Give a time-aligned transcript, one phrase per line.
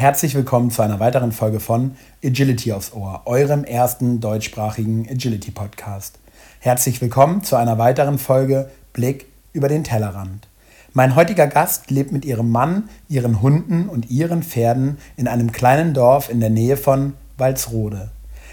[0.00, 1.94] Herzlich willkommen zu einer weiteren Folge von
[2.24, 6.18] Agility aufs Ohr, eurem ersten deutschsprachigen Agility Podcast.
[6.58, 10.48] Herzlich willkommen zu einer weiteren Folge Blick über den Tellerrand.
[10.94, 15.92] Mein heutiger Gast lebt mit ihrem Mann, ihren Hunden und ihren Pferden in einem kleinen
[15.92, 18.10] Dorf in der Nähe von Walsrode.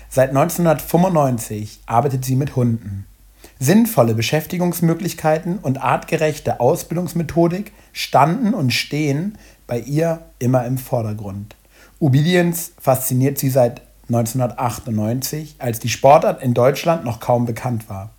[0.09, 3.05] Seit 1995 arbeitet sie mit Hunden.
[3.57, 11.55] Sinnvolle Beschäftigungsmöglichkeiten und artgerechte Ausbildungsmethodik standen und stehen bei ihr immer im Vordergrund.
[11.99, 18.11] Obedience fasziniert sie seit 1998, als die Sportart in Deutschland noch kaum bekannt war.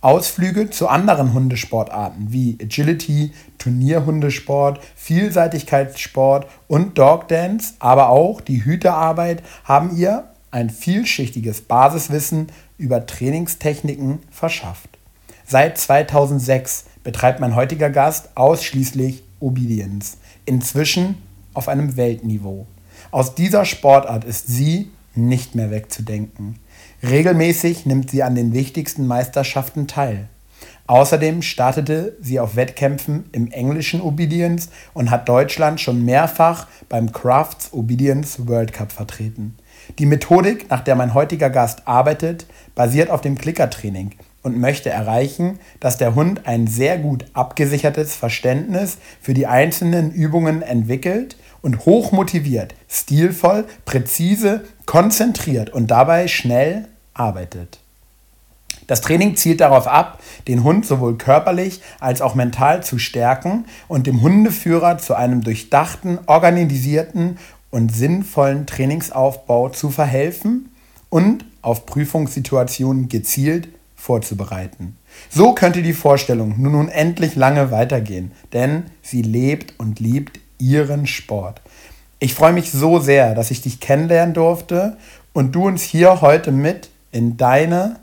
[0.00, 9.96] Ausflüge zu anderen Hundesportarten wie Agility, Turnierhundesport, Vielseitigkeitssport und Dogdance, aber auch die Hütearbeit haben
[9.96, 14.90] ihr ein vielschichtiges Basiswissen über Trainingstechniken verschafft.
[15.44, 21.16] Seit 2006 betreibt mein heutiger Gast ausschließlich Obedience, inzwischen
[21.54, 22.66] auf einem Weltniveau.
[23.10, 26.58] Aus dieser Sportart ist sie nicht mehr wegzudenken.
[27.02, 30.28] Regelmäßig nimmt sie an den wichtigsten Meisterschaften teil.
[30.86, 37.72] Außerdem startete sie auf Wettkämpfen im englischen Obedience und hat Deutschland schon mehrfach beim Crafts
[37.72, 39.56] Obedience World Cup vertreten.
[39.98, 44.12] Die Methodik, nach der mein heutiger Gast arbeitet, basiert auf dem Klickertraining
[44.46, 50.62] und möchte erreichen, dass der Hund ein sehr gut abgesichertes Verständnis für die einzelnen Übungen
[50.62, 57.80] entwickelt und hoch motiviert, stilvoll, präzise, konzentriert und dabei schnell arbeitet.
[58.86, 64.06] Das Training zielt darauf ab, den Hund sowohl körperlich als auch mental zu stärken und
[64.06, 67.38] dem Hundeführer zu einem durchdachten, organisierten
[67.70, 70.70] und sinnvollen Trainingsaufbau zu verhelfen
[71.10, 73.66] und auf Prüfungssituationen gezielt
[74.06, 74.96] vorzubereiten.
[75.30, 81.60] So könnte die Vorstellung nun endlich lange weitergehen, denn sie lebt und liebt ihren Sport.
[82.20, 84.96] Ich freue mich so sehr, dass ich dich kennenlernen durfte
[85.32, 87.98] und du uns hier heute mit in deine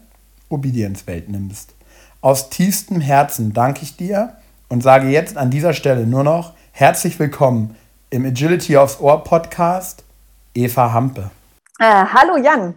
[0.49, 1.73] Obedience-Welt nimmst.
[2.19, 4.35] Aus tiefstem Herzen danke ich dir
[4.67, 7.75] und sage jetzt an dieser Stelle nur noch herzlich willkommen
[8.09, 10.03] im Agility aufs Ohr Podcast,
[10.53, 11.31] Eva Hampe.
[11.79, 12.75] Äh, hallo Jan.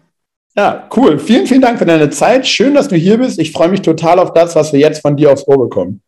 [0.56, 1.19] Ja, cool.
[1.19, 2.47] Vielen, vielen Dank für deine Zeit.
[2.47, 3.39] Schön, dass du hier bist.
[3.39, 6.00] Ich freue mich total auf das, was wir jetzt von dir aufs Ohr bekommen.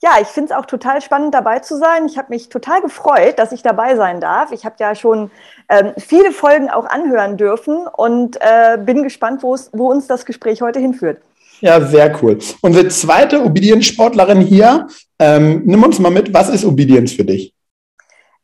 [0.00, 2.06] Ja, ich finde es auch total spannend, dabei zu sein.
[2.06, 4.52] Ich habe mich total gefreut, dass ich dabei sein darf.
[4.52, 5.32] Ich habe ja schon
[5.68, 10.78] ähm, viele Folgen auch anhören dürfen und äh, bin gespannt, wo uns das Gespräch heute
[10.78, 11.20] hinführt.
[11.60, 12.38] Ja, sehr cool.
[12.60, 14.86] Unsere zweite Obedience-Sportlerin hier.
[15.18, 17.52] Ähm, nimm uns mal mit, was ist Obedience für dich?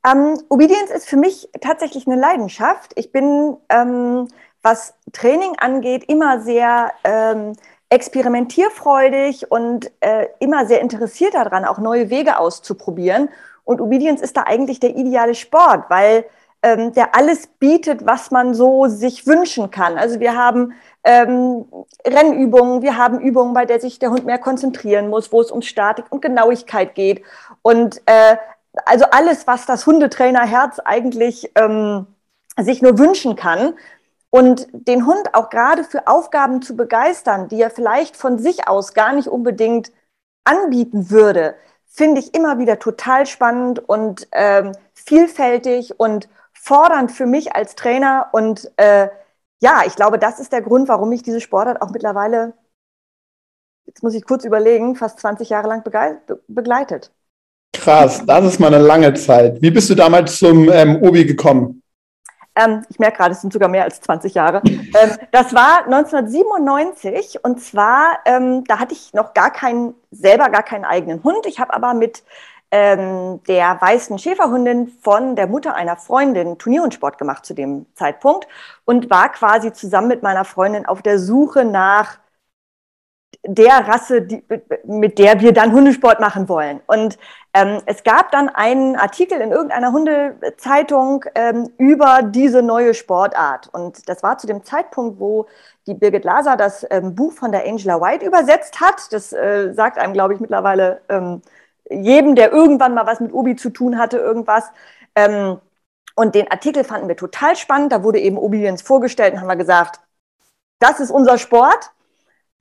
[0.04, 2.90] Ähm, Obedience ist für mich tatsächlich eine Leidenschaft.
[2.96, 4.26] Ich bin ähm,
[4.64, 7.52] was Training angeht, immer sehr ähm,
[7.90, 13.28] experimentierfreudig und äh, immer sehr interessiert daran, auch neue Wege auszuprobieren.
[13.64, 16.24] Und Obedience ist da eigentlich der ideale Sport, weil
[16.62, 19.98] ähm, der alles bietet, was man so sich wünschen kann.
[19.98, 20.72] Also wir haben
[21.04, 21.66] ähm,
[22.06, 25.60] Rennübungen, wir haben Übungen, bei der sich der Hund mehr konzentrieren muss, wo es um
[25.60, 27.22] Statik und Genauigkeit geht.
[27.60, 28.36] Und äh,
[28.86, 32.06] also alles, was das Hundetrainerherz eigentlich ähm,
[32.58, 33.74] sich nur wünschen kann.
[34.34, 38.92] Und den Hund auch gerade für Aufgaben zu begeistern, die er vielleicht von sich aus
[38.92, 39.92] gar nicht unbedingt
[40.42, 41.54] anbieten würde,
[41.86, 48.30] finde ich immer wieder total spannend und ähm, vielfältig und fordernd für mich als Trainer.
[48.32, 49.08] Und äh,
[49.60, 52.54] ja, ich glaube, das ist der Grund, warum mich diese Sportart auch mittlerweile,
[53.86, 55.84] jetzt muss ich kurz überlegen, fast 20 Jahre lang
[56.48, 57.12] begleitet.
[57.72, 59.62] Krass, das ist mal eine lange Zeit.
[59.62, 61.83] Wie bist du damals zum ähm, Obi gekommen?
[62.56, 64.62] Ähm, ich merke gerade, es sind sogar mehr als 20 Jahre.
[64.64, 70.62] Ähm, das war 1997 und zwar, ähm, da hatte ich noch gar keinen, selber gar
[70.62, 71.46] keinen eigenen Hund.
[71.46, 72.22] Ich habe aber mit
[72.70, 78.48] ähm, der weißen Schäferhundin von der Mutter einer Freundin Turnierhundsport gemacht zu dem Zeitpunkt
[78.84, 82.18] und war quasi zusammen mit meiner Freundin auf der Suche nach
[83.46, 84.42] der Rasse, die,
[84.84, 86.80] mit der wir dann Hundesport machen wollen.
[86.86, 87.18] Und
[87.52, 93.68] ähm, es gab dann einen Artikel in irgendeiner Hundezeitung ähm, über diese neue Sportart.
[93.72, 95.46] Und das war zu dem Zeitpunkt, wo
[95.86, 99.12] die Birgit Laser das ähm, Buch von der Angela White übersetzt hat.
[99.12, 101.42] Das äh, sagt einem, glaube ich, mittlerweile ähm,
[101.90, 104.70] jedem, der irgendwann mal was mit Obi zu tun hatte, irgendwas.
[105.14, 105.58] Ähm,
[106.16, 107.92] und den Artikel fanden wir total spannend.
[107.92, 110.00] Da wurde eben Obedience vorgestellt und haben wir gesagt,
[110.78, 111.92] das ist unser Sport.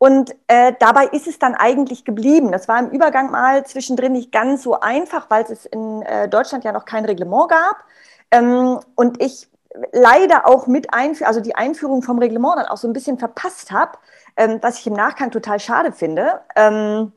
[0.04, 2.52] Und äh, dabei ist es dann eigentlich geblieben.
[2.52, 6.66] Das war im Übergang mal zwischendrin nicht ganz so einfach, weil es in äh, Deutschland
[6.66, 7.86] ja noch kein Reglement gab.
[8.30, 9.48] Ähm, und ich
[9.94, 13.72] leider auch mit Einführung, also die Einführung vom Reglement dann auch so ein bisschen verpasst
[13.72, 13.98] habe,
[14.36, 17.14] ähm, was ich im Nachgang total schade finde, ähm,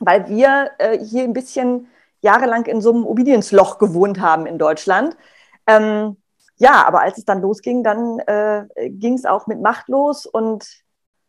[0.00, 1.90] weil wir äh, hier ein bisschen
[2.22, 5.18] jahrelang in so einem Obedience-Loch gewohnt haben in Deutschland.
[5.66, 6.16] Ähm,
[6.56, 10.66] ja, aber als es dann losging, dann äh, ging es auch mit Macht los und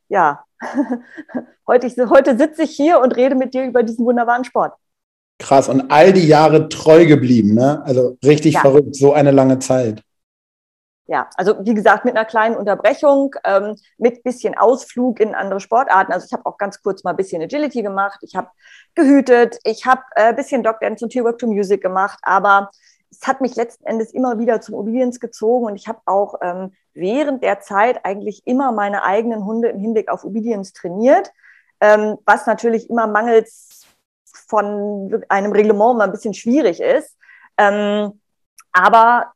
[0.07, 0.45] ja,
[1.67, 4.73] heute, heute sitze ich hier und rede mit dir über diesen wunderbaren Sport.
[5.39, 7.81] Krass, und all die Jahre treu geblieben, ne?
[7.85, 8.61] Also richtig ja.
[8.61, 10.01] verrückt, so eine lange Zeit.
[11.05, 16.13] Ja, also wie gesagt, mit einer kleinen Unterbrechung, ähm, mit bisschen Ausflug in andere Sportarten.
[16.13, 18.47] Also ich habe auch ganz kurz mal ein bisschen Agility gemacht, ich habe
[18.95, 22.71] gehütet, ich habe ein äh, bisschen Dog Dance und Tearwork to Music gemacht, aber
[23.21, 26.73] es hat mich letzten Endes immer wieder zum Obedience gezogen und ich habe auch ähm,
[26.93, 31.31] während der Zeit eigentlich immer meine eigenen Hunde im Hinblick auf Obedience trainiert,
[31.79, 33.85] ähm, was natürlich immer mangels
[34.47, 37.17] von einem Reglement mal ein bisschen schwierig ist.
[37.57, 38.19] Ähm,
[38.71, 39.33] aber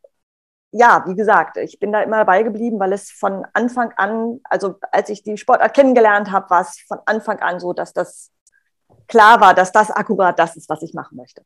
[0.71, 4.75] ja, wie gesagt, ich bin da immer dabei geblieben, weil es von Anfang an, also
[4.91, 8.31] als ich die Sportart kennengelernt habe, war es von Anfang an so, dass das
[9.07, 11.43] klar war, dass das akkurat das ist, was ich machen möchte.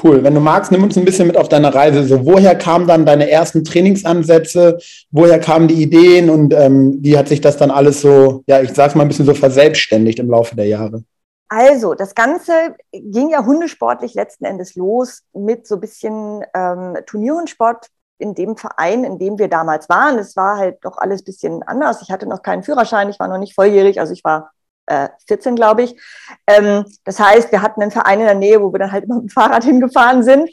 [0.00, 0.22] Cool.
[0.22, 2.04] Wenn du magst, nimm uns ein bisschen mit auf deine Reise.
[2.04, 4.78] So, woher kamen dann deine ersten Trainingsansätze?
[5.10, 8.72] Woher kamen die Ideen und ähm, wie hat sich das dann alles so, ja, ich
[8.72, 11.02] sag's mal ein bisschen so verselbstständigt im Laufe der Jahre?
[11.48, 12.52] Also, das Ganze
[12.92, 17.86] ging ja hundesportlich letzten Endes los mit so ein bisschen ähm, Turnierhundsport
[18.18, 20.18] in dem Verein, in dem wir damals waren.
[20.18, 22.02] Es war halt doch alles ein bisschen anders.
[22.02, 24.50] Ich hatte noch keinen Führerschein, ich war noch nicht volljährig, also ich war
[24.88, 26.00] äh, 14, glaube ich.
[26.46, 29.16] Ähm, das heißt, wir hatten einen Verein in der Nähe, wo wir dann halt immer
[29.16, 30.50] mit dem Fahrrad hingefahren sind.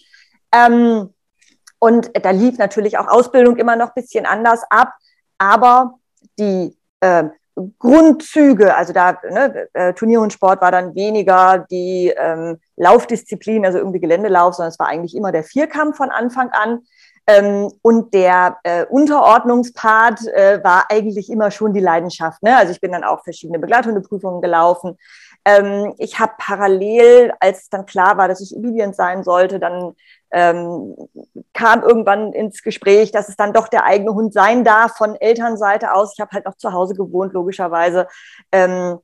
[0.53, 1.13] Ähm,
[1.79, 4.93] und da lief natürlich auch Ausbildung immer noch ein bisschen anders ab,
[5.37, 5.95] aber
[6.39, 7.25] die äh,
[7.79, 13.77] Grundzüge, also da ne, äh, Turnier und Sport war dann weniger die ähm, Laufdisziplin, also
[13.77, 16.81] irgendwie Geländelauf, sondern es war eigentlich immer der Vierkampf von Anfang an.
[17.27, 22.43] Ähm, und der äh, Unterordnungspart äh, war eigentlich immer schon die Leidenschaft.
[22.43, 22.55] Ne?
[22.55, 24.97] Also ich bin dann auch verschiedene Begleithundeprüfungen gelaufen.
[25.43, 29.95] Ähm, ich habe parallel, als dann klar war, dass ich obedient sein sollte, dann
[30.31, 30.95] ähm,
[31.53, 35.93] kam irgendwann ins Gespräch, dass es dann doch der eigene Hund sein darf von Elternseite
[35.93, 36.13] aus.
[36.13, 38.07] Ich habe halt noch zu Hause gewohnt, logischerweise.
[38.51, 38.99] Ähm,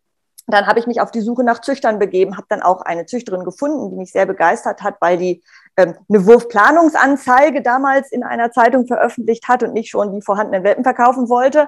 [0.47, 3.45] dann habe ich mich auf die Suche nach Züchtern begeben, habe dann auch eine Züchterin
[3.45, 5.43] gefunden, die mich sehr begeistert hat, weil die
[5.77, 10.83] ähm, eine Wurfplanungsanzeige damals in einer Zeitung veröffentlicht hat und nicht schon die vorhandenen Welpen
[10.83, 11.67] verkaufen wollte.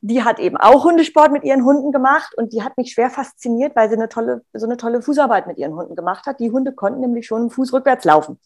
[0.00, 3.76] Die hat eben auch Hundesport mit ihren Hunden gemacht und die hat mich schwer fasziniert,
[3.76, 6.40] weil sie eine tolle, so eine tolle Fußarbeit mit ihren Hunden gemacht hat.
[6.40, 8.40] Die Hunde konnten nämlich schon im Fuß rückwärts laufen,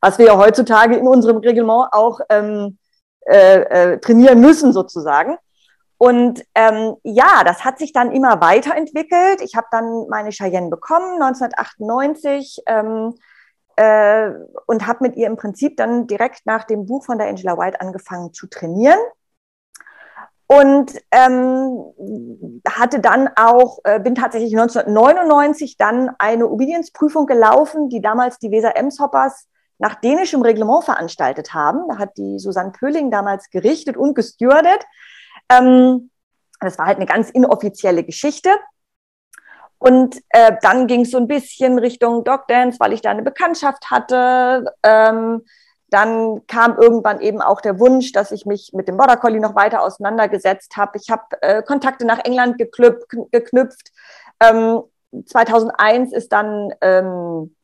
[0.00, 2.78] was wir ja heutzutage in unserem Reglement auch ähm,
[3.26, 5.36] äh, äh, trainieren müssen sozusagen.
[5.96, 9.40] Und ähm, ja, das hat sich dann immer weiterentwickelt.
[9.40, 13.14] Ich habe dann meine Cheyenne bekommen, 1998, ähm,
[13.76, 14.30] äh,
[14.66, 17.80] und habe mit ihr im Prinzip dann direkt nach dem Buch von der Angela White
[17.80, 18.98] angefangen zu trainieren.
[20.46, 28.38] Und ähm, hatte dann auch, äh, bin tatsächlich 1999 dann eine Obedienzprüfung gelaufen, die damals
[28.38, 29.48] die Weser Emshoppers
[29.78, 31.88] nach dänischem Reglement veranstaltet haben.
[31.88, 34.84] Da hat die Susanne Pöhling damals gerichtet und gestürdet.
[35.50, 36.10] Ähm,
[36.60, 38.50] das war halt eine ganz inoffizielle Geschichte.
[39.84, 43.22] Und äh, dann ging es so ein bisschen Richtung Dog Dance, weil ich da eine
[43.22, 44.64] Bekanntschaft hatte.
[44.82, 45.44] Ähm,
[45.90, 49.54] dann kam irgendwann eben auch der Wunsch, dass ich mich mit dem Border Collie noch
[49.54, 50.96] weiter auseinandergesetzt habe.
[50.96, 53.92] Ich habe äh, Kontakte nach England geklüpft, geknüpft.
[54.40, 54.80] Ähm,
[55.26, 57.54] 2001 ist dann ähm,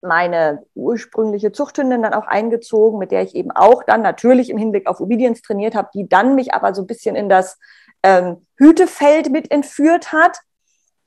[0.00, 4.86] meine ursprüngliche Zuchthündin dann auch eingezogen, mit der ich eben auch dann natürlich im Hinblick
[4.86, 7.58] auf Obedience trainiert habe, die dann mich aber so ein bisschen in das
[8.02, 10.38] ähm, Hütefeld mit entführt hat.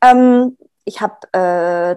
[0.01, 1.95] Ähm, ich habe äh,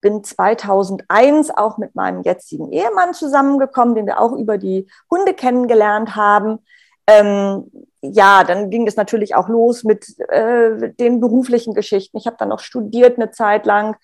[0.00, 6.14] bin 2001 auch mit meinem jetzigen Ehemann zusammengekommen, den wir auch über die Hunde kennengelernt
[6.16, 6.58] haben.
[7.06, 12.18] Ähm, ja, dann ging es natürlich auch los mit äh, den beruflichen Geschichten.
[12.18, 13.96] Ich habe dann noch studiert eine Zeit lang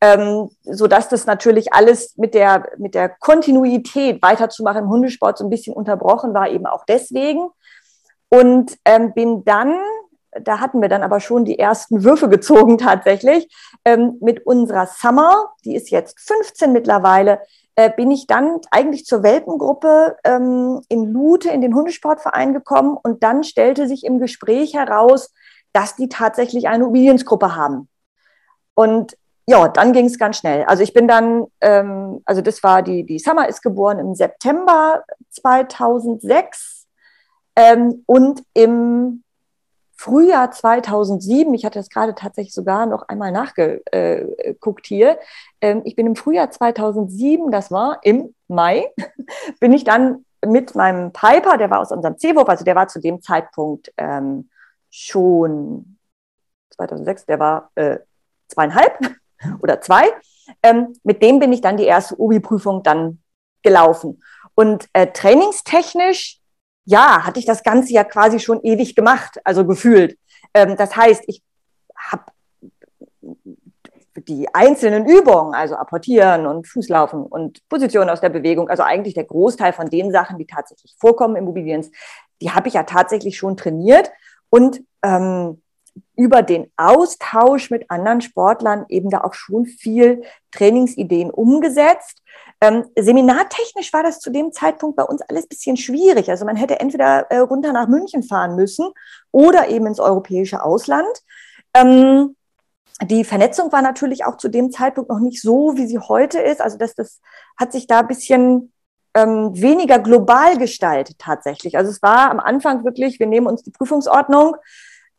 [0.00, 5.44] ähm, so dass das natürlich alles mit der, mit der Kontinuität weiterzumachen im Hundesport so
[5.44, 7.48] ein bisschen unterbrochen war, eben auch deswegen.
[8.30, 9.76] Und ähm, bin dann,
[10.32, 13.48] da hatten wir dann aber schon die ersten Würfe gezogen tatsächlich,
[13.84, 17.40] ähm, mit unserer Summer, die ist jetzt 15 mittlerweile,
[17.76, 23.22] äh, bin ich dann eigentlich zur Welpengruppe ähm, in Lute in den Hundesportverein gekommen und
[23.22, 25.32] dann stellte sich im Gespräch heraus,
[25.72, 27.88] dass die tatsächlich eine Obedienzgruppe haben.
[28.74, 29.16] Und
[29.46, 30.64] ja, dann ging es ganz schnell.
[30.64, 35.04] Also ich bin dann, ähm, also das war die, die Summer ist geboren im September
[35.30, 36.86] 2006
[37.56, 39.22] ähm, und im
[40.00, 45.18] Frühjahr 2007, ich hatte das gerade tatsächlich sogar noch einmal nachgeguckt hier,
[45.60, 48.92] ähm, ich bin im Frühjahr 2007, das war im Mai,
[49.60, 53.00] bin ich dann mit meinem Piper, der war aus unserem C-Wurf, also der war zu
[53.00, 54.48] dem Zeitpunkt ähm,
[54.88, 55.98] schon
[56.70, 57.98] 2006, der war äh,
[58.46, 58.98] zweieinhalb,
[59.62, 60.04] oder zwei.
[60.62, 63.20] Ähm, mit dem bin ich dann die erste Obi-Prüfung dann
[63.62, 64.22] gelaufen.
[64.54, 66.37] Und äh, trainingstechnisch,
[66.88, 70.18] ja, hatte ich das Ganze ja quasi schon ewig gemacht, also gefühlt.
[70.54, 71.42] Ähm, das heißt, ich
[71.94, 72.24] habe
[74.16, 79.24] die einzelnen Übungen, also Apportieren und Fußlaufen und Positionen aus der Bewegung, also eigentlich der
[79.24, 81.90] Großteil von den Sachen, die tatsächlich vorkommen im Mobiliens,
[82.40, 84.10] die habe ich ja tatsächlich schon trainiert
[84.48, 85.60] und ähm,
[86.18, 92.22] über den Austausch mit anderen Sportlern eben da auch schon viel Trainingsideen umgesetzt.
[92.60, 96.28] Ähm, seminartechnisch war das zu dem Zeitpunkt bei uns alles bisschen schwierig.
[96.28, 98.90] Also man hätte entweder äh, runter nach München fahren müssen
[99.30, 101.06] oder eben ins europäische Ausland.
[101.72, 102.34] Ähm,
[103.02, 106.60] die Vernetzung war natürlich auch zu dem Zeitpunkt noch nicht so, wie sie heute ist.
[106.60, 107.20] Also das, das
[107.56, 108.72] hat sich da ein bisschen
[109.14, 111.76] ähm, weniger global gestaltet tatsächlich.
[111.76, 114.56] Also es war am Anfang wirklich, wir nehmen uns die Prüfungsordnung,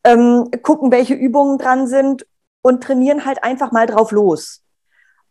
[0.03, 2.25] ähm, gucken, welche Übungen dran sind
[2.61, 4.63] und trainieren halt einfach mal drauf los.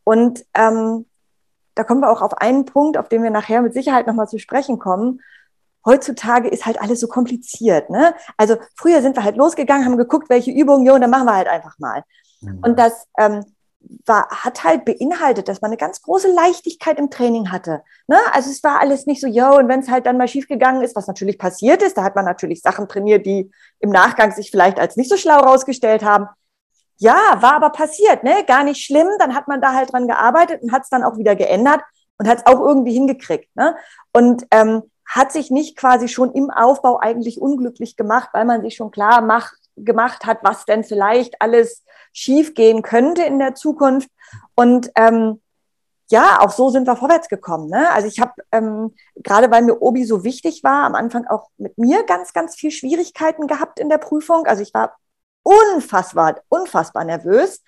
[0.04, 1.06] Und ähm,
[1.74, 4.38] da kommen wir auch auf einen Punkt, auf den wir nachher mit Sicherheit nochmal zu
[4.38, 5.20] sprechen kommen.
[5.84, 7.88] Heutzutage ist halt alles so kompliziert.
[7.90, 8.14] Ne?
[8.36, 11.36] Also früher sind wir halt losgegangen, haben geguckt, welche Übungen, jo, und dann machen wir
[11.36, 12.02] halt einfach mal.
[12.40, 12.58] Mhm.
[12.62, 13.44] Und das ähm,
[14.06, 17.82] war, hat halt beinhaltet, dass man eine ganz große Leichtigkeit im Training hatte.
[18.06, 18.16] Ne?
[18.32, 20.96] Also es war alles nicht so, yo, und wenn es halt dann mal schiefgegangen ist,
[20.96, 24.78] was natürlich passiert ist, da hat man natürlich Sachen trainiert, die im Nachgang sich vielleicht
[24.78, 26.26] als nicht so schlau rausgestellt haben.
[26.96, 28.44] Ja, war aber passiert, ne?
[28.46, 29.06] Gar nicht schlimm.
[29.20, 31.80] Dann hat man da halt dran gearbeitet und hat es dann auch wieder geändert
[32.18, 33.54] und hat es auch irgendwie hingekriegt.
[33.54, 33.76] Ne?
[34.12, 38.74] Und ähm, hat sich nicht quasi schon im Aufbau eigentlich unglücklich gemacht, weil man sich
[38.74, 44.08] schon klar macht, gemacht hat, was denn vielleicht alles schiefgehen könnte in der Zukunft.
[44.54, 45.40] Und ähm,
[46.10, 47.68] ja, auch so sind wir vorwärts gekommen.
[47.68, 47.90] Ne?
[47.90, 51.76] Also ich habe, ähm, gerade weil mir Obi so wichtig war, am Anfang auch mit
[51.76, 54.46] mir ganz, ganz viel Schwierigkeiten gehabt in der Prüfung.
[54.46, 54.96] Also ich war
[55.42, 57.62] unfassbar, unfassbar nervös.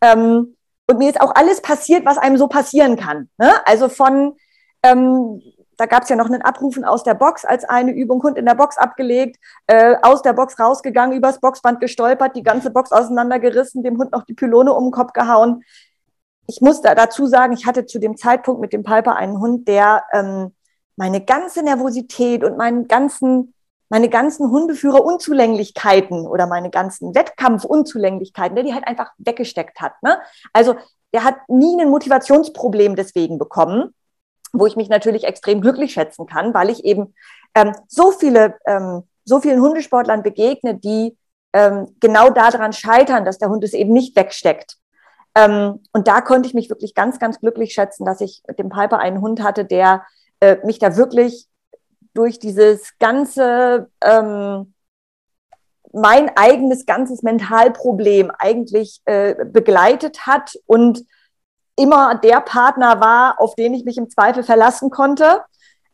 [0.00, 0.56] Ähm,
[0.88, 3.28] und mir ist auch alles passiert, was einem so passieren kann.
[3.38, 3.54] Ne?
[3.66, 4.36] Also von
[4.82, 5.42] ähm,
[5.82, 8.46] da gab es ja noch einen Abrufen aus der Box als eine Übung, Hund in
[8.46, 9.36] der Box abgelegt,
[9.66, 14.22] äh, aus der Box rausgegangen, übers Boxband gestolpert, die ganze Box auseinandergerissen, dem Hund noch
[14.22, 15.64] die Pylone um den Kopf gehauen.
[16.46, 19.66] Ich muss da dazu sagen, ich hatte zu dem Zeitpunkt mit dem Piper einen Hund,
[19.66, 20.54] der ähm,
[20.94, 23.52] meine ganze Nervosität und meinen ganzen,
[23.88, 30.00] meine ganzen Hundeführer-Unzulänglichkeiten oder meine ganzen Wettkampf-Unzulänglichkeiten, der die halt einfach weggesteckt hat.
[30.04, 30.20] Ne?
[30.52, 30.76] Also
[31.12, 33.92] der hat nie ein Motivationsproblem deswegen bekommen
[34.52, 37.14] wo ich mich natürlich extrem glücklich schätzen kann, weil ich eben
[37.54, 41.16] ähm, so viele, ähm, so vielen Hundesportlern begegne, die
[41.52, 44.76] ähm, genau daran scheitern, dass der Hund es eben nicht wegsteckt.
[45.34, 48.68] Ähm, und da konnte ich mich wirklich ganz, ganz glücklich schätzen, dass ich mit dem
[48.68, 50.04] Piper einen Hund hatte, der
[50.40, 51.46] äh, mich da wirklich
[52.14, 54.74] durch dieses ganze, ähm,
[55.92, 61.04] mein eigenes ganzes Mentalproblem eigentlich äh, begleitet hat und
[61.82, 65.42] immer der Partner war, auf den ich mich im Zweifel verlassen konnte,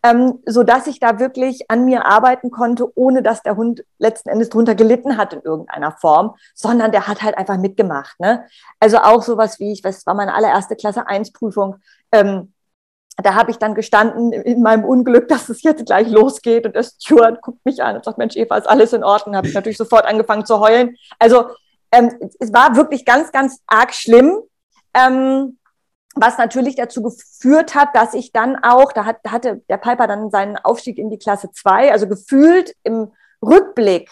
[0.03, 4.29] ähm, so dass ich da wirklich an mir arbeiten konnte, ohne dass der Hund letzten
[4.29, 8.19] Endes drunter gelitten hat in irgendeiner Form, sondern der hat halt einfach mitgemacht.
[8.21, 8.45] Ne?
[8.81, 11.77] Also auch sowas wie ich, das war meine allererste Klasse 1 Prüfung.
[12.13, 12.53] Ähm,
[13.21, 16.85] da habe ich dann gestanden in meinem Unglück, dass es jetzt gleich losgeht und der
[16.85, 19.35] Steward guckt mich an und sagt, Mensch, Eva, ist alles in Ordnung?
[19.35, 20.97] Habe ich natürlich sofort angefangen zu heulen.
[21.19, 21.47] Also
[21.91, 24.39] ähm, es war wirklich ganz, ganz arg schlimm.
[24.95, 25.58] Ähm,
[26.21, 30.31] was natürlich dazu geführt hat, dass ich dann auch, da hat, hatte der Piper dann
[30.31, 34.11] seinen Aufstieg in die Klasse 2, also gefühlt im Rückblick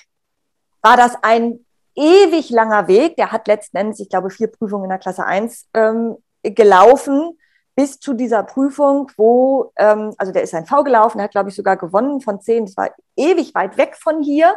[0.82, 1.64] war das ein
[1.96, 3.16] ewig langer Weg.
[3.16, 7.38] Der hat letzten Endes, ich glaube, vier Prüfungen in der Klasse 1 ähm, gelaufen,
[7.74, 11.50] bis zu dieser Prüfung, wo, ähm, also der ist ein V gelaufen, der hat, glaube
[11.50, 12.66] ich, sogar gewonnen von zehn.
[12.66, 14.56] Das war ewig weit weg von hier.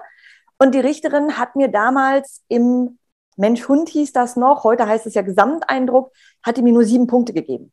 [0.58, 3.00] Und die Richterin hat mir damals im
[3.40, 6.12] Mensch-Hund hieß das noch, heute heißt es ja Gesamteindruck,
[6.44, 7.72] hat die mir nur sieben Punkte gegeben.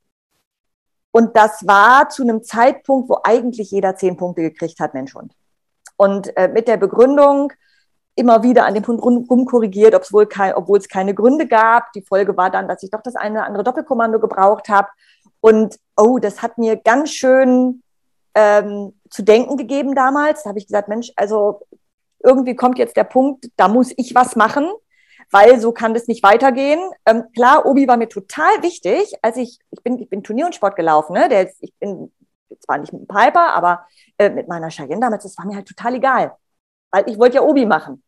[1.10, 5.32] Und das war zu einem Zeitpunkt, wo eigentlich jeder zehn Punkte gekriegt hat, Mensch-Hund.
[5.96, 7.52] Und äh, mit der Begründung,
[8.14, 11.92] immer wieder an dem Hund rumkorrigiert, obwohl kein, obwohl es keine Gründe gab.
[11.92, 14.88] Die Folge war dann, dass ich doch das eine oder andere Doppelkommando gebraucht habe.
[15.40, 17.82] Und oh, das hat mir ganz schön
[18.34, 20.44] ähm, zu denken gegeben damals.
[20.44, 21.66] Da habe ich gesagt, Mensch, also
[22.20, 24.70] irgendwie kommt jetzt der Punkt, da muss ich was machen
[25.30, 26.80] weil so kann das nicht weitergehen.
[27.04, 30.54] Ähm, klar, Obi war mir total wichtig, als ich, ich bin, ich bin Turnier und
[30.54, 31.28] Sport gelaufen, ne?
[31.28, 32.12] Der, ich bin
[32.60, 33.86] zwar nicht mit dem Piper, aber
[34.18, 36.36] äh, mit meiner Cheyenne damals, das war mir halt total egal,
[36.90, 38.02] weil ich wollte ja Obi machen.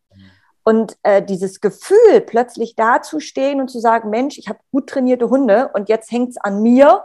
[0.64, 5.70] Und äh, dieses Gefühl, plötzlich dazustehen und zu sagen, Mensch, ich habe gut trainierte Hunde
[5.72, 7.04] und jetzt hängt es an mir,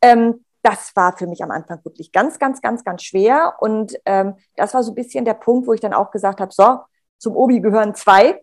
[0.00, 3.56] ähm, das war für mich am Anfang wirklich ganz, ganz, ganz, ganz schwer.
[3.60, 6.52] Und ähm, das war so ein bisschen der Punkt, wo ich dann auch gesagt habe,
[6.52, 6.80] so,
[7.18, 8.42] zum Obi gehören zwei.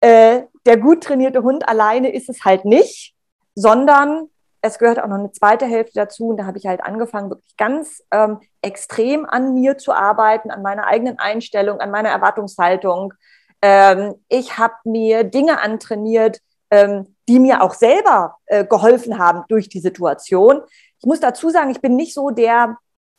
[0.00, 3.14] Äh, der gut trainierte Hund alleine ist es halt nicht,
[3.54, 4.28] sondern
[4.62, 7.56] es gehört auch noch eine zweite Hälfte dazu und da habe ich halt angefangen, wirklich
[7.56, 13.14] ganz ähm, extrem an mir zu arbeiten, an meiner eigenen Einstellung, an meiner Erwartungshaltung.
[13.62, 16.40] Ähm, ich habe mir Dinge antrainiert,
[16.70, 20.60] ähm, die mir auch selber äh, geholfen haben durch die Situation.
[20.98, 22.76] Ich muss dazu sagen, ich bin nicht so der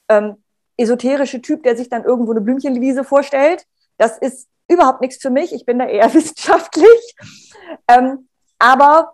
[0.09, 0.43] ähm,
[0.77, 3.65] esoterische Typ, der sich dann irgendwo eine Blümchenwiese vorstellt.
[3.97, 5.53] Das ist überhaupt nichts für mich.
[5.53, 7.15] Ich bin da eher wissenschaftlich.
[7.87, 8.27] Ähm,
[8.59, 9.13] aber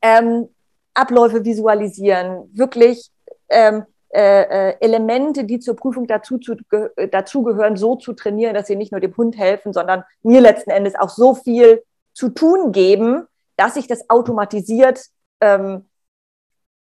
[0.00, 0.48] ähm,
[0.94, 3.10] Abläufe visualisieren, wirklich
[3.48, 8.66] ähm, äh, äh, Elemente, die zur Prüfung dazu, zu, ge, dazugehören, so zu trainieren, dass
[8.66, 12.72] sie nicht nur dem Hund helfen, sondern mir letzten Endes auch so viel zu tun
[12.72, 13.26] geben,
[13.56, 15.06] dass ich das automatisiert
[15.40, 15.88] ähm,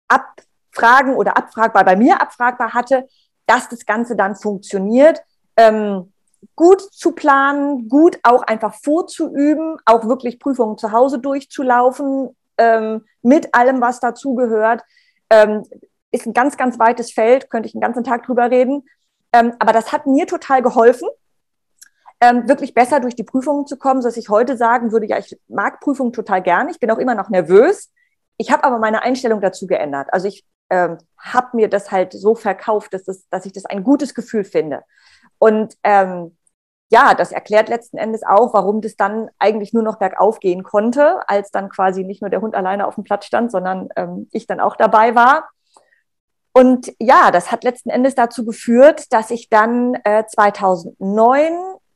[0.08, 3.08] abfragen oder abfragbar bei mir abfragbar hatte,
[3.46, 5.20] dass das Ganze dann funktioniert.
[5.56, 6.12] Ähm,
[6.54, 13.54] gut zu planen, gut auch einfach vorzuüben, auch wirklich Prüfungen zu Hause durchzulaufen, ähm, mit
[13.54, 14.82] allem, was dazugehört.
[15.30, 15.64] Ähm,
[16.12, 18.84] ist ein ganz, ganz weites Feld, könnte ich einen ganzen Tag drüber reden.
[19.32, 21.08] Ähm, aber das hat mir total geholfen,
[22.20, 25.38] ähm, wirklich besser durch die Prüfungen zu kommen, sodass ich heute sagen würde, ja, ich
[25.48, 27.92] mag Prüfungen total gern, ich bin auch immer noch nervös.
[28.38, 30.08] Ich habe aber meine Einstellung dazu geändert.
[30.12, 33.82] Also ich ähm, habe mir das halt so verkauft, dass, das, dass ich das ein
[33.82, 34.82] gutes Gefühl finde.
[35.38, 36.36] Und ähm,
[36.88, 41.28] ja, das erklärt letzten Endes auch, warum das dann eigentlich nur noch bergauf gehen konnte,
[41.28, 44.46] als dann quasi nicht nur der Hund alleine auf dem Platz stand, sondern ähm, ich
[44.46, 45.48] dann auch dabei war.
[46.52, 51.52] Und ja, das hat letzten Endes dazu geführt, dass ich dann äh, 2009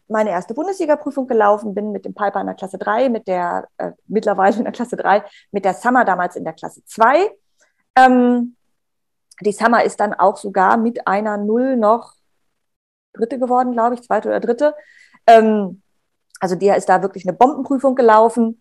[0.09, 3.93] meine erste Bundesliga-Prüfung gelaufen bin mit dem Piper in der Klasse 3, mit der äh,
[4.07, 7.31] mittlerweile in der Klasse 3, mit der Summer damals in der Klasse 2.
[7.97, 8.57] Ähm,
[9.41, 12.13] die Summer ist dann auch sogar mit einer Null noch
[13.13, 14.75] Dritte geworden, glaube ich, zweite oder dritte.
[15.27, 15.83] Ähm,
[16.41, 18.61] also der ist da wirklich eine Bombenprüfung gelaufen.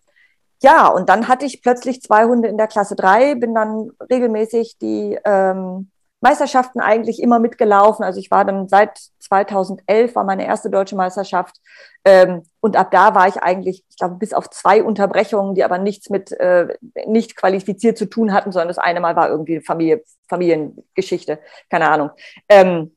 [0.62, 4.76] Ja, und dann hatte ich plötzlich zwei Hunde in der Klasse 3, bin dann regelmäßig
[4.78, 8.04] die ähm, Meisterschaften eigentlich immer mitgelaufen.
[8.04, 11.56] Also ich war dann seit 2011 war meine erste deutsche Meisterschaft
[12.04, 15.78] ähm, und ab da war ich eigentlich, ich glaube, bis auf zwei Unterbrechungen, die aber
[15.78, 20.02] nichts mit äh, nicht qualifiziert zu tun hatten, sondern das eine Mal war irgendwie Familie,
[20.28, 21.38] Familiengeschichte,
[21.70, 22.10] keine Ahnung.
[22.50, 22.94] Ähm,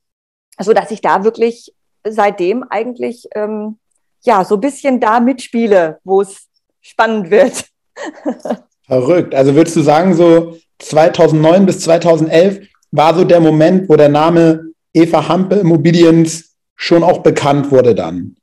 [0.58, 1.74] so dass ich da wirklich
[2.06, 3.78] seitdem eigentlich ähm,
[4.22, 6.48] ja so ein bisschen da mitspiele, wo es
[6.80, 7.66] spannend wird.
[8.86, 9.34] Verrückt.
[9.34, 14.72] Also würdest du sagen, so 2009 bis 2011 war so der Moment, wo der Name
[14.92, 18.36] Eva Hampe Immobiliens schon auch bekannt wurde dann?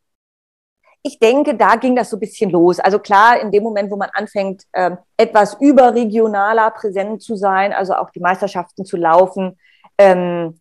[1.04, 2.80] Ich denke, da ging das so ein bisschen los.
[2.80, 7.96] Also klar, in dem Moment, wo man anfängt, ähm, etwas überregionaler präsent zu sein, also
[7.96, 9.58] auch die Meisterschaften zu laufen,
[9.98, 10.60] ähm,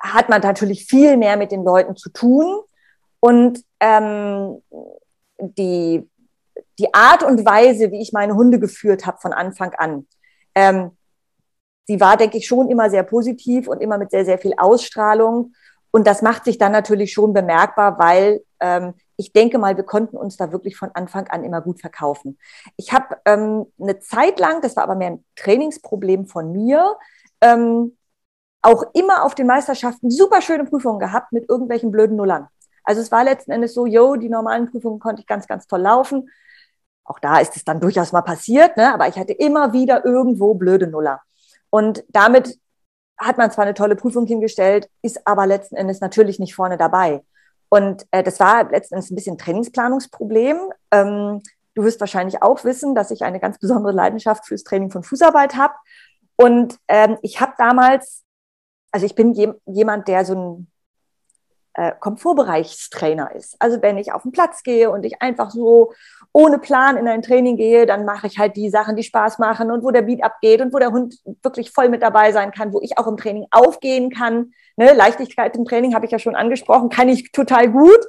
[0.00, 2.60] hat man natürlich viel mehr mit den Leuten zu tun.
[3.20, 4.62] Und ähm,
[5.38, 6.08] die,
[6.78, 10.06] die Art und Weise, wie ich meine Hunde geführt habe von Anfang an,
[10.54, 10.96] ähm,
[11.88, 15.54] die war, denke ich, schon immer sehr positiv und immer mit sehr, sehr viel Ausstrahlung.
[15.90, 20.16] Und das macht sich dann natürlich schon bemerkbar, weil ähm, ich denke mal, wir konnten
[20.16, 22.38] uns da wirklich von Anfang an immer gut verkaufen.
[22.76, 26.96] Ich habe ähm, eine Zeit lang, das war aber mehr ein Trainingsproblem von mir,
[27.40, 27.96] ähm,
[28.62, 32.48] auch immer auf den Meisterschaften super schöne Prüfungen gehabt mit irgendwelchen blöden Nullern.
[32.84, 35.80] Also es war letzten Endes so, yo, die normalen Prüfungen konnte ich ganz, ganz toll
[35.80, 36.30] laufen.
[37.04, 38.92] Auch da ist es dann durchaus mal passiert, ne?
[38.92, 41.20] aber ich hatte immer wieder irgendwo blöde Nuller.
[41.70, 42.58] Und damit
[43.18, 47.22] hat man zwar eine tolle Prüfung hingestellt, ist aber letzten Endes natürlich nicht vorne dabei.
[47.68, 50.58] Und äh, das war letzten Endes ein bisschen Trainingsplanungsproblem.
[50.90, 51.42] Ähm,
[51.74, 55.56] du wirst wahrscheinlich auch wissen, dass ich eine ganz besondere Leidenschaft fürs Training von Fußarbeit
[55.56, 55.74] habe.
[56.36, 58.24] Und ähm, ich habe damals
[58.90, 60.70] also ich bin je, jemand, der so ein
[61.74, 63.56] äh, Komfortbereichstrainer ist.
[63.58, 65.92] Also wenn ich auf den Platz gehe und ich einfach so
[66.32, 69.70] ohne Plan in ein Training gehe, dann mache ich halt die Sachen, die Spaß machen
[69.70, 72.72] und wo der Beat abgeht und wo der Hund wirklich voll mit dabei sein kann,
[72.72, 74.52] wo ich auch im Training aufgehen kann.
[74.76, 74.92] Ne?
[74.92, 78.00] Leichtigkeit im Training habe ich ja schon angesprochen, kann ich total gut.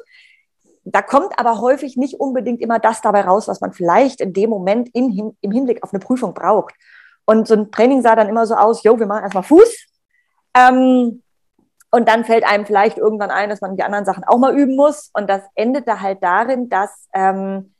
[0.83, 4.49] Da kommt aber häufig nicht unbedingt immer das dabei raus, was man vielleicht in dem
[4.49, 6.73] Moment in, im Hinblick auf eine Prüfung braucht.
[7.25, 9.90] Und so ein Training sah dann immer so aus, jo, wir machen erstmal Fuß,
[10.55, 11.21] ähm,
[11.91, 14.75] und dann fällt einem vielleicht irgendwann ein, dass man die anderen Sachen auch mal üben
[14.75, 15.09] muss.
[15.13, 17.73] Und das endete halt darin, dass ähm,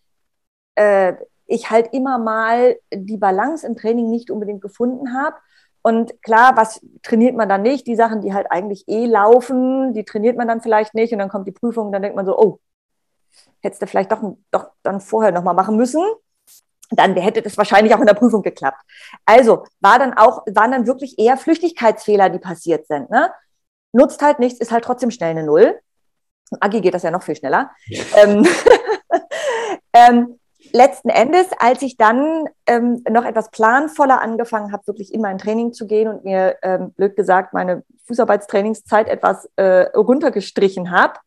[0.76, 1.14] äh,
[1.48, 5.38] ich halt immer mal die Balance im Training nicht unbedingt gefunden habe.
[5.82, 7.88] Und klar, was trainiert man dann nicht?
[7.88, 11.14] Die Sachen, die halt eigentlich eh laufen, die trainiert man dann vielleicht nicht.
[11.14, 12.60] Und dann kommt die Prüfung und dann denkt man so, oh,
[13.62, 16.04] hättest du vielleicht doch, doch dann vorher nochmal machen müssen
[16.92, 18.82] dann hätte das wahrscheinlich auch in der Prüfung geklappt.
[19.26, 23.10] Also war dann auch, waren dann wirklich eher Flüchtigkeitsfehler, die passiert sind.
[23.10, 23.32] Ne?
[23.94, 25.80] Nutzt halt nichts, ist halt trotzdem schnell eine Null.
[26.60, 27.72] Agi geht das ja noch viel schneller.
[28.18, 28.46] ähm,
[29.94, 30.40] ähm,
[30.74, 35.74] letzten Endes, als ich dann ähm, noch etwas planvoller angefangen habe, wirklich in mein Training
[35.74, 41.20] zu gehen und mir, ähm, blöd gesagt, meine Fußarbeitstrainingszeit etwas äh, runtergestrichen habe,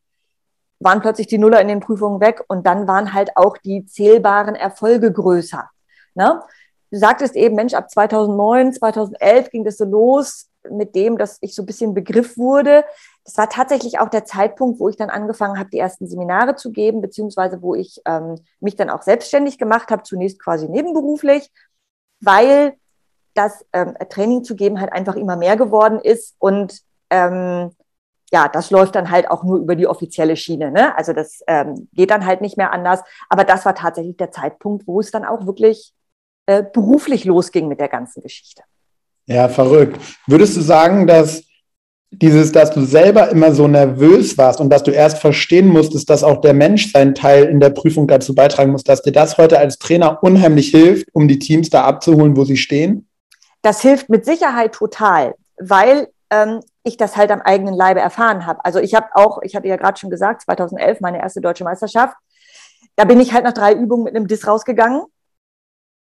[0.80, 4.54] waren plötzlich die Nuller in den Prüfungen weg und dann waren halt auch die zählbaren
[4.54, 5.68] Erfolge größer.
[6.14, 6.42] Ne?
[6.90, 11.54] Du sagtest eben, Mensch, ab 2009, 2011 ging das so los mit dem, dass ich
[11.54, 12.84] so ein bisschen Begriff wurde.
[13.24, 16.72] Das war tatsächlich auch der Zeitpunkt, wo ich dann angefangen habe, die ersten Seminare zu
[16.72, 21.50] geben, beziehungsweise wo ich ähm, mich dann auch selbstständig gemacht habe, zunächst quasi nebenberuflich,
[22.20, 22.74] weil
[23.34, 27.72] das ähm, Training zu geben halt einfach immer mehr geworden ist und ähm,
[28.34, 30.72] ja, das läuft dann halt auch nur über die offizielle Schiene.
[30.72, 30.98] Ne?
[30.98, 33.00] Also das ähm, geht dann halt nicht mehr anders.
[33.28, 35.92] Aber das war tatsächlich der Zeitpunkt, wo es dann auch wirklich
[36.46, 38.62] äh, beruflich losging mit der ganzen Geschichte.
[39.26, 40.00] Ja, verrückt.
[40.26, 41.44] Würdest du sagen, dass
[42.10, 46.24] dieses, dass du selber immer so nervös warst und dass du erst verstehen musstest, dass
[46.24, 49.60] auch der Mensch seinen Teil in der Prüfung dazu beitragen muss, dass dir das heute
[49.60, 53.06] als Trainer unheimlich hilft, um die Teams da abzuholen, wo sie stehen?
[53.62, 58.64] Das hilft mit Sicherheit total, weil ähm, ich das halt am eigenen Leibe erfahren habe.
[58.64, 62.16] Also ich habe auch, ich hatte ja gerade schon gesagt, 2011 meine erste deutsche Meisterschaft.
[62.96, 65.04] Da bin ich halt nach drei Übungen mit einem Diss rausgegangen.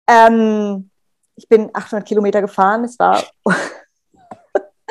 [0.08, 0.90] Ähm,
[1.36, 2.84] ich bin 800 Kilometer gefahren.
[2.84, 3.22] Es war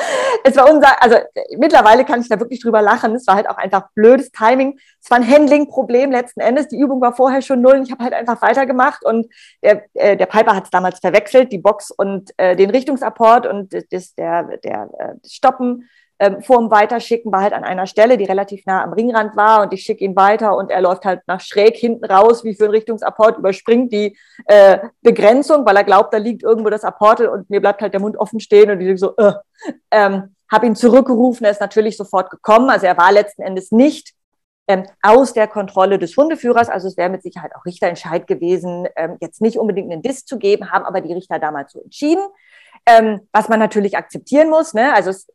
[0.43, 1.17] es war unser, also
[1.57, 3.15] mittlerweile kann ich da wirklich drüber lachen.
[3.15, 4.79] Es war halt auch einfach blödes Timing.
[5.01, 6.67] Es war ein Handling-Problem letzten Endes.
[6.67, 9.27] Die Übung war vorher schon null und ich habe halt einfach weitergemacht und
[9.63, 13.73] der, äh, der Piper hat es damals verwechselt, die Box und äh, den Richtungsapport und
[13.91, 15.89] das, der, der äh, Stoppen
[16.21, 19.63] ähm, vor dem Weiterschicken war halt an einer Stelle, die relativ nah am Ringrand war
[19.63, 22.65] und ich schicke ihn weiter und er läuft halt nach schräg hinten raus, wie für
[22.65, 27.49] ein Richtungsapport, überspringt die äh, Begrenzung, weil er glaubt, da liegt irgendwo das Apportel und
[27.49, 29.33] mir bleibt halt der Mund offen stehen und ich so, äh,
[29.89, 34.13] ähm, habe ihn zurückgerufen, er ist natürlich sofort gekommen, also er war letzten Endes nicht
[34.67, 36.69] ähm, aus der Kontrolle des Hundeführers.
[36.69, 40.37] Also es wäre mit Sicherheit auch Richterentscheid gewesen, ähm, jetzt nicht unbedingt einen Diss zu
[40.37, 42.23] geben, haben aber die Richter damals so entschieden.
[42.85, 44.73] Ähm, was man natürlich akzeptieren muss.
[44.73, 44.93] Ne?
[44.93, 45.27] Also es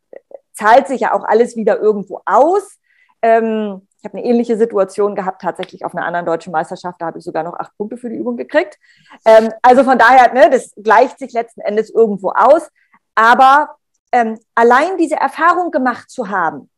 [0.56, 2.78] zahlt sich ja auch alles wieder irgendwo aus.
[3.22, 7.00] Ähm, ich habe eine ähnliche Situation gehabt, tatsächlich auf einer anderen deutschen Meisterschaft.
[7.00, 8.78] Da habe ich sogar noch acht Punkte für die Übung gekriegt.
[9.24, 12.68] Ähm, also von daher, ne, das gleicht sich letzten Endes irgendwo aus.
[13.14, 13.76] Aber
[14.12, 16.70] ähm, allein diese Erfahrung gemacht zu haben,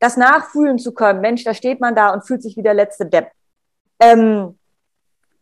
[0.00, 3.06] das nachfühlen zu können, Mensch, da steht man da und fühlt sich wie der letzte
[3.06, 3.30] Depp.
[4.00, 4.58] Ähm,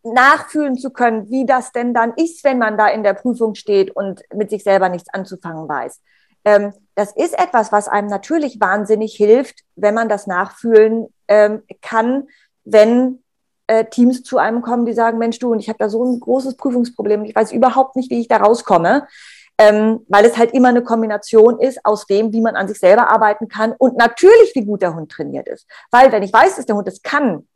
[0.02, 3.90] nachfühlen zu können, wie das denn dann ist, wenn man da in der Prüfung steht
[3.90, 6.00] und mit sich selber nichts anzufangen weiß.
[6.44, 12.28] Ähm, das ist etwas, was einem natürlich wahnsinnig hilft, wenn man das nachfühlen ähm, kann,
[12.64, 13.22] wenn
[13.68, 16.20] äh, Teams zu einem kommen, die sagen, Mensch, du, und ich habe da so ein
[16.20, 19.08] großes Prüfungsproblem, ich weiß überhaupt nicht, wie ich da rauskomme,
[19.56, 23.10] ähm, weil es halt immer eine Kombination ist aus dem, wie man an sich selber
[23.10, 25.66] arbeiten kann und natürlich, wie gut der Hund trainiert ist.
[25.90, 27.48] Weil wenn ich weiß, dass der Hund es kann,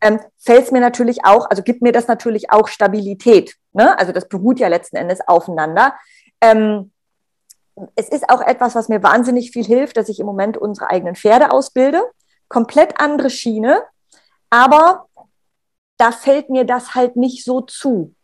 [0.00, 3.54] ähm, fällt es mir natürlich auch, also gibt mir das natürlich auch Stabilität.
[3.74, 3.98] Ne?
[3.98, 5.92] Also das beruht ja letzten Endes aufeinander.
[6.40, 6.91] Ähm,
[7.94, 11.16] es ist auch etwas, was mir wahnsinnig viel hilft, dass ich im Moment unsere eigenen
[11.16, 12.02] Pferde ausbilde.
[12.48, 13.82] Komplett andere Schiene,
[14.50, 15.06] aber
[15.96, 18.14] da fällt mir das halt nicht so zu.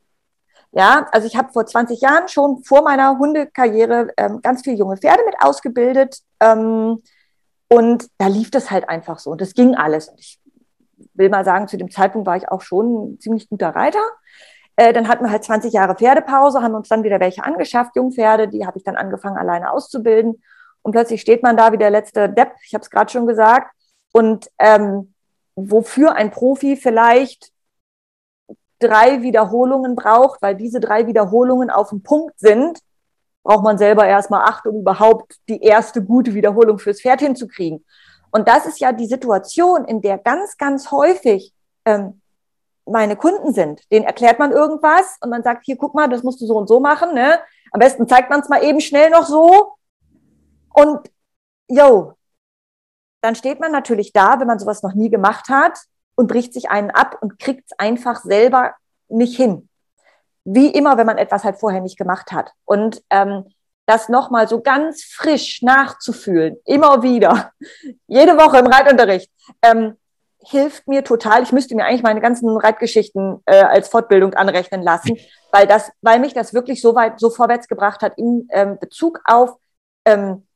[0.73, 4.99] Ja, also ich habe vor 20 Jahren schon vor meiner Hundekarriere ähm, ganz viele junge
[4.99, 7.03] Pferde mit ausgebildet ähm,
[7.69, 10.09] und da lief das halt einfach so und das ging alles.
[10.09, 10.39] Und ich
[11.15, 14.03] will mal sagen, zu dem Zeitpunkt war ich auch schon ein ziemlich guter Reiter.
[14.79, 18.47] Äh, dann hatten wir halt 20 Jahre Pferdepause, haben uns dann wieder welche angeschafft, Jungpferde,
[18.47, 20.41] die habe ich dann angefangen alleine auszubilden.
[20.83, 23.75] Und plötzlich steht man da wie der letzte Depp, ich habe es gerade schon gesagt.
[24.12, 25.14] Und ähm,
[25.57, 27.51] wofür ein Profi vielleicht
[28.79, 32.79] drei Wiederholungen braucht, weil diese drei Wiederholungen auf dem Punkt sind,
[33.43, 37.85] braucht man selber erstmal acht, um überhaupt die erste gute Wiederholung fürs Pferd hinzukriegen.
[38.31, 41.53] Und das ist ja die Situation, in der ganz, ganz häufig
[41.85, 42.18] ähm,
[42.90, 43.81] meine Kunden sind.
[43.92, 46.68] Den erklärt man irgendwas und man sagt, hier, guck mal, das musst du so und
[46.68, 47.14] so machen.
[47.14, 47.38] Ne?
[47.72, 49.74] Am besten zeigt man es mal eben schnell noch so.
[50.72, 51.11] Und
[51.68, 52.14] yo,
[53.20, 55.79] dann steht man natürlich da, wenn man sowas noch nie gemacht hat
[56.14, 58.74] und bricht sich einen ab und kriegt es einfach selber
[59.09, 59.68] nicht hin.
[60.44, 62.53] Wie immer, wenn man etwas halt vorher nicht gemacht hat.
[62.64, 63.44] Und ähm,
[63.87, 67.53] das nochmal so ganz frisch nachzufühlen, immer wieder,
[68.07, 69.31] jede Woche im Reitunterricht,
[69.62, 69.96] ähm,
[70.40, 71.42] hilft mir total.
[71.42, 75.16] Ich müsste mir eigentlich meine ganzen Reitgeschichten äh, als Fortbildung anrechnen lassen,
[75.51, 79.20] weil das, weil mich das wirklich so weit, so vorwärts gebracht hat in ähm, Bezug
[79.24, 79.57] auf
[80.05, 80.46] ähm,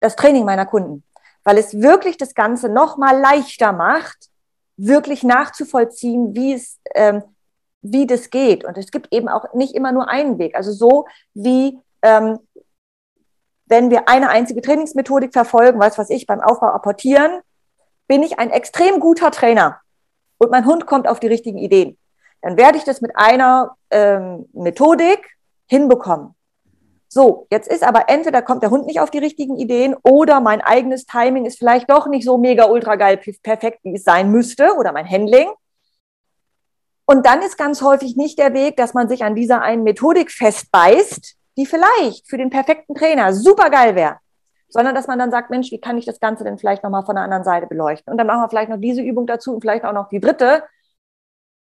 [0.00, 1.04] das Training meiner Kunden,
[1.44, 4.30] weil es wirklich das Ganze noch mal leichter macht,
[4.76, 7.22] wirklich nachzuvollziehen, wie es, ähm,
[7.82, 8.64] wie das geht.
[8.64, 10.54] Und es gibt eben auch nicht immer nur einen Weg.
[10.54, 12.38] Also so wie ähm,
[13.68, 17.40] wenn wir eine einzige Trainingsmethodik verfolgen, was was ich beim Aufbau apportieren,
[18.08, 19.80] bin ich ein extrem guter Trainer
[20.38, 21.98] und mein Hund kommt auf die richtigen Ideen.
[22.42, 26.34] dann werde ich das mit einer ähm, Methodik hinbekommen.
[27.08, 30.60] So, jetzt ist aber entweder kommt der Hund nicht auf die richtigen Ideen oder mein
[30.60, 34.74] eigenes Timing ist vielleicht doch nicht so mega ultra geil perfekt, wie es sein müsste
[34.74, 35.48] oder mein Handling.
[37.06, 40.30] Und dann ist ganz häufig nicht der Weg, dass man sich an dieser einen Methodik
[40.30, 44.18] festbeißt, die vielleicht für den perfekten Trainer super geil wäre,
[44.68, 47.16] sondern dass man dann sagt, Mensch, wie kann ich das Ganze denn vielleicht nochmal von
[47.16, 48.10] der anderen Seite beleuchten?
[48.10, 50.64] Und dann machen wir vielleicht noch diese Übung dazu und vielleicht auch noch die dritte.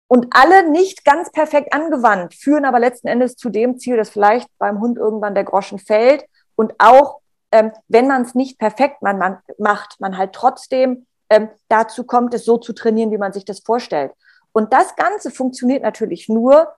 [0.07, 4.47] Und alle nicht ganz perfekt angewandt, führen aber letzten Endes zu dem Ziel, dass vielleicht
[4.59, 6.25] beim Hund irgendwann der Groschen fällt.
[6.55, 11.49] Und auch, ähm, wenn man es nicht perfekt man, man, macht, man halt trotzdem ähm,
[11.67, 14.11] dazu kommt, es so zu trainieren, wie man sich das vorstellt.
[14.51, 16.73] Und das Ganze funktioniert natürlich nur,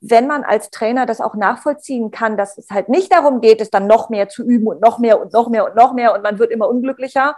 [0.00, 3.70] wenn man als Trainer das auch nachvollziehen kann, dass es halt nicht darum geht, es
[3.70, 6.22] dann noch mehr zu üben und noch mehr und noch mehr und noch mehr und
[6.22, 7.36] man wird immer unglücklicher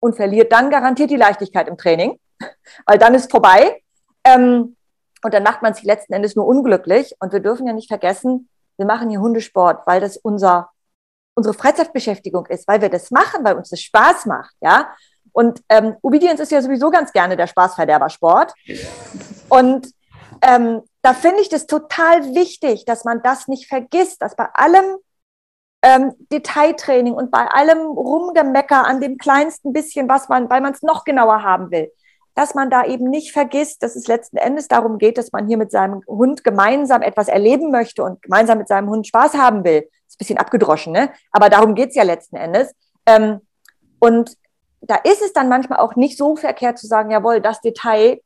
[0.00, 2.18] und verliert dann garantiert die Leichtigkeit im Training,
[2.86, 3.82] weil dann ist vorbei.
[4.24, 4.76] Ähm,
[5.22, 7.16] und dann macht man sich letzten Endes nur unglücklich.
[7.18, 10.68] Und wir dürfen ja nicht vergessen, wir machen hier Hundesport, weil das unser,
[11.34, 14.90] unsere Freizeitbeschäftigung ist, weil wir das machen, weil uns das Spaß macht, ja.
[15.32, 18.52] Und ähm, Obedience ist ja sowieso ganz gerne der Spaßverderber-Sport.
[19.48, 19.90] Und
[20.42, 24.96] ähm, da finde ich das total wichtig, dass man das nicht vergisst, dass bei allem
[25.82, 30.80] ähm, Detailtraining und bei allem Rumgemecker an dem kleinsten bisschen, was man, weil man es
[30.80, 31.92] noch genauer haben will,
[32.34, 35.58] dass man da eben nicht vergisst, dass es letzten Endes darum geht, dass man hier
[35.58, 39.86] mit seinem Hund gemeinsam etwas erleben möchte und gemeinsam mit seinem Hund Spaß haben will.
[40.08, 41.12] Ist ein bisschen abgedroschen, ne?
[41.32, 42.74] Aber darum geht's ja letzten Endes.
[43.04, 43.42] Ähm,
[43.98, 44.38] und
[44.80, 48.22] da ist es dann manchmal auch nicht so verkehrt zu sagen, jawohl, das Detail,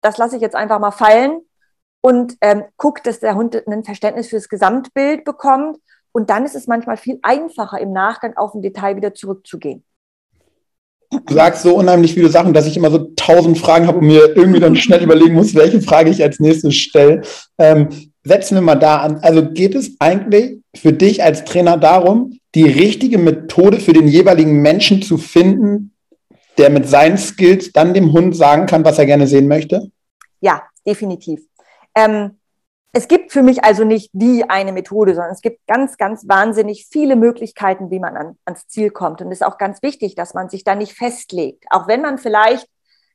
[0.00, 1.40] das lasse ich jetzt einfach mal fallen
[2.02, 5.78] und ähm, guckt, dass der Hund ein Verständnis für das Gesamtbild bekommt.
[6.10, 9.82] Und dann ist es manchmal viel einfacher, im Nachgang auf ein Detail wieder zurückzugehen.
[11.26, 14.36] Du sagst so unheimlich viele Sachen, dass ich immer so tausend Fragen habe und mir
[14.36, 17.22] irgendwie dann schnell überlegen muss, welche Frage ich als nächstes stelle.
[17.58, 17.88] Ähm,
[18.24, 19.18] setzen wir mal da an.
[19.18, 24.60] Also geht es eigentlich für dich als Trainer darum, die richtige Methode für den jeweiligen
[24.60, 25.94] Menschen zu finden,
[26.58, 29.90] der mit seinen Skills dann dem Hund sagen kann, was er gerne sehen möchte?
[30.40, 31.40] Ja, definitiv.
[31.94, 32.38] Ähm,
[32.94, 36.86] es gibt für mich also nicht die eine Methode, sondern es gibt ganz, ganz wahnsinnig
[36.90, 39.22] viele Möglichkeiten, wie man an, ans Ziel kommt.
[39.22, 41.64] Und es ist auch ganz wichtig, dass man sich da nicht festlegt.
[41.70, 42.68] Auch wenn man vielleicht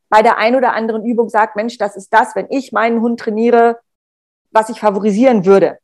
[0.09, 3.19] bei der einen oder anderen Übung sagt, Mensch, das ist das, wenn ich meinen Hund
[3.19, 3.79] trainiere,
[4.51, 5.77] was ich favorisieren würde.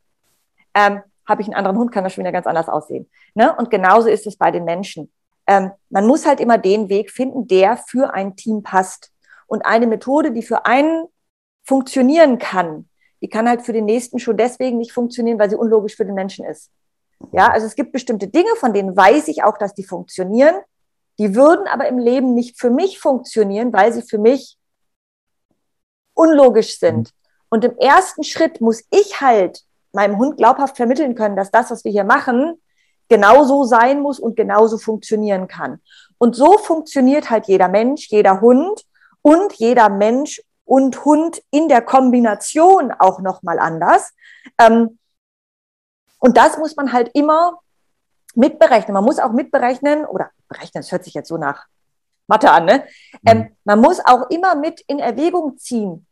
[0.73, 3.09] Ähm, habe ich einen anderen Hund, kann das schon wieder ganz anders aussehen.
[3.35, 3.55] Ne?
[3.55, 5.11] Und genauso ist es bei den Menschen.
[5.45, 9.11] Ähm, man muss halt immer den Weg finden, der für ein Team passt.
[9.45, 11.05] Und eine Methode, die für einen
[11.63, 12.89] funktionieren kann,
[13.21, 16.15] die kann halt für den nächsten schon deswegen nicht funktionieren, weil sie unlogisch für den
[16.15, 16.69] Menschen ist.
[17.31, 20.55] Ja, also es gibt bestimmte Dinge, von denen weiß ich auch, dass die funktionieren.
[21.19, 24.57] Die würden aber im Leben nicht für mich funktionieren, weil sie für mich
[26.13, 27.11] unlogisch sind.
[27.49, 29.61] Und im ersten Schritt muss ich halt
[29.93, 32.61] meinem Hund glaubhaft vermitteln können, dass das, was wir hier machen,
[33.09, 35.79] genauso sein muss und genauso funktionieren kann.
[36.17, 38.83] Und so funktioniert halt jeder Mensch, jeder Hund
[39.21, 44.13] und jeder Mensch und Hund in der Kombination auch nochmal anders.
[44.59, 44.97] Ähm,
[46.19, 47.59] und das muss man halt immer
[48.35, 48.93] mitberechnen.
[48.93, 51.65] Man muss auch mitberechnen, oder berechnen, das hört sich jetzt so nach
[52.27, 52.87] Mathe an, ne?
[53.25, 53.55] Ähm, mhm.
[53.65, 56.07] man muss auch immer mit in Erwägung ziehen,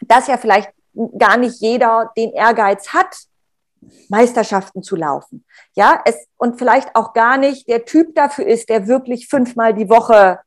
[0.00, 0.72] dass ja vielleicht
[1.16, 3.16] gar nicht jeder den Ehrgeiz hat,
[4.08, 5.44] Meisterschaften zu laufen.
[5.74, 9.88] Ja, es, und vielleicht auch gar nicht der Typ dafür ist, der wirklich fünfmal die
[9.88, 10.40] Woche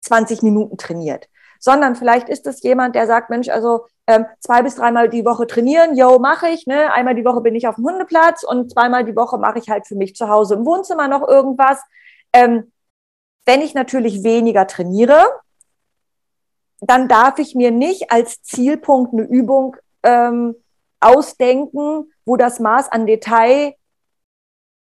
[0.00, 1.28] 20 Minuten trainiert
[1.64, 5.46] sondern vielleicht ist es jemand, der sagt, Mensch, also ähm, zwei bis dreimal die Woche
[5.46, 6.92] trainieren, yo, mache ich, ne?
[6.92, 9.86] Einmal die Woche bin ich auf dem Hundeplatz und zweimal die Woche mache ich halt
[9.86, 11.80] für mich zu Hause im Wohnzimmer noch irgendwas.
[12.32, 12.72] Ähm,
[13.46, 15.24] wenn ich natürlich weniger trainiere,
[16.80, 20.56] dann darf ich mir nicht als Zielpunkt eine Übung ähm,
[20.98, 23.76] ausdenken, wo das Maß an Detail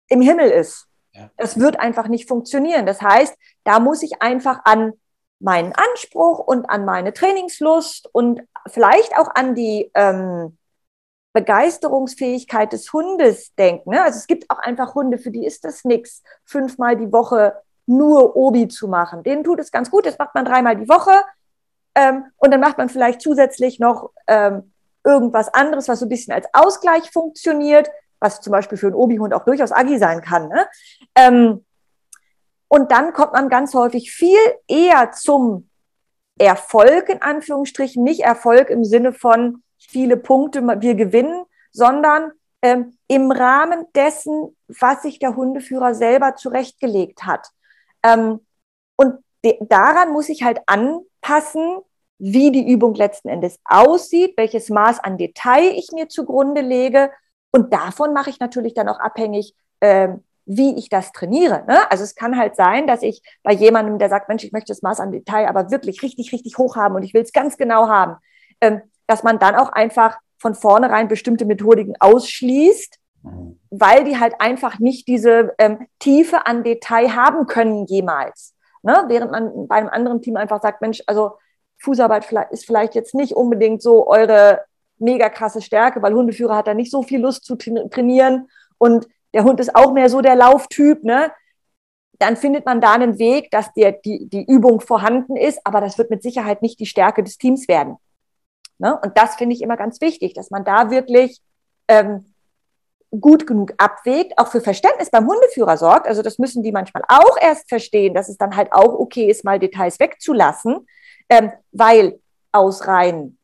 [0.09, 0.89] im Himmel ist.
[1.13, 1.29] Ja.
[1.37, 2.87] Das wird einfach nicht funktionieren.
[2.87, 4.95] Das heißt, da muss ich einfach an
[5.43, 10.57] meinen Anspruch und an meine Trainingslust und vielleicht auch an die ähm,
[11.33, 13.91] Begeisterungsfähigkeit des Hundes denken.
[13.91, 14.03] Ne?
[14.03, 17.55] Also es gibt auch einfach Hunde, für die ist das nichts, fünfmal die Woche
[17.87, 19.23] nur Obi zu machen.
[19.23, 21.23] Denen tut es ganz gut, das macht man dreimal die Woche
[21.95, 24.73] ähm, und dann macht man vielleicht zusätzlich noch ähm,
[25.05, 29.35] irgendwas anderes, was so ein bisschen als Ausgleich funktioniert, was zum Beispiel für einen Obi-Hund
[29.35, 30.49] auch durchaus agi sein kann.
[30.49, 30.67] Ne?
[32.73, 35.69] Ähm, und dann kommt man ganz häufig viel eher zum
[36.39, 42.33] Erfolg, in Anführungsstrichen, nicht Erfolg im Sinne von viele Punkte, wir gewinnen, sondern
[42.63, 47.49] ähm, im Rahmen dessen, was sich der Hundeführer selber zurechtgelegt hat.
[48.03, 48.41] Ähm,
[48.97, 49.19] und
[49.61, 51.81] daran muss ich halt anpassen,
[52.19, 57.11] wie die Übung letzten Endes aussieht, welches Maß an Detail ich mir zugrunde lege.
[57.51, 60.09] Und davon mache ich natürlich dann auch abhängig, äh,
[60.57, 61.65] wie ich das trainiere.
[61.67, 61.91] Ne?
[61.91, 64.83] Also es kann halt sein, dass ich bei jemandem, der sagt, Mensch, ich möchte das
[64.83, 67.89] Maß an Detail aber wirklich richtig, richtig hoch haben und ich will es ganz genau
[67.89, 68.17] haben,
[68.61, 73.59] ähm, dass man dann auch einfach von vornherein bestimmte Methodiken ausschließt, mhm.
[73.71, 78.55] weil die halt einfach nicht diese ähm, Tiefe an Detail haben können jemals.
[78.83, 79.05] Ne?
[79.09, 81.33] Während man bei einem anderen Team einfach sagt, Mensch, also
[81.79, 84.61] Fußarbeit ist vielleicht jetzt nicht unbedingt so eure
[84.99, 89.45] mega krasse Stärke, weil Hundeführer hat da nicht so viel Lust zu trainieren und der
[89.45, 91.33] Hund ist auch mehr so der Lauftyp, ne?
[92.19, 95.99] Dann findet man da einen Weg, dass der, die, die Übung vorhanden ist, aber das
[95.99, 97.97] wird mit Sicherheit nicht die Stärke des Teams werden.
[98.79, 98.99] Ne?
[99.03, 101.41] Und das finde ich immer ganz wichtig, dass man da wirklich
[101.89, 102.33] ähm,
[103.11, 106.07] gut genug abwägt, auch für Verständnis beim Hundeführer sorgt.
[106.07, 109.45] Also das müssen die manchmal auch erst verstehen, dass es dann halt auch okay ist,
[109.45, 110.87] mal Details wegzulassen,
[111.29, 112.21] ähm, weil
[112.53, 113.39] aus rein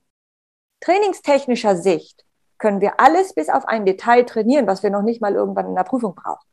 [0.80, 2.24] trainingstechnischer Sicht
[2.58, 5.74] können wir alles bis auf ein Detail trainieren, was wir noch nicht mal irgendwann in
[5.74, 6.44] der Prüfung brauchen.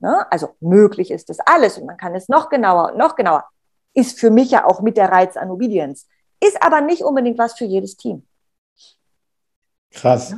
[0.00, 0.26] Ne?
[0.30, 3.44] Also möglich ist das alles und man kann es noch genauer und noch genauer.
[3.94, 6.08] Ist für mich ja auch mit der Reiz an Obedience.
[6.44, 8.26] Ist aber nicht unbedingt was für jedes Team.
[9.92, 10.34] Krass.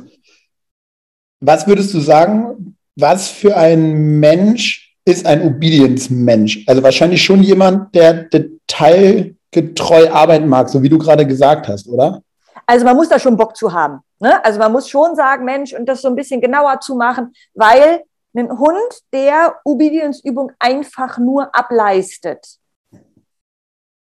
[1.39, 6.65] Was würdest du sagen, was für ein Mensch ist ein Obedience-Mensch?
[6.67, 12.21] Also wahrscheinlich schon jemand, der detailgetreu arbeiten mag, so wie du gerade gesagt hast, oder?
[12.65, 14.01] Also man muss da schon Bock zu haben.
[14.19, 14.43] Ne?
[14.43, 18.03] Also man muss schon sagen, Mensch, und das so ein bisschen genauer zu machen, weil
[18.35, 22.57] ein Hund, der Obedience-Übung einfach nur ableistet,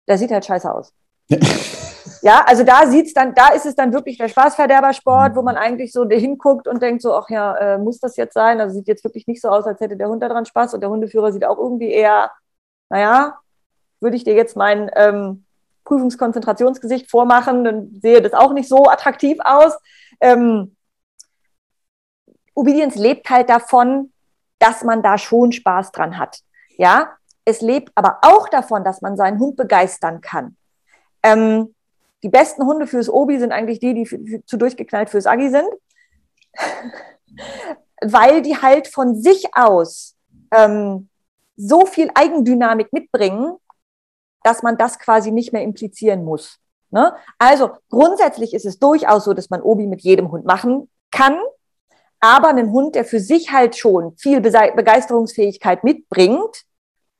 [0.08, 0.92] der sieht halt scheiße aus.
[2.22, 5.92] ja, also da sieht's dann, da ist es dann wirklich der Spaßverderbersport, wo man eigentlich
[5.92, 8.60] so hinguckt und denkt so, ach ja, äh, muss das jetzt sein?
[8.60, 10.90] Also sieht jetzt wirklich nicht so aus, als hätte der Hund daran Spaß und der
[10.90, 12.30] Hundeführer sieht auch irgendwie eher,
[12.88, 13.38] naja,
[14.00, 15.44] würde ich dir jetzt meinen ähm,
[15.88, 19.76] Prüfungskonzentrationsgesicht vormachen, dann sehe das auch nicht so attraktiv aus.
[20.20, 20.76] Ähm,
[22.54, 24.12] Obedience lebt halt davon,
[24.58, 26.40] dass man da schon Spaß dran hat.
[26.76, 30.56] Ja, es lebt aber auch davon, dass man seinen Hund begeistern kann.
[31.22, 31.74] Ähm,
[32.22, 35.48] die besten Hunde fürs Obi sind eigentlich die, die für, für, zu durchgeknallt fürs Agi
[35.50, 35.68] sind,
[38.02, 40.16] weil die halt von sich aus
[40.50, 41.08] ähm,
[41.56, 43.56] so viel Eigendynamik mitbringen,
[44.42, 46.58] dass man das quasi nicht mehr implizieren muss.
[46.90, 47.14] Ne?
[47.38, 51.38] Also grundsätzlich ist es durchaus so, dass man Obi mit jedem Hund machen kann,
[52.20, 56.64] aber einen Hund, der für sich halt schon viel Begeisterungsfähigkeit mitbringt,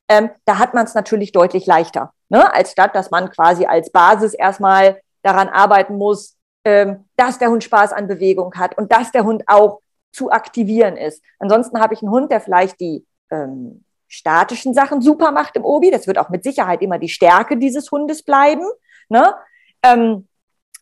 [0.09, 2.53] ähm, da hat man es natürlich deutlich leichter, ne?
[2.55, 7.63] als statt, dass man quasi als Basis erstmal daran arbeiten muss, ähm, dass der Hund
[7.63, 9.81] Spaß an Bewegung hat und dass der Hund auch
[10.13, 11.23] zu aktivieren ist.
[11.39, 15.91] Ansonsten habe ich einen Hund, der vielleicht die ähm, statischen Sachen super macht im Obi.
[15.91, 18.67] Das wird auch mit Sicherheit immer die Stärke dieses Hundes bleiben.
[19.09, 19.35] Ne?
[19.83, 20.27] Ähm,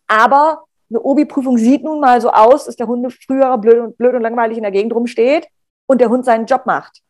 [0.06, 4.14] aber eine Obi-Prüfung sieht nun mal so aus, dass der Hund früher blöd und, blöd
[4.14, 5.48] und langweilig in der Gegend rumsteht
[5.86, 7.02] und der Hund seinen Job macht.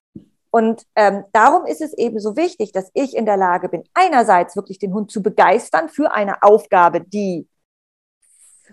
[0.51, 4.57] Und ähm, darum ist es eben so wichtig, dass ich in der Lage bin, einerseits
[4.57, 7.47] wirklich den Hund zu begeistern für eine Aufgabe, die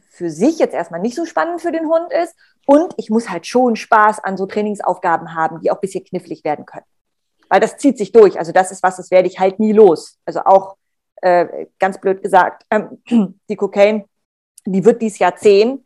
[0.09, 2.35] für sich jetzt erstmal nicht so spannend für den Hund ist.
[2.65, 6.45] Und ich muss halt schon Spaß an so Trainingsaufgaben haben, die auch ein bisschen knifflig
[6.45, 6.85] werden können
[7.53, 8.39] weil das zieht sich durch.
[8.39, 10.17] Also das ist was, das werde ich halt nie los.
[10.25, 10.75] Also auch
[11.21, 13.03] äh, ganz blöd gesagt, ähm,
[13.47, 14.05] die Cocaine,
[14.65, 15.85] die wird dies Jahr zehn.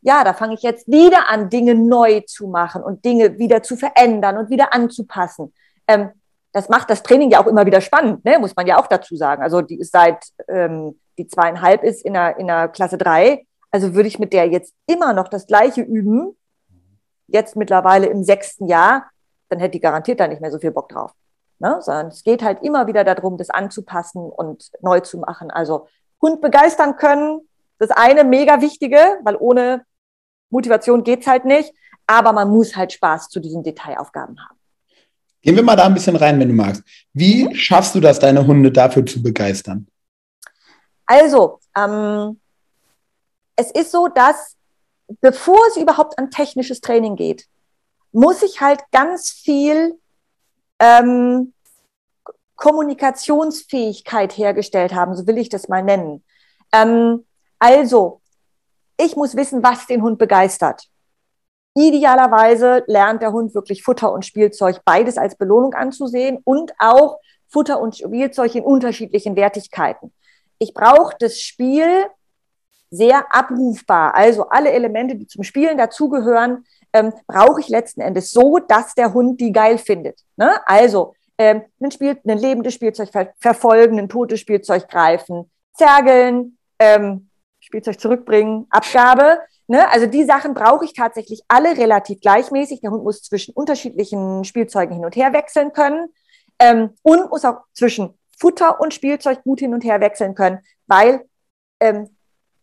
[0.00, 3.76] Ja, da fange ich jetzt wieder an, Dinge neu zu machen und Dinge wieder zu
[3.76, 5.54] verändern und wieder anzupassen.
[5.86, 6.10] Ähm,
[6.50, 8.40] das macht das Training ja auch immer wieder spannend, ne?
[8.40, 9.40] muss man ja auch dazu sagen.
[9.40, 13.46] Also die ist seit ähm, die zweieinhalb ist in der, in der Klasse drei.
[13.70, 16.36] Also würde ich mit der jetzt immer noch das Gleiche üben,
[17.28, 19.11] jetzt mittlerweile im sechsten Jahr,
[19.52, 21.12] dann hätte die garantiert da nicht mehr so viel Bock drauf.
[21.58, 21.78] Ne?
[21.82, 25.50] Sondern es geht halt immer wieder darum, das anzupassen und neu zu machen.
[25.50, 25.86] Also
[26.20, 27.40] Hund begeistern können,
[27.78, 29.84] das eine mega wichtige, weil ohne
[30.50, 31.72] Motivation geht es halt nicht.
[32.06, 34.58] Aber man muss halt Spaß zu diesen Detailaufgaben haben.
[35.42, 36.82] Gehen wir mal da ein bisschen rein, wenn du magst.
[37.12, 37.54] Wie mhm.
[37.54, 39.86] schaffst du das, deine Hunde dafür zu begeistern?
[41.06, 42.40] Also, ähm,
[43.56, 44.56] es ist so, dass
[45.20, 47.46] bevor es überhaupt an technisches Training geht,
[48.12, 49.98] muss ich halt ganz viel
[50.78, 51.52] ähm,
[52.56, 56.22] Kommunikationsfähigkeit hergestellt haben, so will ich das mal nennen.
[56.72, 57.24] Ähm,
[57.58, 58.20] also,
[58.98, 60.88] ich muss wissen, was den Hund begeistert.
[61.74, 67.80] Idealerweise lernt der Hund wirklich Futter und Spielzeug beides als Belohnung anzusehen und auch Futter
[67.80, 70.12] und Spielzeug in unterschiedlichen Wertigkeiten.
[70.58, 72.06] Ich brauche das Spiel
[72.90, 78.58] sehr abrufbar, also alle Elemente, die zum Spielen dazugehören, ähm, brauche ich letzten Endes so,
[78.58, 80.20] dass der Hund die geil findet.
[80.36, 80.60] Ne?
[80.66, 87.30] Also ähm, ein, Spiel, ein lebendes Spielzeug ver verfolgen, ein totes Spielzeug greifen, zergeln, ähm,
[87.60, 89.38] Spielzeug zurückbringen, Abgabe.
[89.66, 89.90] Ne?
[89.90, 92.80] Also die Sachen brauche ich tatsächlich alle relativ gleichmäßig.
[92.80, 96.08] Der Hund muss zwischen unterschiedlichen Spielzeugen hin und her wechseln können
[96.58, 101.24] ähm, und muss auch zwischen Futter und Spielzeug gut hin und her wechseln können, weil
[101.80, 102.11] ähm,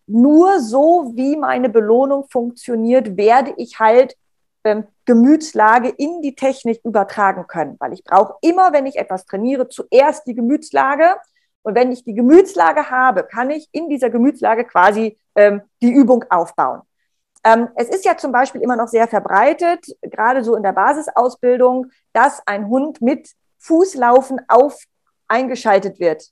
[0.10, 4.16] nur so, wie meine Belohnung funktioniert, werde ich halt
[4.64, 7.76] ähm, Gemütslage in die Technik übertragen können.
[7.80, 11.16] Weil ich brauche immer, wenn ich etwas trainiere, zuerst die Gemütslage.
[11.62, 16.26] Und wenn ich die Gemütslage habe, kann ich in dieser Gemütslage quasi ähm, die Übung
[16.30, 16.82] aufbauen.
[17.44, 21.88] Ähm, es ist ja zum Beispiel immer noch sehr verbreitet, gerade so in der Basisausbildung,
[22.14, 23.30] dass ein Hund mit
[23.60, 24.84] Fußlaufen auf
[25.28, 26.30] eingeschaltet wird.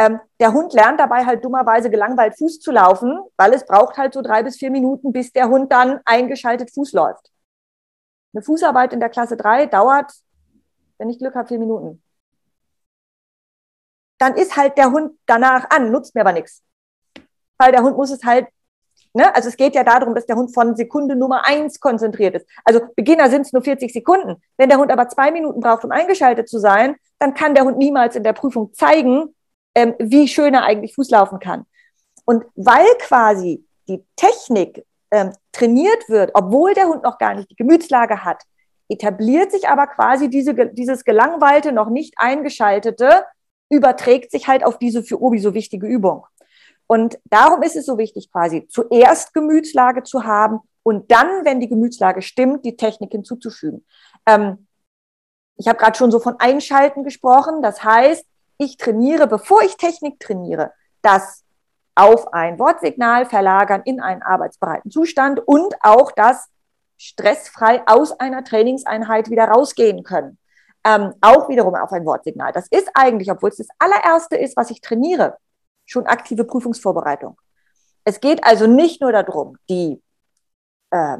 [0.00, 4.14] Ähm, der Hund lernt dabei halt dummerweise gelangweilt Fuß zu laufen, weil es braucht halt
[4.14, 7.30] so drei bis vier Minuten, bis der Hund dann eingeschaltet Fuß läuft.
[8.32, 10.10] Eine Fußarbeit in der Klasse 3 dauert,
[10.96, 12.02] wenn ich Glück habe, vier Minuten.
[14.18, 16.62] Dann ist halt der Hund danach an, nutzt mir aber nichts.
[17.58, 18.46] Weil der Hund muss es halt,
[19.12, 19.34] ne?
[19.34, 22.46] also es geht ja darum, dass der Hund von Sekunde Nummer eins konzentriert ist.
[22.64, 24.42] Also Beginner sind es nur 40 Sekunden.
[24.56, 27.76] Wenn der Hund aber zwei Minuten braucht, um eingeschaltet zu sein, dann kann der Hund
[27.76, 29.34] niemals in der Prüfung zeigen,
[29.74, 31.66] ähm, wie schön er eigentlich Fuß laufen kann.
[32.24, 37.56] Und weil quasi die Technik ähm, trainiert wird, obwohl der Hund noch gar nicht die
[37.56, 38.42] Gemütslage hat,
[38.88, 43.24] etabliert sich aber quasi diese, dieses gelangweilte, noch nicht eingeschaltete,
[43.68, 46.26] überträgt sich halt auf diese für Obi so wichtige Übung.
[46.86, 51.68] Und darum ist es so wichtig, quasi zuerst Gemütslage zu haben und dann, wenn die
[51.68, 53.84] Gemütslage stimmt, die Technik hinzuzufügen.
[54.26, 54.66] Ähm,
[55.56, 57.62] ich habe gerade schon so von Einschalten gesprochen.
[57.62, 58.26] Das heißt,
[58.60, 61.44] ich trainiere, bevor ich Technik trainiere, das
[61.94, 66.48] auf ein Wortsignal verlagern in einen arbeitsbereiten Zustand und auch das
[66.98, 70.38] stressfrei aus einer Trainingseinheit wieder rausgehen können.
[70.84, 72.52] Ähm, auch wiederum auf ein Wortsignal.
[72.52, 75.38] Das ist eigentlich, obwohl es das allererste ist, was ich trainiere,
[75.86, 77.38] schon aktive Prüfungsvorbereitung.
[78.04, 80.02] Es geht also nicht nur darum, die
[80.90, 81.18] äh,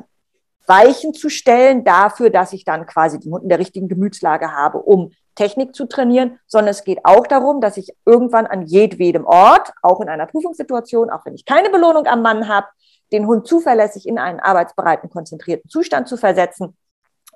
[0.67, 4.79] Weichen zu stellen dafür, dass ich dann quasi den Hund in der richtigen Gemütslage habe,
[4.79, 9.73] um Technik zu trainieren, sondern es geht auch darum, dass ich irgendwann an jedwedem Ort,
[9.83, 12.67] auch in einer Prüfungssituation, auch wenn ich keine Belohnung am Mann habe,
[13.13, 16.77] den Hund zuverlässig in einen arbeitsbereiten, konzentrierten Zustand zu versetzen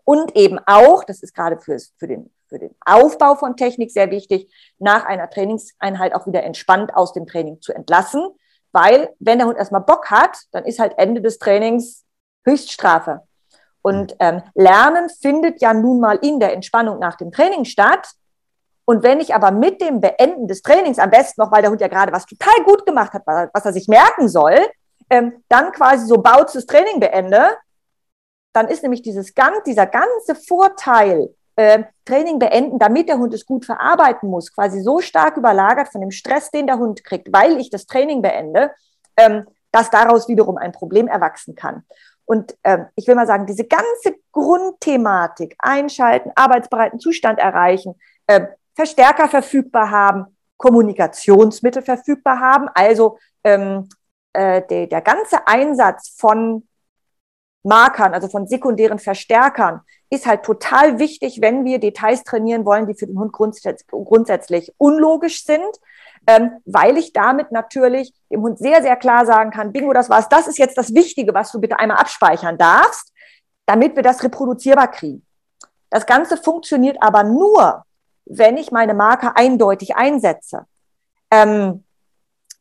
[0.04, 4.10] und eben auch, das ist gerade für, für, den, für den Aufbau von Technik sehr
[4.10, 8.28] wichtig, nach einer Trainingseinheit auch wieder entspannt aus dem Training zu entlassen,
[8.72, 12.04] weil wenn der Hund erstmal Bock hat, dann ist halt Ende des Trainings
[12.44, 13.22] Höchststrafe.
[13.84, 18.12] Und ähm, Lernen findet ja nun mal in der Entspannung nach dem Training statt.
[18.86, 21.82] Und wenn ich aber mit dem Beenden des Trainings, am besten noch, weil der Hund
[21.82, 24.56] ja gerade was total gut gemacht hat, was er sich merken soll,
[25.10, 27.58] ähm, dann quasi so bautzes Training beende,
[28.54, 29.34] dann ist nämlich dieses,
[29.66, 35.00] dieser ganze Vorteil, äh, Training beenden, damit der Hund es gut verarbeiten muss, quasi so
[35.00, 38.72] stark überlagert von dem Stress, den der Hund kriegt, weil ich das Training beende,
[39.18, 41.84] ähm, dass daraus wiederum ein Problem erwachsen kann.
[42.26, 47.94] Und ähm, ich will mal sagen, diese ganze Grundthematik, einschalten, arbeitsbereiten Zustand erreichen,
[48.26, 53.88] äh, Verstärker verfügbar haben, Kommunikationsmittel verfügbar haben, also ähm,
[54.32, 56.66] äh, der, der ganze Einsatz von
[57.62, 62.94] Markern, also von sekundären Verstärkern, ist halt total wichtig, wenn wir Details trainieren wollen, die
[62.94, 65.80] für den Hund grundsätzlich unlogisch sind,
[66.26, 70.28] ähm, weil ich damit natürlich dem Hund sehr, sehr klar sagen kann, Bingo, das war's,
[70.28, 73.12] das ist jetzt das Wichtige, was du bitte einmal abspeichern darfst,
[73.66, 75.24] damit wir das reproduzierbar kriegen.
[75.90, 77.84] Das Ganze funktioniert aber nur,
[78.24, 80.66] wenn ich meine Marker eindeutig einsetze.
[81.30, 81.84] Ähm,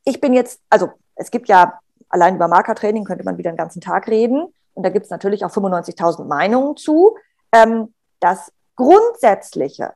[0.05, 1.79] ich bin jetzt, also es gibt ja
[2.13, 4.53] allein über Markertraining könnte man wieder den ganzen Tag reden.
[4.75, 7.17] Und da gibt es natürlich auch 95.000 Meinungen zu.
[7.51, 9.93] Ähm, das Grundsätzliche,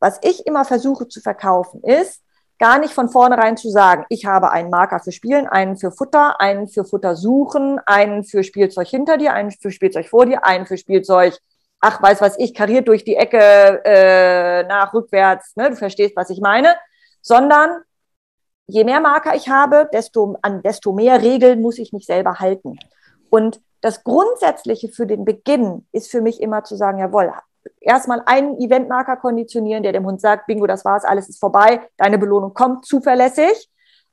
[0.00, 2.22] was ich immer versuche zu verkaufen, ist,
[2.62, 6.40] gar nicht von vornherein zu sagen, ich habe einen Marker für Spielen, einen für Futter,
[6.40, 10.66] einen für Futter suchen, einen für Spielzeug hinter dir, einen für Spielzeug vor dir, einen
[10.66, 11.36] für Spielzeug,
[11.80, 16.30] ach, weiß was ich, kariert durch die Ecke äh, nach rückwärts, ne, du verstehst, was
[16.30, 16.76] ich meine,
[17.20, 17.82] sondern
[18.68, 22.78] je mehr Marker ich habe, desto, an desto mehr Regeln muss ich mich selber halten.
[23.28, 27.32] Und das Grundsätzliche für den Beginn ist für mich immer zu sagen, jawohl,
[27.80, 32.18] erstmal einen Eventmarker konditionieren, der dem Hund sagt, Bingo, das war's, alles ist vorbei, deine
[32.18, 33.70] Belohnung kommt zuverlässig,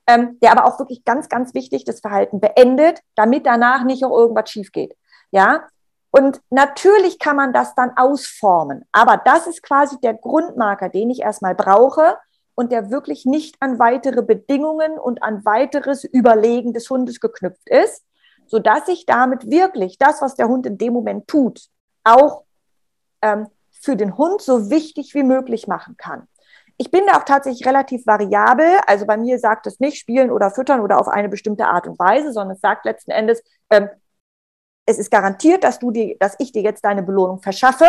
[0.08, 4.18] ähm, der aber auch wirklich ganz, ganz wichtig das Verhalten beendet, damit danach nicht auch
[4.18, 4.95] irgendwas schief geht.
[5.32, 5.68] Ja,
[6.12, 11.22] und natürlich kann man das dann ausformen, aber das ist quasi der Grundmarker, den ich
[11.22, 12.18] erstmal brauche
[12.56, 18.04] und der wirklich nicht an weitere Bedingungen und an weiteres Überlegen des Hundes geknüpft ist,
[18.47, 21.68] sodass ich damit wirklich das, was der Hund in dem Moment tut,
[22.04, 22.43] auch
[23.22, 26.28] ähm, für den Hund so wichtig wie möglich machen kann.
[26.78, 28.80] ich bin da auch tatsächlich relativ variabel.
[28.88, 32.00] Also bei mir sagt es nicht spielen oder füttern oder auf eine bestimmte Art und
[32.00, 33.90] Weise, sondern es sagt letzten Endes, ähm,
[34.86, 37.86] es ist garantiert, dass du die, dass ich dir jetzt deine Belohnung verschaffe,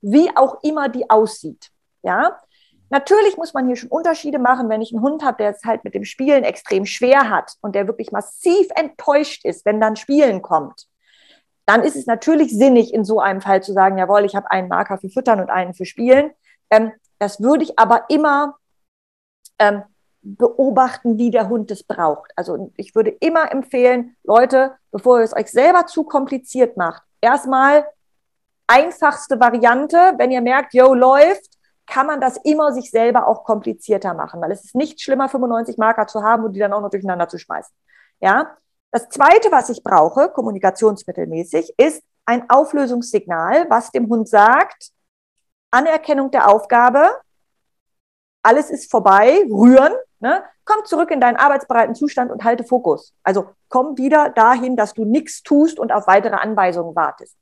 [0.00, 1.70] wie auch immer die aussieht.
[2.02, 2.38] Ja,
[2.92, 5.82] Natürlich muss man hier schon Unterschiede machen, wenn ich einen Hund habe, der es halt
[5.82, 10.42] mit dem Spielen extrem schwer hat und der wirklich massiv enttäuscht ist, wenn dann Spielen
[10.42, 10.88] kommt.
[11.66, 14.68] Dann ist es natürlich sinnig, in so einem Fall zu sagen, jawohl, ich habe einen
[14.68, 16.32] Marker für Füttern und einen für Spielen.
[16.70, 18.56] Ähm, das würde ich aber immer
[19.58, 19.82] ähm,
[20.22, 22.32] beobachten, wie der Hund es braucht.
[22.36, 27.86] Also ich würde immer empfehlen, Leute, bevor ihr es euch selber zu kompliziert macht, erstmal
[28.66, 34.14] einfachste Variante, wenn ihr merkt, yo, läuft, kann man das immer sich selber auch komplizierter
[34.14, 36.90] machen, weil es ist nicht schlimmer, 95 Marker zu haben und die dann auch noch
[36.90, 37.74] durcheinander zu schmeißen.
[38.20, 38.56] Ja.
[38.92, 44.90] Das zweite, was ich brauche, kommunikationsmittelmäßig, ist ein Auflösungssignal, was dem Hund sagt,
[45.70, 47.10] Anerkennung der Aufgabe,
[48.42, 50.44] alles ist vorbei, rühren, ne?
[50.66, 53.14] komm zurück in deinen arbeitsbereiten Zustand und halte Fokus.
[53.22, 57.36] Also komm wieder dahin, dass du nichts tust und auf weitere Anweisungen wartest.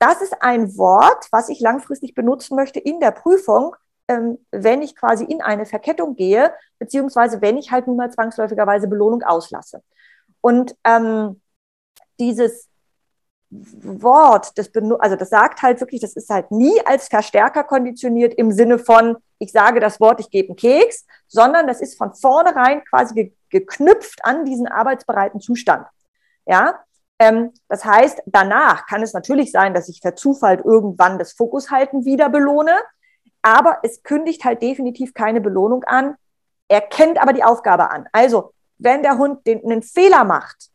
[0.00, 3.76] Das ist ein Wort, was ich langfristig benutzen möchte in der Prüfung,
[4.08, 8.88] ähm, wenn ich quasi in eine Verkettung gehe, beziehungsweise wenn ich halt nun mal zwangsläufigerweise
[8.88, 9.82] Belohnung auslasse.
[10.40, 11.40] Und ähm,
[12.18, 12.68] dieses
[13.50, 14.70] Wort, das,
[15.00, 19.16] also das sagt halt wirklich, das ist halt nie als Verstärker konditioniert im Sinne von,
[19.38, 23.32] ich sage das Wort, ich gebe einen Keks, sondern das ist von vornherein quasi ge
[23.52, 25.84] geknüpft an diesen arbeitsbereiten Zustand.
[26.46, 26.84] Ja,
[27.18, 32.04] ähm, das heißt, danach kann es natürlich sein, dass ich per Zufall irgendwann das Fokushalten
[32.04, 32.72] wieder belohne,
[33.42, 36.14] aber es kündigt halt definitiv keine Belohnung an.
[36.68, 38.08] Er kennt aber die Aufgabe an.
[38.12, 40.70] Also, wenn der Hund den, einen Fehler macht,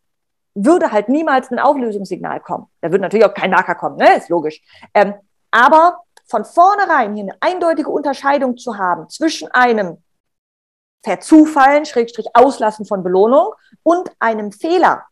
[0.54, 2.66] würde halt niemals ein Auflösungssignal kommen.
[2.80, 4.16] Da würde natürlich auch kein Marker kommen, ne?
[4.16, 4.62] ist logisch.
[4.94, 5.14] Ähm,
[5.50, 9.98] aber von vornherein hier eine eindeutige Unterscheidung zu haben zwischen einem
[11.04, 13.52] Verzufallen, Schrägstrich Auslassen von Belohnung
[13.82, 15.04] und einem Fehler,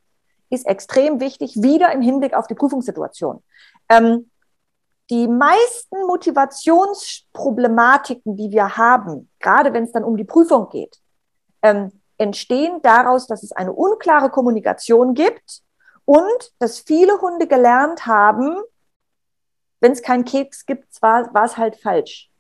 [0.51, 3.43] ist extrem wichtig, wieder im Hinblick auf die Prüfungssituation.
[3.89, 4.31] Ähm,
[5.11, 10.99] die meisten Motivationsproblematiken, die wir haben, gerade wenn es dann um die Prüfung geht,
[11.63, 15.63] ähm, entstehen daraus, dass es eine unklare Kommunikation gibt
[16.05, 18.57] und dass viele Hunde gelernt haben,
[19.81, 22.31] wenn es keinen Keks gibt, war, es halt falsch.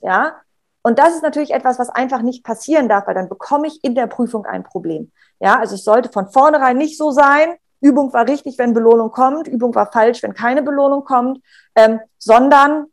[0.00, 0.40] Ja,
[0.82, 3.94] und das ist natürlich etwas, was einfach nicht passieren darf, weil dann bekomme ich in
[3.94, 5.10] der Prüfung ein Problem.
[5.40, 9.46] Ja, also es sollte von vornherein nicht so sein, Übung war richtig, wenn Belohnung kommt,
[9.46, 11.40] Übung war falsch, wenn keine Belohnung kommt,
[11.74, 12.86] ähm, sondern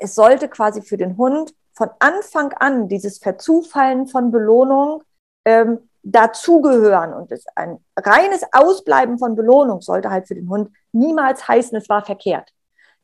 [0.00, 5.02] es sollte quasi für den Hund von Anfang an dieses Verzufallen von Belohnung
[5.46, 7.14] ähm, dazugehören.
[7.14, 11.88] Und das, ein reines Ausbleiben von Belohnung sollte halt für den Hund niemals heißen, es
[11.88, 12.50] war verkehrt.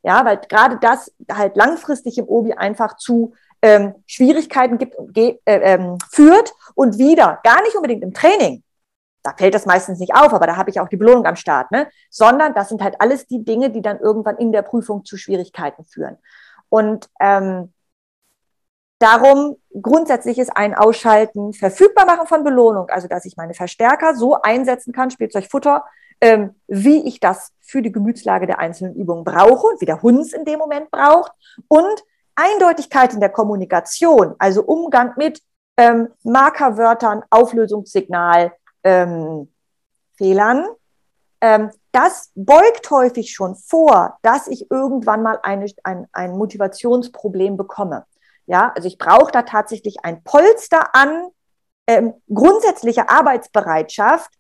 [0.03, 5.39] Ja, weil gerade das halt langfristig im Obi einfach zu ähm, Schwierigkeiten gibt und äh,
[5.47, 8.65] ähm, führt und wieder, gar nicht unbedingt im Training,
[9.23, 11.71] da fällt das meistens nicht auf, aber da habe ich auch die Belohnung am Start,
[11.71, 11.89] ne?
[12.11, 15.85] sondern das sind halt alles die Dinge, die dann irgendwann in der Prüfung zu Schwierigkeiten
[15.85, 16.19] führen.
[16.69, 17.73] Und ähm,
[19.03, 24.93] darum grundsätzliches ein Ausschalten, verfügbar machen von Belohnung, also dass ich meine Verstärker so einsetzen
[24.93, 25.85] kann, Spielzeugfutter,
[26.21, 30.21] ähm, wie ich das für die Gemütslage der einzelnen Übungen brauche und wie der Hund
[30.21, 31.33] es in dem Moment braucht.
[31.69, 35.43] Und Eindeutigkeit in der Kommunikation, also Umgang mit
[35.77, 38.53] ähm, Markerwörtern, Auflösungssignal,
[38.85, 39.49] ähm,
[40.17, 40.67] Fehlern,
[41.41, 48.07] ähm, das beugt häufig schon vor, dass ich irgendwann mal eine, ein, ein Motivationsproblem bekomme.
[48.47, 51.29] Ja, also ich brauche da tatsächlich ein Polster an
[51.87, 54.31] ähm, grundsätzlicher Arbeitsbereitschaft,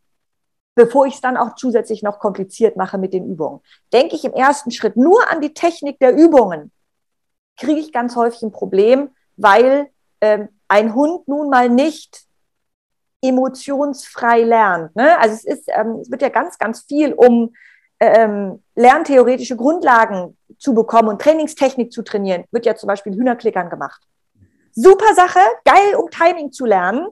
[0.74, 3.60] bevor ich es dann auch zusätzlich noch kompliziert mache mit den Übungen.
[3.92, 6.72] Denke ich im ersten Schritt nur an die Technik der Übungen,
[7.56, 9.90] kriege ich ganz häufig ein Problem, weil
[10.20, 12.22] ähm, ein Hund nun mal nicht
[13.22, 14.96] emotionsfrei lernt.
[14.96, 15.18] Ne?
[15.18, 17.54] Also es ist, ähm, es wird ja ganz, ganz viel um
[18.00, 22.44] ähm, lerntheoretische Grundlagen zu bekommen und Trainingstechnik zu trainieren.
[22.52, 24.00] Wird ja zum Beispiel Hühnerklickern gemacht.
[24.72, 27.08] Super Sache, geil, um Timing zu lernen.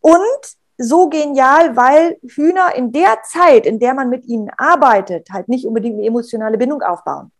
[0.00, 5.48] Und so genial, weil Hühner in der Zeit, in der man mit ihnen arbeitet, halt
[5.48, 7.32] nicht unbedingt eine emotionale Bindung aufbauen.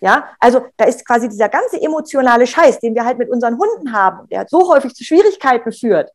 [0.00, 3.92] Ja, also da ist quasi dieser ganze emotionale Scheiß, den wir halt mit unseren Hunden
[3.92, 6.10] haben, der so häufig zu Schwierigkeiten führt,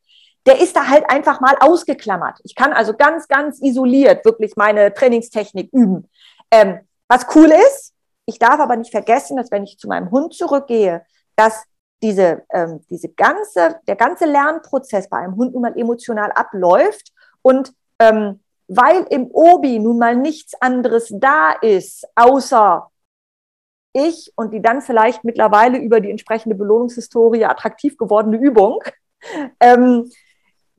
[0.45, 2.39] der ist da halt einfach mal ausgeklammert.
[2.43, 6.09] Ich kann also ganz, ganz isoliert wirklich meine Trainingstechnik üben.
[6.49, 6.79] Ähm,
[7.11, 7.93] was cool ist,
[8.25, 11.05] ich darf aber nicht vergessen, dass wenn ich zu meinem Hund zurückgehe,
[11.35, 11.65] dass
[12.01, 17.73] diese, ähm, diese ganze, der ganze Lernprozess bei einem Hund nun mal emotional abläuft und
[17.99, 18.39] ähm,
[18.69, 22.89] weil im Obi nun mal nichts anderes da ist, außer
[23.91, 28.81] ich und die dann vielleicht mittlerweile über die entsprechende Belohnungshistorie attraktiv gewordene Übung,
[29.59, 30.09] ähm,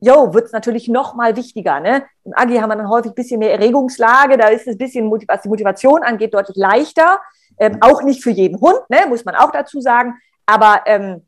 [0.03, 1.79] jo, wird es natürlich noch mal wichtiger.
[1.79, 2.03] Ne?
[2.25, 5.09] Im Agi haben wir dann häufig ein bisschen mehr Erregungslage, da ist es ein bisschen,
[5.09, 7.19] was die Motivation angeht, deutlich leichter.
[7.57, 9.05] Ähm, auch nicht für jeden Hund, ne?
[9.07, 10.15] muss man auch dazu sagen.
[10.45, 11.25] Aber ähm,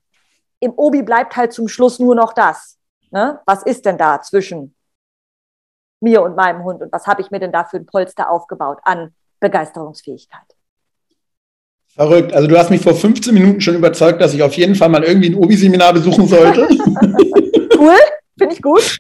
[0.60, 2.78] im Obi bleibt halt zum Schluss nur noch das.
[3.12, 3.40] Ne?
[3.46, 4.76] Was ist denn da zwischen
[6.02, 8.80] mir und meinem Hund und was habe ich mir denn da für ein Polster aufgebaut
[8.84, 10.56] an Begeisterungsfähigkeit?
[11.94, 12.34] Verrückt.
[12.34, 15.04] Also du hast mich vor 15 Minuten schon überzeugt, dass ich auf jeden Fall mal
[15.04, 16.68] irgendwie ein Obi-Seminar besuchen sollte.
[17.78, 17.98] cool,
[18.38, 18.98] finde ich gut.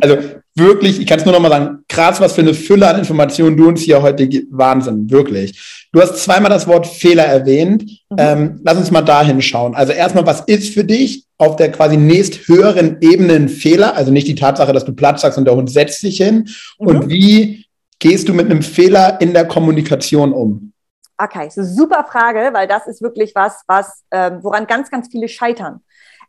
[0.00, 0.18] Also
[0.54, 3.56] wirklich, ich kann es nur noch mal sagen, krass, was für eine Fülle an Informationen
[3.56, 4.48] du uns hier heute gibst.
[4.50, 5.88] Wahnsinn, wirklich.
[5.92, 7.82] Du hast zweimal das Wort Fehler erwähnt.
[8.10, 8.16] Mhm.
[8.18, 9.74] Ähm, lass uns mal dahin schauen.
[9.74, 13.96] Also erstmal, was ist für dich auf der quasi nächst höheren Ebene ein Fehler?
[13.96, 16.48] Also nicht die Tatsache, dass du Platz sagst und der Hund setzt sich hin.
[16.78, 16.86] Mhm.
[16.86, 17.66] Und wie
[17.98, 20.72] gehst du mit einem Fehler in der Kommunikation um?
[21.18, 25.80] Okay, super Frage, weil das ist wirklich was, was ähm, woran ganz, ganz viele scheitern.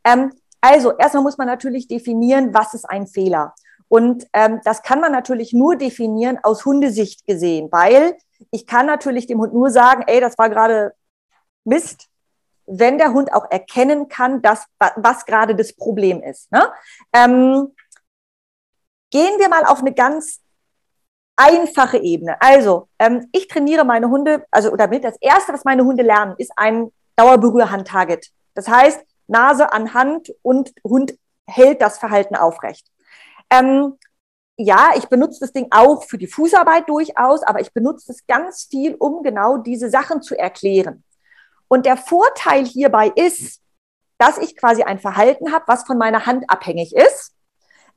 [0.06, 0.32] Ähm,
[0.64, 3.54] also, erstmal muss man natürlich definieren, was ist ein Fehler.
[3.90, 8.16] Und ähm, das kann man natürlich nur definieren aus Hundesicht gesehen, weil
[8.50, 10.94] ich kann natürlich dem Hund nur sagen, ey, das war gerade
[11.66, 12.08] Mist,
[12.66, 16.50] wenn der Hund auch erkennen kann, dass, was gerade das Problem ist.
[16.50, 16.72] Ne?
[17.12, 17.76] Ähm,
[19.12, 20.40] gehen wir mal auf eine ganz
[21.36, 22.42] einfache Ebene.
[22.42, 26.54] Also, ähm, ich trainiere meine Hunde, also damit das Erste, was meine Hunde lernen, ist
[26.56, 28.32] ein Dauerberührhand-Target.
[28.54, 31.18] Das heißt, Nase an Hand und Hund
[31.48, 32.88] hält das Verhalten aufrecht.
[33.50, 33.98] Ähm,
[34.58, 38.68] ja, ich benutze das Ding auch für die Fußarbeit durchaus, aber ich benutze es ganz
[38.70, 41.04] viel, um genau diese Sachen zu erklären.
[41.68, 43.62] Und der Vorteil hierbei ist,
[44.20, 47.34] dass ich quasi ein Verhalten habe, was von meiner Hand abhängig ist.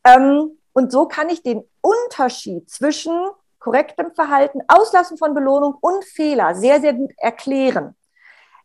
[0.05, 3.13] Ähm, und so kann ich den Unterschied zwischen
[3.59, 7.97] korrektem Verhalten, Auslassen von Belohnung und Fehler sehr, sehr gut erklären.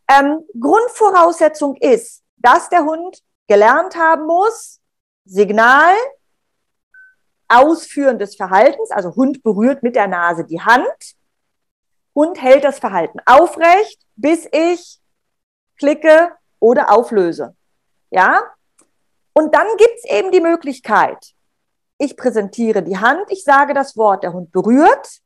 [0.07, 4.79] Ähm, Grundvoraussetzung ist, dass der Hund gelernt haben muss,
[5.25, 5.93] Signal,
[7.47, 11.15] Ausführen des Verhaltens, also Hund berührt mit der Nase die Hand,
[12.15, 14.99] Hund hält das Verhalten aufrecht, bis ich
[15.77, 17.55] klicke oder auflöse.
[18.09, 18.41] Ja?
[19.33, 21.33] Und dann gibt's eben die Möglichkeit,
[21.97, 25.19] ich präsentiere die Hand, ich sage das Wort, der Hund berührt,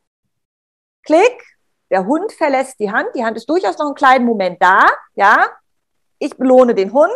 [1.04, 1.44] klick,
[1.90, 5.48] der Hund verlässt die Hand, die Hand ist durchaus noch einen kleinen Moment da, ja,
[6.26, 7.12] ich belohne den Hund,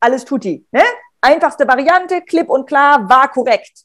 [0.00, 0.82] alles tutti, ne?
[1.20, 3.84] Einfachste Variante, klipp und klar, war korrekt.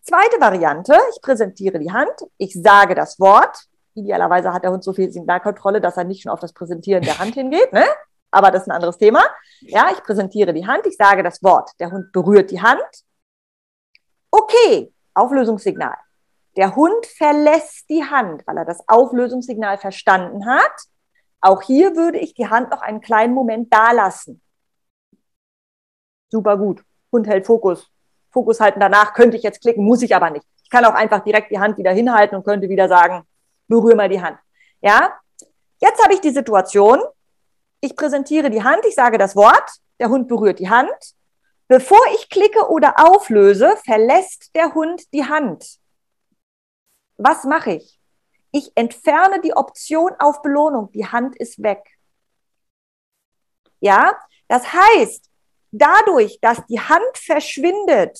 [0.00, 3.56] Zweite Variante, ich präsentiere die Hand, ich sage das Wort,
[3.94, 7.18] idealerweise hat der Hund so viel Signalkontrolle, dass er nicht schon auf das Präsentieren der
[7.18, 7.84] Hand hingeht, ne?
[8.30, 9.22] aber das ist ein anderes Thema.
[9.60, 12.82] Ja, ich präsentiere die Hand, ich sage das Wort, der Hund berührt die Hand,
[14.36, 15.96] Okay, Auflösungssignal.
[16.56, 20.72] Der Hund verlässt die Hand, weil er das Auflösungssignal verstanden hat.
[21.44, 24.40] Auch hier würde ich die Hand noch einen kleinen Moment da lassen.
[26.30, 26.82] Super gut.
[27.12, 27.90] Hund hält Fokus.
[28.30, 30.46] Fokus halten danach könnte ich jetzt klicken, muss ich aber nicht.
[30.62, 33.26] Ich kann auch einfach direkt die Hand wieder hinhalten und könnte wieder sagen,
[33.68, 34.38] berühre mal die Hand.
[34.80, 35.18] Ja?
[35.80, 36.98] Jetzt habe ich die Situation.
[37.82, 39.70] Ich präsentiere die Hand, ich sage das Wort,
[40.00, 41.14] der Hund berührt die Hand.
[41.68, 45.78] Bevor ich klicke oder auflöse, verlässt der Hund die Hand.
[47.18, 47.93] Was mache ich?
[48.54, 50.92] Ich entferne die Option auf Belohnung.
[50.92, 51.82] Die Hand ist weg.
[53.80, 55.28] Ja, das heißt,
[55.72, 58.16] dadurch, dass die Hand verschwindet,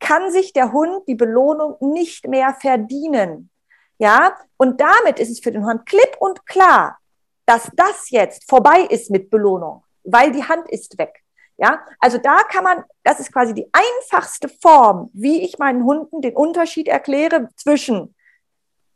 [0.00, 3.50] kann sich der Hund die Belohnung nicht mehr verdienen.
[3.98, 6.98] Ja, und damit ist es für den Hund klipp und klar,
[7.44, 11.22] dass das jetzt vorbei ist mit Belohnung, weil die Hand ist weg.
[11.58, 16.22] Ja, also da kann man, das ist quasi die einfachste Form, wie ich meinen Hunden
[16.22, 18.13] den Unterschied erkläre zwischen,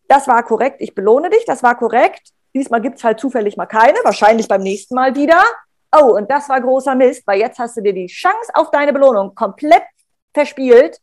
[0.08, 3.98] das war korrekt, ich belohne dich, das war korrekt, diesmal gibt's halt zufällig mal keine,
[4.02, 5.42] wahrscheinlich beim nächsten Mal wieder.
[5.96, 8.92] Oh, und das war großer Mist, weil jetzt hast du dir die Chance auf deine
[8.92, 9.84] Belohnung komplett
[10.34, 11.00] verspielt,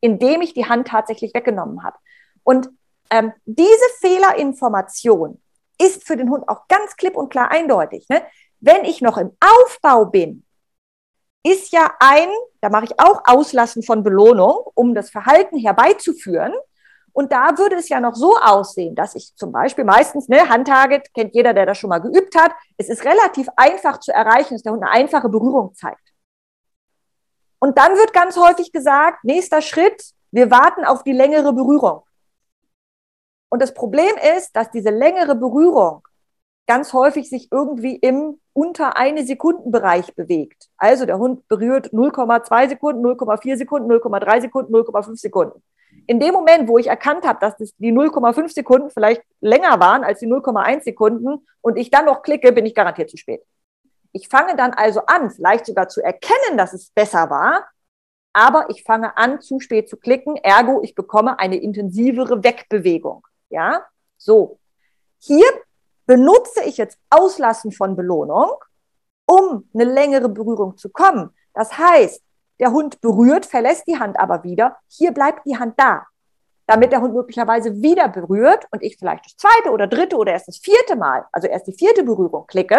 [0.00, 1.96] indem ich die Hand tatsächlich weggenommen habe.
[2.42, 2.70] Und
[3.10, 5.40] ähm, diese Fehlerinformation
[5.78, 8.08] ist für den Hund auch ganz klipp und klar eindeutig.
[8.08, 8.22] Ne?
[8.60, 10.44] Wenn ich noch im Aufbau bin,
[11.44, 12.28] ist ja ein,
[12.60, 16.52] da mache ich auch Auslassen von Belohnung, um das Verhalten herbeizuführen.
[17.12, 21.12] Und da würde es ja noch so aussehen, dass ich zum Beispiel meistens, ne, Handtarget,
[21.12, 24.62] kennt jeder, der das schon mal geübt hat, es ist relativ einfach zu erreichen, dass
[24.62, 26.12] der Hund eine einfache Berührung zeigt.
[27.58, 32.02] Und dann wird ganz häufig gesagt, nächster Schritt, wir warten auf die längere Berührung.
[33.50, 36.02] Und das Problem ist, dass diese längere Berührung
[36.66, 40.68] ganz häufig sich irgendwie im unter eine Sekundenbereich bewegt.
[40.76, 45.62] Also der Hund berührt 0,2 Sekunden, 0,4 Sekunden, 0,3 Sekunden, 0,5 Sekunden.
[46.06, 50.04] In dem Moment, wo ich erkannt habe, dass das die 0,5 Sekunden vielleicht länger waren
[50.04, 53.42] als die 0,1 Sekunden und ich dann noch klicke, bin ich garantiert zu spät.
[54.12, 57.66] Ich fange dann also an, vielleicht sogar zu erkennen, dass es besser war,
[58.32, 63.26] aber ich fange an, zu spät zu klicken, ergo ich bekomme eine intensivere Wegbewegung.
[63.48, 63.86] Ja,
[64.16, 64.58] so.
[65.18, 65.46] Hier
[66.06, 68.52] benutze ich jetzt Auslassen von Belohnung,
[69.26, 71.30] um eine längere Berührung zu kommen.
[71.54, 72.22] Das heißt,
[72.60, 74.76] der Hund berührt, verlässt die Hand aber wieder.
[74.88, 76.06] Hier bleibt die Hand da,
[76.66, 80.48] damit der Hund möglicherweise wieder berührt und ich vielleicht das zweite oder dritte oder erst
[80.48, 82.78] das vierte Mal, also erst die vierte Berührung klicke.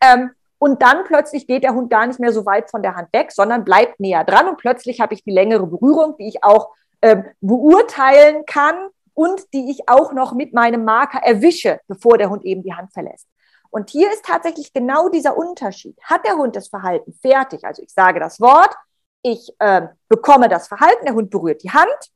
[0.00, 3.08] Ähm, und dann plötzlich geht der Hund gar nicht mehr so weit von der Hand
[3.12, 6.70] weg, sondern bleibt näher dran und plötzlich habe ich die längere Berührung, die ich auch
[7.00, 8.76] ähm, beurteilen kann
[9.14, 12.92] und die ich auch noch mit meinem Marker erwische, bevor der Hund eben die Hand
[12.92, 13.26] verlässt.
[13.70, 15.96] Und hier ist tatsächlich genau dieser Unterschied.
[16.02, 17.64] Hat der Hund das Verhalten fertig?
[17.64, 18.74] Also ich sage das Wort,
[19.22, 22.10] ich äh, bekomme das Verhalten, der Hund berührt die Hand,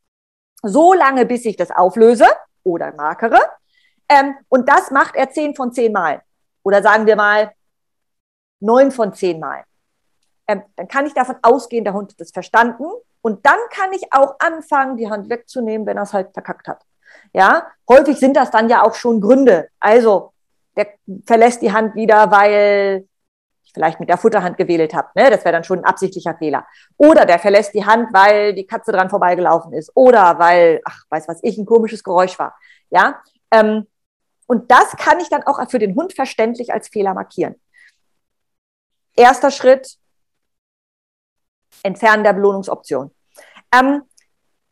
[0.62, 2.26] so lange, bis ich das auflöse
[2.62, 3.38] oder markere.
[4.08, 6.22] Ähm, und das macht er zehn von zehn Mal.
[6.62, 7.52] Oder sagen wir mal
[8.60, 9.64] neun von zehn Mal.
[10.46, 12.84] Ähm, dann kann ich davon ausgehen, der Hund hat das verstanden.
[13.22, 16.82] Und dann kann ich auch anfangen, die Hand wegzunehmen, wenn er es halt verkackt hat.
[17.32, 19.68] Ja, häufig sind das dann ja auch schon Gründe.
[19.80, 20.32] Also,
[20.76, 20.88] der
[21.26, 23.08] verlässt die Hand wieder, weil
[23.64, 25.08] ich vielleicht mit der Futterhand gewählt habe.
[25.14, 25.30] Ne?
[25.30, 26.66] Das wäre dann schon ein absichtlicher Fehler.
[26.96, 29.90] Oder der verlässt die Hand, weil die Katze dran vorbeigelaufen ist.
[29.94, 32.56] Oder weil, ach, weiß was ich, ein komisches Geräusch war.
[32.90, 33.86] Ja, ähm,
[34.46, 37.54] und das kann ich dann auch für den Hund verständlich als Fehler markieren.
[39.16, 39.96] Erster Schritt,
[41.82, 43.10] Entfernen der Belohnungsoption.
[43.72, 44.02] Ähm,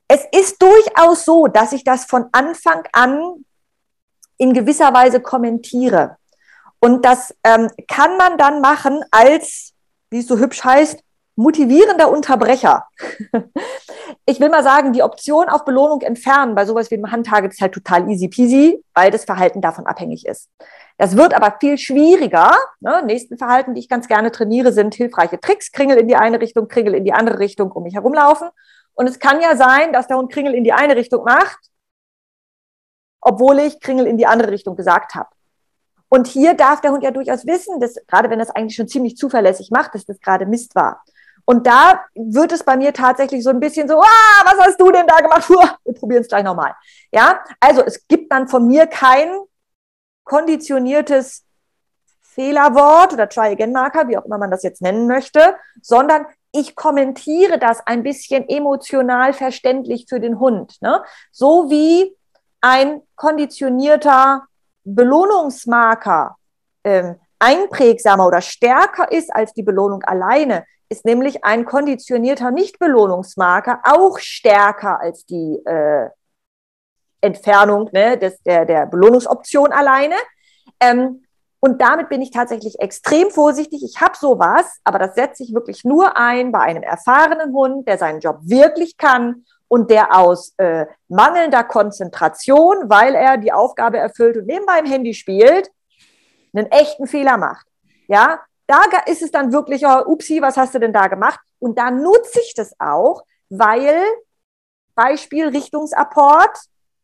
[0.09, 3.45] es ist durchaus so, dass ich das von Anfang an
[4.37, 6.19] in gewisser Weise kommentiere.
[6.85, 9.73] Und das ähm, kann man dann machen als,
[10.11, 11.01] wie es so hübsch heißt,
[11.37, 12.87] motivierender Unterbrecher.
[14.27, 17.61] ich will mal sagen, die Option auf Belohnung entfernen bei sowas wie einem Handtarget ist
[17.61, 20.51] halt total easy peasy, weil das Verhalten davon abhängig ist.
[20.99, 22.51] Das wird aber viel schwieriger.
[22.81, 23.03] Ne?
[23.07, 25.71] Nächsten Verhalten, die ich ganz gerne trainiere, sind hilfreiche Tricks.
[25.71, 28.49] Kringel in die eine Richtung, Kringel in die andere Richtung, um mich herumlaufen.
[28.95, 31.61] Und es kann ja sein, dass der Hund Kringel in die eine Richtung macht,
[33.21, 35.29] obwohl ich Kringel in die andere Richtung gesagt habe.
[36.13, 39.17] Und hier darf der Hund ja durchaus wissen, dass, gerade wenn das eigentlich schon ziemlich
[39.17, 41.03] zuverlässig macht, dass das gerade Mist war.
[41.47, 44.93] Und da wird es bei mir tatsächlich so ein bisschen so, ah, was hast du
[44.93, 45.49] denn da gemacht?
[45.49, 46.75] Wir probieren es gleich nochmal.
[47.13, 49.39] Ja, also es gibt dann von mir kein
[50.25, 51.45] konditioniertes
[52.21, 57.81] Fehlerwort oder Try-Again-Marker, wie auch immer man das jetzt nennen möchte, sondern ich kommentiere das
[57.87, 60.77] ein bisschen emotional verständlich für den Hund.
[60.83, 61.03] Ne?
[61.31, 62.15] So wie
[62.61, 64.47] ein konditionierter
[64.85, 66.37] Belohnungsmarker
[66.85, 74.19] ähm, einprägsamer oder stärker ist als die Belohnung alleine, ist nämlich ein konditionierter Nicht-Belohnungsmarker auch
[74.19, 76.09] stärker als die äh,
[77.21, 80.17] Entfernung ne, des, der, der Belohnungsoption alleine.
[80.81, 81.25] Ähm,
[81.61, 83.83] und damit bin ich tatsächlich extrem vorsichtig.
[83.85, 87.99] Ich habe sowas, aber das setze ich wirklich nur ein bei einem erfahrenen Hund, der
[87.99, 94.37] seinen Job wirklich kann und der aus äh, mangelnder Konzentration, weil er die Aufgabe erfüllt
[94.37, 95.71] und nebenbei im Handy spielt,
[96.53, 97.67] einen echten Fehler macht.
[98.07, 101.41] Ja, da ist es dann wirklich, oh, upsi, was hast du denn da gemacht?
[101.59, 103.99] Und da nutze ich das auch, weil
[104.95, 106.55] Beispiel Richtungsapport,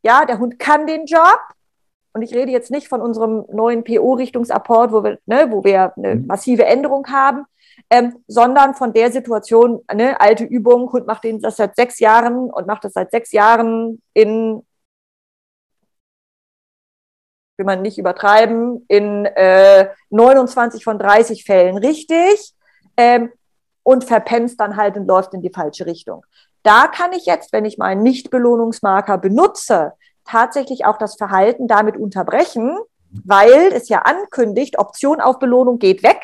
[0.03, 1.41] ja, der Hund kann den Job.
[2.13, 6.17] Und ich rede jetzt nicht von unserem neuen PO-Richtungsapport, wo wir, ne, wo wir eine
[6.17, 6.27] mhm.
[6.27, 7.47] massive Änderung haben,
[7.91, 12.51] ähm, sondern von der Situation, ne, alte Übung, Hund macht den das seit sechs Jahren
[12.51, 14.63] und macht das seit sechs Jahren in
[17.59, 22.55] will man nicht übertreiben, in äh, 29 von 30 Fällen richtig
[22.97, 23.33] ähm,
[23.83, 26.25] und verpenst dann halt und läuft in die falsche Richtung.
[26.63, 32.79] Da kann ich jetzt, wenn ich meinen Nicht-Belohnungsmarker benutze, tatsächlich auch das Verhalten damit unterbrechen,
[33.25, 36.21] weil es ja ankündigt, Option auf Belohnung geht weg.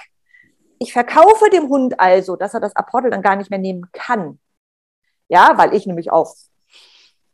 [0.79, 4.39] Ich verkaufe dem Hund also, dass er das Apportel dann gar nicht mehr nehmen kann.
[5.29, 6.35] Ja, weil ich nämlich auf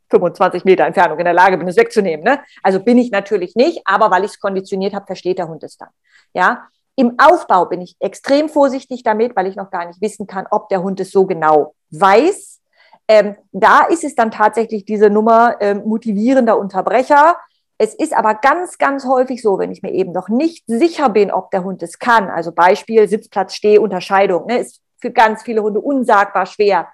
[0.09, 2.23] 25 Meter Entfernung in der Lage bin, es wegzunehmen.
[2.23, 2.41] Ne?
[2.61, 5.77] Also bin ich natürlich nicht, aber weil ich es konditioniert habe, versteht der Hund es
[5.77, 5.89] dann.
[6.33, 10.45] Ja, im Aufbau bin ich extrem vorsichtig damit, weil ich noch gar nicht wissen kann,
[10.51, 12.59] ob der Hund es so genau weiß.
[13.07, 17.37] Ähm, da ist es dann tatsächlich diese Nummer ähm, motivierender Unterbrecher.
[17.83, 21.31] Es ist aber ganz, ganz häufig so, wenn ich mir eben noch nicht sicher bin,
[21.31, 22.29] ob der Hund es kann.
[22.29, 26.87] Also Beispiel Sitzplatz, Steh, Unterscheidung, ne, ist für ganz viele Hunde unsagbar schwer.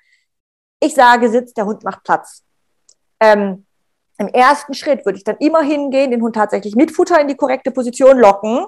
[0.79, 2.41] Ich sage Sitz, der Hund macht Platz.
[3.19, 3.65] Ähm,
[4.17, 7.35] Im ersten Schritt würde ich dann immer hingehen, den Hund tatsächlich mit Futter in die
[7.35, 8.65] korrekte Position locken.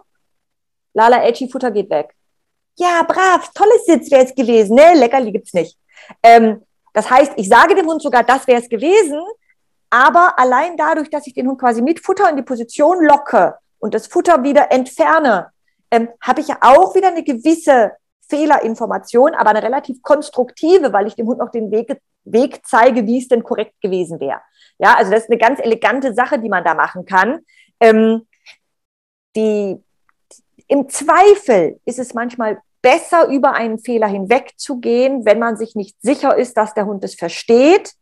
[0.94, 2.14] Lala Edgy Futter geht weg.
[2.76, 4.94] Ja, brav, tolles Sitz wäre es gewesen, ne?
[4.96, 5.78] Leckerli gibt's nicht.
[6.22, 9.22] Ähm, Das heißt, ich sage dem Hund sogar, das wäre es gewesen,
[9.90, 13.94] aber allein dadurch, dass ich den Hund quasi mit Futter in die Position locke und
[13.94, 15.52] das Futter wieder entferne,
[15.92, 17.94] ähm, habe ich ja auch wieder eine gewisse
[18.30, 23.18] Fehlerinformation, aber eine relativ konstruktive, weil ich dem Hund noch den Weg, Weg zeige, wie
[23.18, 24.42] es denn korrekt gewesen wäre.
[24.78, 27.40] Ja, also das ist eine ganz elegante Sache, die man da machen kann.
[27.80, 28.28] Ähm,
[29.36, 29.82] die,
[30.68, 36.38] Im Zweifel ist es manchmal besser, über einen Fehler hinwegzugehen, wenn man sich nicht sicher
[36.38, 37.94] ist, dass der Hund es versteht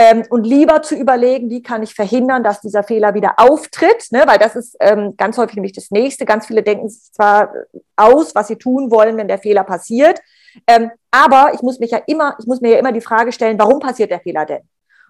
[0.00, 4.22] ähm, und lieber zu überlegen, wie kann ich verhindern, dass dieser Fehler wieder auftritt, ne?
[4.26, 6.24] weil das ist ähm, ganz häufig nämlich das Nächste.
[6.24, 7.52] Ganz viele denken sich zwar
[7.96, 10.20] aus, was sie tun wollen, wenn der Fehler passiert,
[10.68, 13.58] ähm, aber ich muss mich ja immer, ich muss mir ja immer die Frage stellen,
[13.58, 14.62] warum passiert der Fehler denn?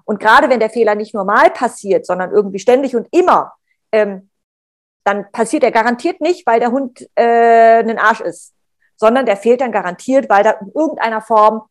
[0.07, 3.53] Und gerade wenn der Fehler nicht normal passiert, sondern irgendwie ständig und immer,
[3.93, 4.31] ähm,
[5.05, 8.55] dann passiert er garantiert nicht, weil der Hund äh, ein Arsch ist,
[8.97, 11.63] sondern der fehlt dann garantiert, weil da in irgendeiner Form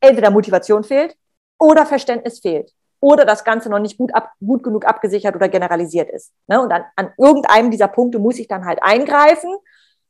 [0.00, 1.16] entweder Motivation fehlt
[1.60, 6.10] oder Verständnis fehlt oder das Ganze noch nicht gut, ab, gut genug abgesichert oder generalisiert
[6.10, 6.32] ist.
[6.48, 6.60] Ne?
[6.60, 9.54] Und an, an irgendeinem dieser Punkte muss ich dann halt eingreifen.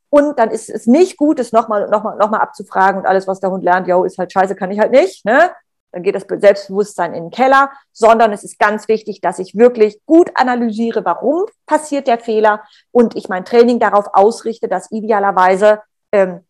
[0.09, 3.29] Und dann ist es nicht gut, es nochmal noch mal, noch mal abzufragen und alles,
[3.29, 5.25] was der Hund lernt, yo, ist halt scheiße, kann ich halt nicht.
[5.25, 5.53] Ne?
[5.93, 10.01] Dann geht das Selbstbewusstsein in den Keller, sondern es ist ganz wichtig, dass ich wirklich
[10.07, 15.81] gut analysiere, warum passiert der Fehler und ich mein Training darauf ausrichte, dass idealerweise
[16.11, 16.41] ähm,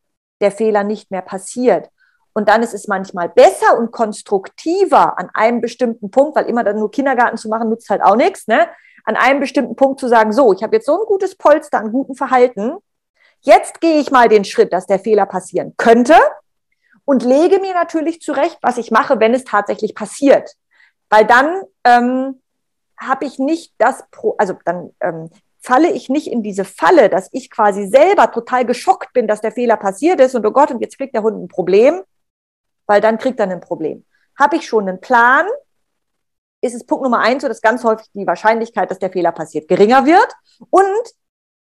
[0.41, 1.91] der Fehler nicht mehr passiert.
[2.33, 6.79] Und dann ist es manchmal besser und konstruktiver an einem bestimmten Punkt, weil immer dann
[6.79, 8.69] nur Kindergarten zu machen, nutzt halt auch nichts, ne?
[9.05, 11.91] An einem bestimmten Punkt zu sagen, so, ich habe jetzt so ein gutes Polster an
[11.91, 12.77] gutem Verhalten.
[13.41, 16.15] Jetzt gehe ich mal den Schritt, dass der Fehler passieren könnte
[17.05, 20.55] und lege mir natürlich zurecht, was ich mache, wenn es tatsächlich passiert.
[21.09, 22.41] Weil dann ähm,
[22.97, 27.29] habe ich nicht das, Pro also dann ähm, falle ich nicht in diese Falle, dass
[27.33, 30.81] ich quasi selber total geschockt bin, dass der Fehler passiert ist und oh Gott, und
[30.81, 32.03] jetzt kriegt der Hund ein Problem,
[32.91, 34.05] weil dann kriegt er ein Problem.
[34.37, 35.47] Habe ich schon einen Plan,
[36.61, 39.69] ist es Punkt Nummer eins, so dass ganz häufig die Wahrscheinlichkeit, dass der Fehler passiert,
[39.69, 40.27] geringer wird.
[40.71, 41.15] Und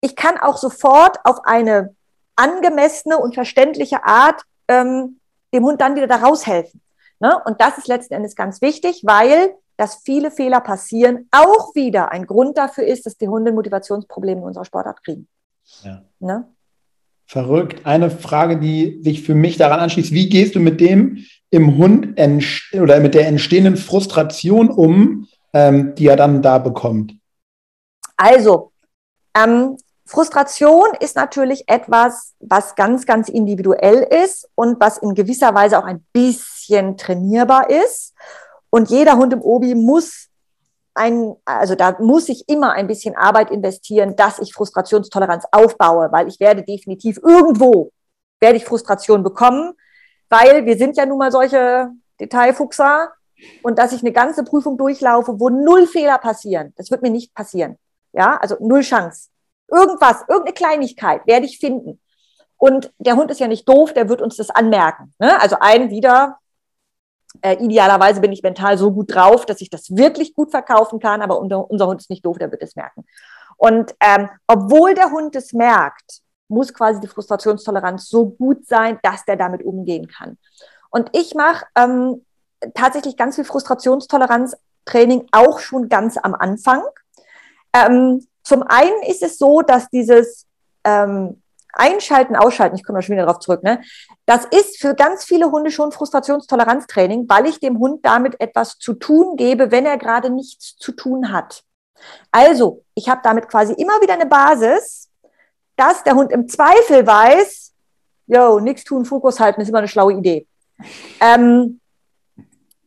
[0.01, 1.97] ich kann auch sofort auf eine
[2.37, 5.19] angemessene und verständliche Art ähm,
[5.53, 6.81] dem Hund dann wieder da raushelfen.
[7.19, 7.43] Ne?
[7.45, 12.25] Und das ist letzten Endes ganz wichtig, weil dass viele Fehler passieren, auch wieder ein
[12.25, 15.27] Grund dafür ist, dass die Hunde Motivationsprobleme in unserer Sportart kriegen.
[15.83, 16.03] Ja.
[16.21, 16.47] Ne?
[17.31, 17.87] Verrückt.
[17.87, 20.11] Eine Frage, die sich für mich daran anschließt.
[20.11, 21.19] Wie gehst du mit dem
[21.51, 22.19] im Hund
[22.75, 27.15] oder mit der entstehenden Frustration um, ähm, die er dann da bekommt?
[28.17, 28.73] Also,
[29.37, 29.77] ähm,
[30.07, 35.85] Frustration ist natürlich etwas, was ganz, ganz individuell ist und was in gewisser Weise auch
[35.85, 38.13] ein bisschen trainierbar ist.
[38.71, 40.30] Und jeder Hund im Obi muss
[41.01, 46.29] ein, also da muss ich immer ein bisschen Arbeit investieren, dass ich Frustrationstoleranz aufbaue, weil
[46.29, 47.91] ich werde definitiv irgendwo
[48.39, 49.73] werde ich Frustration bekommen,
[50.29, 51.91] weil wir sind ja nun mal solche
[52.21, 53.13] Detailfuchser
[53.63, 57.35] und dass ich eine ganze Prüfung durchlaufe, wo null Fehler passieren, das wird mir nicht
[57.35, 57.77] passieren.
[58.13, 59.29] Ja, also null Chance.
[59.69, 62.01] Irgendwas, irgendeine Kleinigkeit werde ich finden.
[62.57, 65.15] Und der Hund ist ja nicht doof, der wird uns das anmerken.
[65.19, 65.41] Ne?
[65.41, 66.39] Also ein wieder
[67.43, 71.23] äh, idealerweise bin ich mental so gut drauf, dass ich das wirklich gut verkaufen kann,
[71.23, 73.05] aber unser, unser Hund ist nicht doof, der wird es merken.
[73.57, 79.25] Und ähm, obwohl der Hund es merkt, muss quasi die Frustrationstoleranz so gut sein, dass
[79.25, 80.39] der damit umgehen kann.
[80.91, 82.25] Und ich mache ähm,
[82.75, 86.83] tatsächlich ganz viel Frustrationstoleranztraining auch schon ganz am Anfang.
[87.73, 90.47] Ähm, zum einen ist es so, dass dieses
[90.85, 91.40] ähm,
[91.73, 93.81] Einschalten, Ausschalten, ich komme da schon wieder darauf zurück, ne?
[94.27, 98.95] Das ist für ganz viele Hunde schon Frustrationstoleranztraining, weil ich dem Hund damit etwas zu
[98.95, 101.63] tun gebe, wenn er gerade nichts zu tun hat.
[102.31, 105.09] Also, ich habe damit quasi immer wieder eine Basis,
[105.77, 107.73] dass der Hund im Zweifel weiß,
[108.27, 110.47] yo, nichts tun, Fokus halten, ist immer eine schlaue Idee.
[111.21, 111.81] Ähm,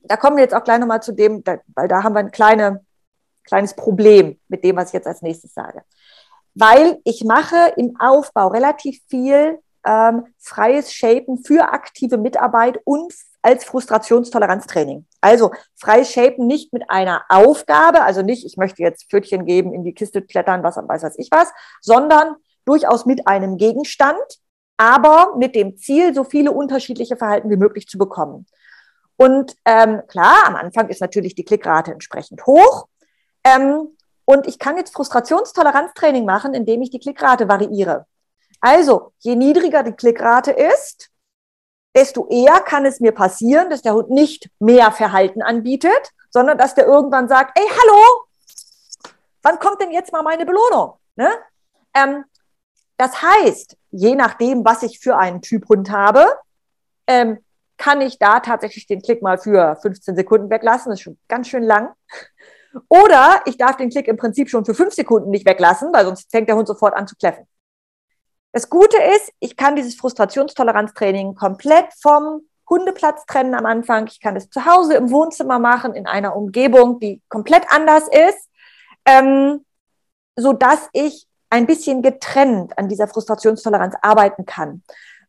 [0.04, 1.44] da kommen wir jetzt auch gleich nochmal zu dem,
[1.76, 2.84] weil da haben wir ein kleine,
[3.44, 5.84] kleines Problem mit dem, was ich jetzt als nächstes sage
[6.56, 13.66] weil ich mache im Aufbau relativ viel ähm, freies Shapen für aktive Mitarbeit und als
[13.66, 15.06] Frustrationstoleranztraining.
[15.20, 19.84] Also freies Shapen nicht mit einer Aufgabe, also nicht, ich möchte jetzt Pfötchen geben, in
[19.84, 21.52] die Kiste klettern, was weiß was ich was,
[21.82, 22.36] sondern
[22.66, 24.40] durchaus mit einem Gegenstand,
[24.78, 28.48] aber mit dem Ziel, so viele unterschiedliche Verhalten wie möglich zu bekommen.
[29.18, 32.88] Und ähm, klar, am Anfang ist natürlich die Klickrate entsprechend hoch.
[33.44, 33.90] Ähm,
[34.26, 38.06] und ich kann jetzt Frustrationstoleranztraining machen, indem ich die Klickrate variiere.
[38.62, 41.10] Also, je niedriger die Klickrate ist,
[41.96, 46.74] desto eher kann es mir passieren, dass der Hund nicht mehr Verhalten anbietet, sondern dass
[46.74, 48.26] der irgendwann sagt, ey, hallo,
[49.42, 50.94] wann kommt denn jetzt mal meine Belohnung?
[51.16, 51.30] Ne?
[51.94, 52.26] Ähm,
[52.98, 56.26] das heißt, je nachdem, was ich für einen Typ Hund habe,
[57.08, 57.40] ähm,
[57.78, 60.90] kann ich da tatsächlich den Klick mal für 15 Sekunden weglassen.
[60.90, 61.94] Das ist schon ganz schön lang.
[62.90, 66.30] Oder ich darf den Klick im Prinzip schon für fünf Sekunden nicht weglassen, weil sonst
[66.32, 67.48] fängt der Hund sofort an zu kläffen.
[68.52, 74.08] Das Gute ist, ich kann dieses Frustrationstoleranztraining komplett vom Hundeplatz trennen am Anfang.
[74.08, 78.50] Ich kann es zu Hause im Wohnzimmer machen, in einer Umgebung, die komplett anders ist,
[79.06, 79.66] ähm,
[80.36, 84.84] so dass ich ein bisschen getrennt an dieser Frustrationstoleranz arbeiten kann.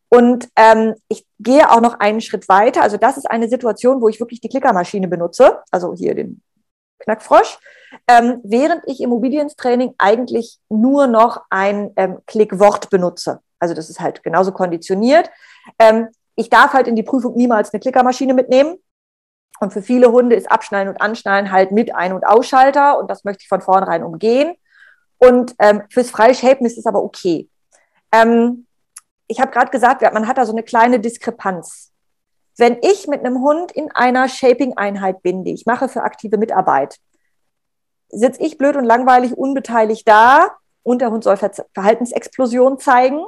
[0.09, 2.83] Und ähm, ich gehe auch noch einen Schritt weiter.
[2.83, 6.41] Also das ist eine Situation, wo ich wirklich die Klickermaschine benutze, also hier den
[7.05, 7.59] Knackfrosch,
[8.09, 13.41] ähm, während ich im Immobilienstraining eigentlich nur noch ein ähm, Klickwort benutze.
[13.59, 15.31] Also das ist halt genauso konditioniert.
[15.79, 18.77] Ähm, ich darf halt in die Prüfung niemals eine Klickermaschine mitnehmen.
[19.61, 23.25] Und für viele Hunde ist Abschneiden und Anschneiden halt mit Ein- und Ausschalter und das
[23.25, 24.57] möchte ich von vornherein umgehen.
[25.19, 27.49] Und ähm, fürs freie Shapen ist es aber okay.
[28.13, 28.67] Ähm,
[29.29, 31.93] ich habe gerade gesagt, man hat da so eine kleine Diskrepanz.
[32.57, 36.99] Wenn ich mit einem Hund in einer Shaping-Einheit bin, die ich mache für aktive Mitarbeit,
[38.09, 40.51] sitze ich blöd und langweilig unbeteiligt da
[40.83, 43.25] und der Hund soll Ver Verhaltensexplosion zeigen.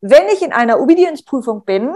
[0.00, 1.94] Wenn ich in einer Obedienzprüfung bin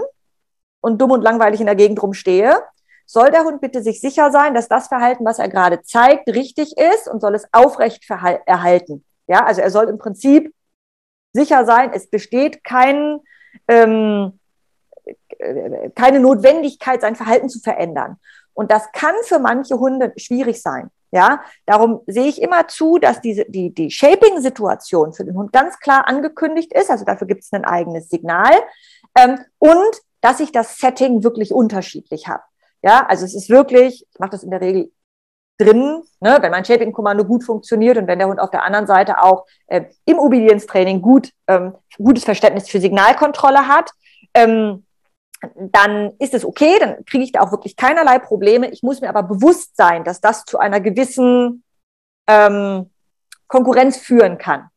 [0.81, 2.61] und dumm und langweilig in der Gegend rumstehe,
[3.05, 6.77] soll der Hund bitte sich sicher sein, dass das Verhalten, was er gerade zeigt, richtig
[6.77, 9.05] ist und soll es aufrecht erhalten.
[9.27, 10.53] Ja, also er soll im Prinzip
[11.33, 13.19] sicher sein, es besteht kein,
[13.67, 14.39] ähm,
[15.95, 18.17] keine Notwendigkeit, sein Verhalten zu verändern.
[18.53, 20.89] Und das kann für manche Hunde schwierig sein.
[21.11, 25.77] Ja, darum sehe ich immer zu, dass diese, die, die Shaping-Situation für den Hund ganz
[25.79, 26.89] klar angekündigt ist.
[26.89, 28.51] Also dafür gibt es ein eigenes Signal.
[29.15, 32.41] Ähm, und dass ich das Setting wirklich unterschiedlich habe.
[32.81, 34.91] Ja, also es ist wirklich, ich mache das in der Regel
[35.59, 39.21] drin, ne, wenn mein Shaping-Kommando gut funktioniert und wenn der Hund auf der anderen Seite
[39.21, 43.91] auch äh, im Obedienztraining gut, ähm, gutes Verständnis für Signalkontrolle hat,
[44.33, 44.85] ähm,
[45.55, 48.69] dann ist es okay, dann kriege ich da auch wirklich keinerlei Probleme.
[48.69, 51.63] Ich muss mir aber bewusst sein, dass das zu einer gewissen
[52.27, 52.89] ähm,
[53.47, 54.69] Konkurrenz führen kann.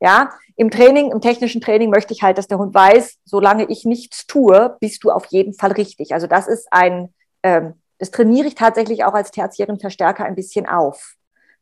[0.00, 3.84] Ja, im Training, im technischen Training möchte ich halt, dass der Hund weiß, solange ich
[3.84, 6.12] nichts tue, bist du auf jeden Fall richtig.
[6.12, 7.12] Also das ist ein,
[7.42, 11.14] ähm, das trainiere ich tatsächlich auch als tertiären Verstärker ein bisschen auf.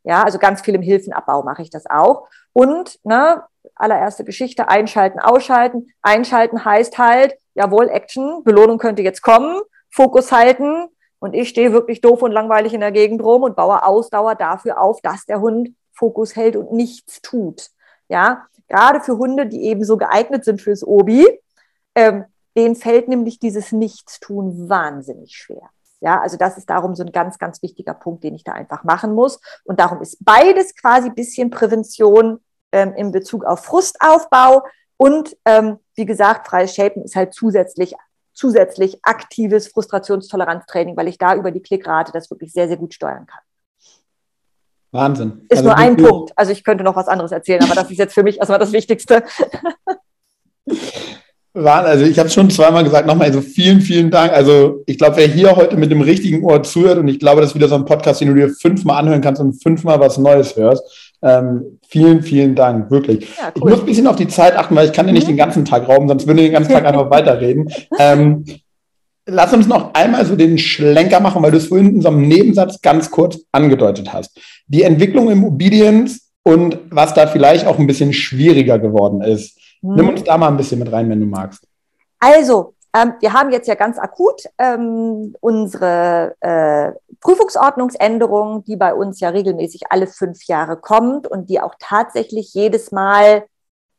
[0.04, 2.28] Ja, also ganz viel im Hilfenabbau mache ich das auch.
[2.52, 3.42] Und, ne,
[3.74, 5.88] allererste Geschichte, einschalten, ausschalten.
[6.02, 9.60] Einschalten heißt halt, jawohl, Action, Belohnung könnte jetzt kommen,
[9.90, 10.88] Fokus halten
[11.18, 14.80] und ich stehe wirklich doof und langweilig in der Gegend rum und baue Ausdauer dafür
[14.80, 17.68] auf, dass der Hund Fokus hält und nichts tut.
[18.08, 21.26] Ja, gerade für Hunde, die eben so geeignet sind fürs Obi,
[21.94, 22.24] ähm,
[22.56, 25.70] denen fällt nämlich dieses Nichtstun wahnsinnig schwer.
[26.00, 28.82] Ja, also das ist darum so ein ganz, ganz wichtiger Punkt, den ich da einfach
[28.82, 29.40] machen muss.
[29.64, 32.40] Und darum ist beides quasi bisschen Prävention
[32.72, 34.62] ähm, in Bezug auf Frustaufbau
[34.96, 37.94] und ähm, wie gesagt, freies Shapen ist halt zusätzlich
[38.34, 43.26] zusätzlich aktives Frustrationstoleranztraining, weil ich da über die Klickrate das wirklich sehr, sehr gut steuern
[43.26, 43.40] kann.
[44.90, 45.46] Wahnsinn.
[45.48, 46.32] Ist also nur ein Punkt.
[46.36, 48.72] Also ich könnte noch was anderes erzählen, aber das ist jetzt für mich erstmal das
[48.72, 49.22] Wichtigste.
[51.54, 54.32] Also ich habe es schon zweimal gesagt, nochmal, also vielen, vielen Dank.
[54.32, 57.50] Also ich glaube, wer hier heute mit dem richtigen Ohr zuhört und ich glaube, das
[57.50, 60.56] ist wieder so ein Podcast, den du dir fünfmal anhören kannst und fünfmal was Neues
[60.56, 63.36] hörst, ähm, vielen, vielen Dank, wirklich.
[63.38, 63.52] Ja, cool.
[63.54, 65.32] Ich muss ein bisschen auf die Zeit achten, weil ich kann dir nicht mhm.
[65.32, 67.68] den ganzen Tag rauben, sonst würde ich den ganzen Tag einfach weiterreden.
[67.98, 68.44] Ähm,
[69.26, 72.26] lass uns noch einmal so den Schlenker machen, weil du es vorhin in so einem
[72.26, 74.38] Nebensatz ganz kurz angedeutet hast.
[74.66, 79.58] Die Entwicklung im Obedience und was da vielleicht auch ein bisschen schwieriger geworden ist.
[79.80, 79.94] Mhm.
[79.94, 81.64] Nimm uns da mal ein bisschen mit rein, wenn du magst.
[82.18, 89.20] Also, ähm, wir haben jetzt ja ganz akut ähm, unsere äh, Prüfungsordnungsänderung, die bei uns
[89.20, 93.44] ja regelmäßig alle fünf Jahre kommt und die auch tatsächlich jedes Mal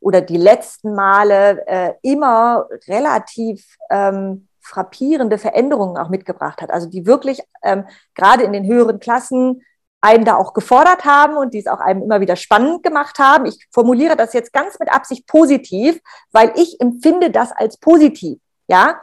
[0.00, 6.70] oder die letzten Male äh, immer relativ ähm, frappierende Veränderungen auch mitgebracht hat.
[6.70, 9.62] Also die wirklich ähm, gerade in den höheren Klassen
[10.00, 13.46] einen da auch gefordert haben und die es auch einem immer wieder spannend gemacht haben.
[13.46, 15.98] Ich formuliere das jetzt ganz mit Absicht positiv,
[16.30, 18.38] weil ich empfinde das als positiv.
[18.66, 19.00] Ja,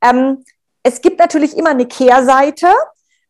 [0.00, 0.44] ähm,
[0.82, 2.68] es gibt natürlich immer eine Kehrseite,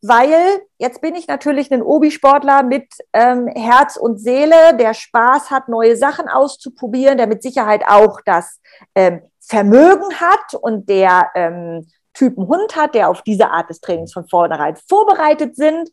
[0.00, 5.68] weil jetzt bin ich natürlich ein Obi-Sportler mit ähm, Herz und Seele, der Spaß hat,
[5.68, 8.60] neue Sachen auszuprobieren, der mit Sicherheit auch das
[8.94, 14.12] ähm, Vermögen hat und der ähm, Typen Hund hat, der auf diese Art des Trainings
[14.12, 15.90] von vornherein vorbereitet sind.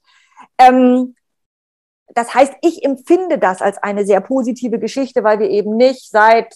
[0.58, 1.16] Ähm,
[2.16, 6.56] das heißt, ich empfinde das als eine sehr positive Geschichte, weil wir eben nicht seit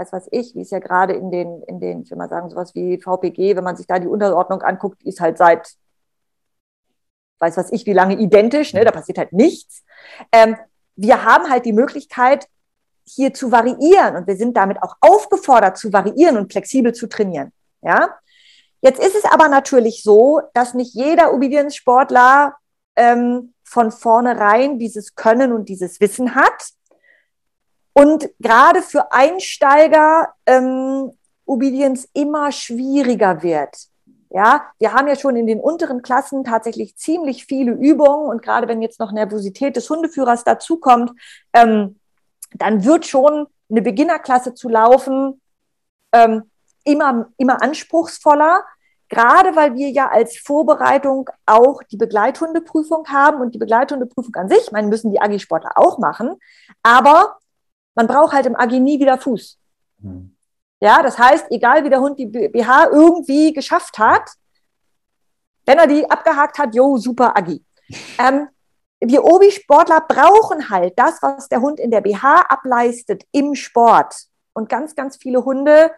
[0.00, 2.48] weiß was ich, wie es ja gerade in den, in den, ich will mal sagen,
[2.48, 5.74] sowas wie VPG, wenn man sich da die Unterordnung anguckt, ist halt seit,
[7.38, 8.84] weiß was ich, wie lange identisch, ne?
[8.84, 9.84] da passiert halt nichts.
[10.32, 10.56] Ähm,
[10.96, 12.46] wir haben halt die Möglichkeit,
[13.04, 17.52] hier zu variieren und wir sind damit auch aufgefordert zu variieren und flexibel zu trainieren.
[17.82, 18.18] Ja?
[18.80, 22.56] Jetzt ist es aber natürlich so, dass nicht jeder Obedience-Sportler
[22.96, 26.70] ähm, von vornherein dieses Können und dieses Wissen hat.
[27.92, 31.12] Und gerade für Einsteiger ähm,
[31.44, 33.76] Obedience immer schwieriger wird.
[34.32, 38.28] Ja, wir haben ja schon in den unteren Klassen tatsächlich ziemlich viele Übungen.
[38.28, 41.10] Und gerade wenn jetzt noch Nervosität des Hundeführers dazukommt,
[41.52, 41.98] ähm,
[42.54, 45.40] dann wird schon eine Beginnerklasse zu laufen
[46.12, 46.50] ähm,
[46.84, 48.64] immer, immer anspruchsvoller,
[49.08, 53.40] gerade weil wir ja als Vorbereitung auch die Begleithundeprüfung haben.
[53.40, 56.36] Und die Begleithundeprüfung an sich, man müssen die Agi-Sportler auch machen,
[56.82, 57.36] aber
[57.94, 59.58] man braucht halt im Agi nie wieder Fuß.
[59.98, 60.36] Mhm.
[60.80, 64.30] Ja, das heißt, egal wie der Hund die BH irgendwie geschafft hat,
[65.66, 67.64] wenn er die abgehakt hat, jo, super Agi.
[68.18, 68.48] Ähm,
[69.00, 74.14] wir Obi-Sportler brauchen halt das, was der Hund in der BH ableistet im Sport.
[74.52, 75.90] Und ganz, ganz viele Hunde,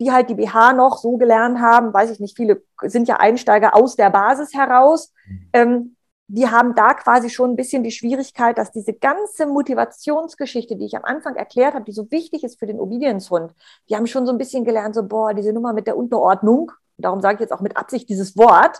[0.00, 3.74] die halt die BH noch so gelernt haben, weiß ich nicht, viele sind ja Einsteiger
[3.74, 5.48] aus der Basis heraus, mhm.
[5.52, 5.96] ähm,
[6.30, 10.96] die haben da quasi schon ein bisschen die Schwierigkeit, dass diese ganze Motivationsgeschichte, die ich
[10.96, 13.54] am Anfang erklärt habe, die so wichtig ist für den Obedience-Hund,
[13.88, 17.22] die haben schon so ein bisschen gelernt, so, boah, diese Nummer mit der Unterordnung, darum
[17.22, 18.78] sage ich jetzt auch mit Absicht dieses Wort,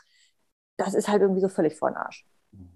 [0.76, 2.26] das ist halt irgendwie so völlig vor den Arsch.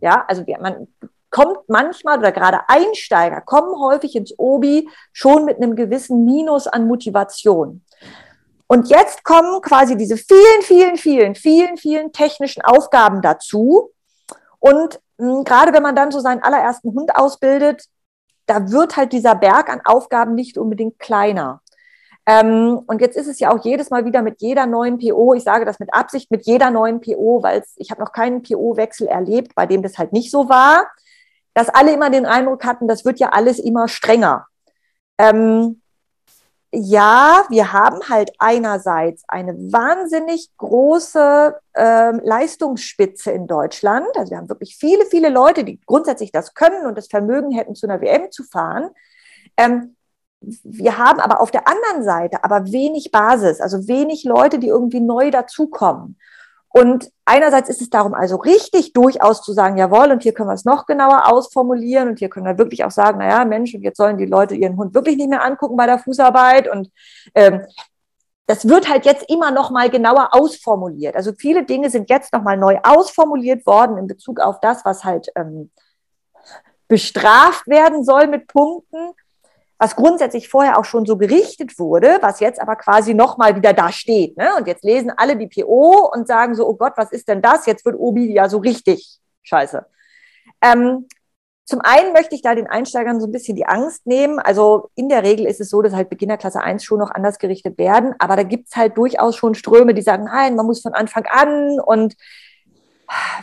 [0.01, 0.89] Ja, also man
[1.31, 6.87] kommt manchmal oder gerade Einsteiger kommen häufig ins Obi schon mit einem gewissen Minus an
[6.87, 7.85] Motivation.
[8.67, 13.91] Und jetzt kommen quasi diese vielen, vielen, vielen, vielen, vielen technischen Aufgaben dazu,
[14.63, 17.85] und mh, hm, gerade wenn man dann so seinen allerersten Hund ausbildet,
[18.47, 21.61] da wird halt dieser Berg an Aufgaben nicht unbedingt kleiner.
[22.27, 25.43] Ähm, und jetzt ist es ja auch jedes Mal wieder mit jeder neuen PO, ich
[25.43, 29.57] sage das mit Absicht, mit jeder neuen PO, weil ich habe noch keinen PO-Wechsel erlebt,
[29.57, 30.87] bei dem das halt nicht so war,
[31.55, 34.47] dass alle immer den Eindruck hatten, das wird ja alles immer strenger.
[35.19, 35.82] Ähm,
[36.75, 44.09] ja, wir haben halt einerseits eine wahnsinnig große äh, Leistungsspitze in Deutschland.
[44.17, 47.75] Also wir haben wirklich viele, viele Leute, die grundsätzlich das können und das Vermögen hätten,
[47.75, 48.89] zu einer WM zu fahren.
[49.59, 49.97] Ähm,
[50.41, 55.01] wir haben aber auf der anderen Seite aber wenig Basis, also wenig Leute, die irgendwie
[55.01, 56.17] neu dazukommen.
[56.73, 60.55] Und einerseits ist es darum also richtig, durchaus zu sagen, jawohl, und hier können wir
[60.55, 62.09] es noch genauer ausformulieren.
[62.09, 64.77] Und hier können wir wirklich auch sagen, naja, Mensch, und jetzt sollen die Leute ihren
[64.77, 66.69] Hund wirklich nicht mehr angucken bei der Fußarbeit.
[66.69, 66.91] Und
[67.35, 67.67] ähm,
[68.47, 71.15] das wird halt jetzt immer noch mal genauer ausformuliert.
[71.15, 75.05] Also viele Dinge sind jetzt noch mal neu ausformuliert worden in Bezug auf das, was
[75.05, 75.71] halt ähm,
[76.89, 79.13] bestraft werden soll mit Punkten
[79.83, 83.91] was grundsätzlich vorher auch schon so gerichtet wurde, was jetzt aber quasi nochmal wieder da
[83.91, 84.37] steht.
[84.37, 84.51] Ne?
[84.57, 87.67] Und jetzt lesen alle die PO und sagen so, oh Gott, was ist denn das?
[87.67, 89.85] Jetzt wird Obi ja so richtig scheiße.
[90.61, 91.09] Ähm,
[91.65, 94.39] zum einen möchte ich da den Einsteigern so ein bisschen die Angst nehmen.
[94.39, 97.77] Also in der Regel ist es so, dass halt Beginnerklasse 1 schon noch anders gerichtet
[97.77, 98.15] werden.
[98.21, 101.27] Aber da gibt es halt durchaus schon Ströme, die sagen, nein, man muss von Anfang
[101.27, 102.15] an und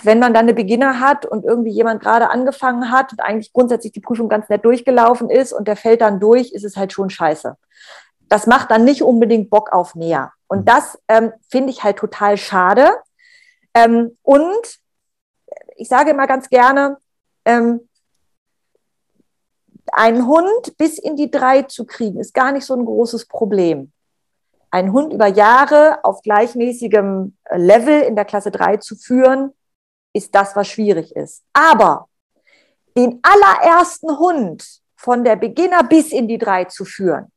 [0.03, 3.91] wenn man dann eine Beginner hat und irgendwie jemand gerade angefangen hat und eigentlich grundsätzlich
[3.91, 7.09] die Prüfung ganz nett durchgelaufen ist und der fällt dann durch, ist es halt schon
[7.09, 7.55] scheiße.
[8.27, 10.31] Das macht dann nicht unbedingt Bock auf mehr.
[10.47, 12.89] Und das ähm, finde ich halt total schade.
[13.73, 14.79] Ähm, und
[15.75, 16.97] ich sage immer ganz gerne,
[17.45, 17.87] ähm,
[19.91, 23.91] einen Hund bis in die drei zu kriegen, ist gar nicht so ein großes Problem.
[24.71, 29.53] Einen Hund über Jahre auf gleichmäßigem Level in der Klasse 3 zu führen,
[30.13, 31.43] ist das, was schwierig ist.
[31.53, 32.07] Aber
[32.97, 37.31] den allerersten Hund von der Beginner bis in die drei zu führen,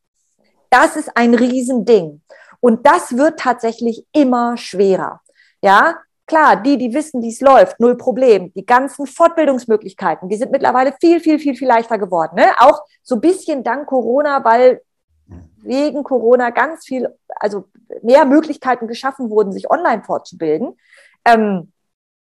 [0.71, 2.23] das ist ein Riesending.
[2.61, 5.21] Und das wird tatsächlich immer schwerer.
[5.63, 5.97] Ja,
[6.27, 8.53] klar, die, die wissen, wie es läuft, null Problem.
[8.55, 12.37] Die ganzen Fortbildungsmöglichkeiten, die sind mittlerweile viel, viel, viel, viel leichter geworden.
[12.37, 12.47] Ne?
[12.59, 14.81] Auch so ein bisschen dank Corona, weil
[15.63, 17.69] wegen Corona ganz viel, also
[18.03, 20.77] mehr Möglichkeiten geschaffen wurden, sich online fortzubilden.
[21.25, 21.73] Ähm,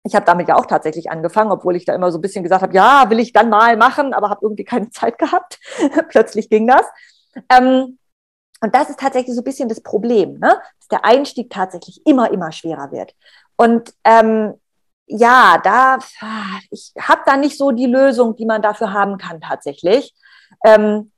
[0.04, 2.62] ich habe damit ja auch tatsächlich angefangen, obwohl ich da immer so ein bisschen gesagt
[2.62, 5.60] habe, ja, will ich dann mal machen, aber habe irgendwie keine Zeit gehabt.
[6.08, 6.84] Plötzlich ging das.
[7.48, 7.98] Ähm,
[8.60, 10.60] und das ist tatsächlich so ein bisschen das Problem, ne?
[10.78, 13.14] dass der Einstieg tatsächlich immer, immer schwerer wird.
[13.56, 14.54] Und ähm,
[15.06, 15.98] ja, da,
[16.70, 20.14] ich habe da nicht so die Lösung, die man dafür haben kann tatsächlich,
[20.64, 21.11] ähm,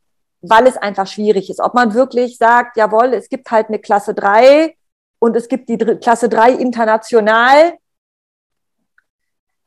[0.49, 1.61] weil es einfach schwierig ist.
[1.61, 4.77] Ob man wirklich sagt, jawohl, es gibt halt eine Klasse 3
[5.19, 7.75] und es gibt die Klasse 3 international,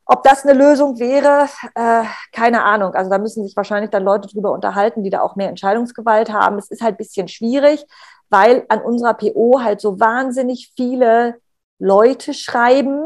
[0.05, 2.93] ob das eine Lösung wäre, äh, keine Ahnung.
[2.93, 6.57] Also da müssen sich wahrscheinlich dann Leute drüber unterhalten, die da auch mehr Entscheidungsgewalt haben.
[6.57, 7.85] Es ist halt ein bisschen schwierig,
[8.29, 11.41] weil an unserer PO halt so wahnsinnig viele
[11.79, 13.05] Leute schreiben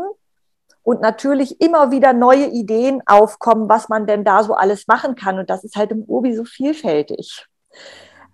[0.84, 5.40] und natürlich immer wieder neue Ideen aufkommen, was man denn da so alles machen kann.
[5.40, 7.48] Und das ist halt im Obi so vielfältig.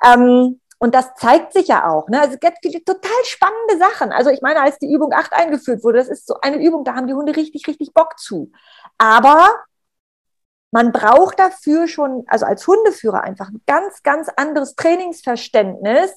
[0.04, 2.08] Ähm, Und das zeigt sich ja auch.
[2.08, 2.22] Ne?
[2.22, 4.12] Also es gibt viele total spannende Sachen.
[4.12, 6.94] Also ich meine, als die Übung 8 eingeführt wurde, das ist so eine Übung, da
[6.94, 8.52] haben die Hunde richtig, richtig Bock zu.
[9.00, 9.50] Aber
[10.72, 16.14] man braucht dafür schon, also als Hundeführer einfach ein ganz, ganz anderes Trainingsverständnis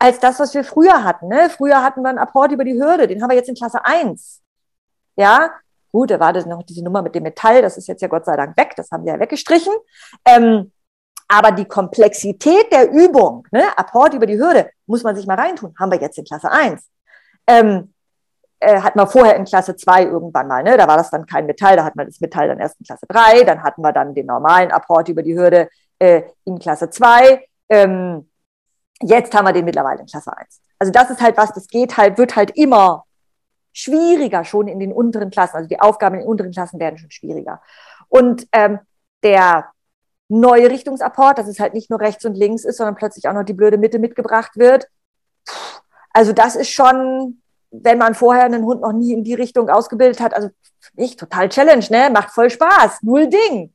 [0.00, 1.28] als das, was wir früher hatten.
[1.28, 1.48] Ne?
[1.50, 4.42] Früher hatten wir einen Apport über die Hürde, den haben wir jetzt in Klasse 1.
[5.16, 5.52] Ja,
[5.92, 8.24] gut, da war das noch diese Nummer mit dem Metall, das ist jetzt ja Gott
[8.24, 9.72] sei Dank weg, das haben wir ja weggestrichen.
[10.24, 10.72] Ähm,
[11.28, 15.74] aber die Komplexität der Übung, ne, Apport über die Hürde, muss man sich mal reintun,
[15.78, 16.82] haben wir jetzt in Klasse 1.
[17.46, 17.94] Ähm,
[18.60, 20.76] äh, hatten wir vorher in Klasse 2 irgendwann mal, ne?
[20.76, 23.06] da war das dann kein Metall, da hatten wir das Metall dann erst in Klasse
[23.08, 25.68] 3, dann hatten wir dann den normalen Apport über die Hürde
[25.98, 27.46] äh, in Klasse 2.
[27.68, 28.30] Ähm,
[29.00, 30.60] jetzt haben wir den mittlerweile in Klasse 1.
[30.78, 33.04] Also das ist halt was, das geht halt, wird halt immer
[33.72, 35.56] schwieriger schon in den unteren Klassen.
[35.56, 37.60] Also die Aufgaben in den unteren Klassen werden schon schwieriger.
[38.08, 38.78] Und ähm,
[39.22, 39.66] der
[40.40, 43.44] neue Richtungsapport, dass es halt nicht nur rechts und links ist, sondern plötzlich auch noch
[43.44, 44.88] die blöde Mitte mitgebracht wird.
[46.12, 50.20] Also das ist schon, wenn man vorher einen Hund noch nie in die Richtung ausgebildet
[50.20, 50.48] hat, also
[50.94, 52.10] nicht total Challenge, ne?
[52.10, 53.72] Macht voll Spaß, null Ding.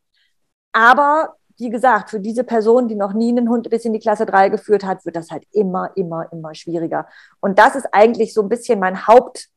[0.72, 4.26] Aber wie gesagt, für diese Person, die noch nie einen Hund bis in die Klasse
[4.26, 7.08] 3 geführt hat, wird das halt immer, immer, immer schwieriger.
[7.42, 9.50] Und das ist eigentlich so ein bisschen mein Haupt,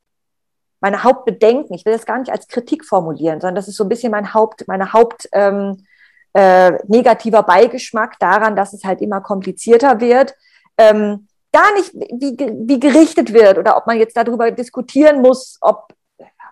[0.81, 1.75] meine Hauptbedenken.
[1.75, 4.35] Ich will das gar nicht als Kritik formulieren, sondern das ist so ein bisschen mein
[4.35, 5.87] Haupt, meine Haupt, ähm,
[6.35, 10.35] äh, negativer Beigeschmack daran, dass es halt immer komplizierter wird.
[10.79, 12.37] Ähm, gar nicht, wie,
[12.67, 15.95] wie gerichtet wird oder ob man jetzt darüber diskutieren muss, ob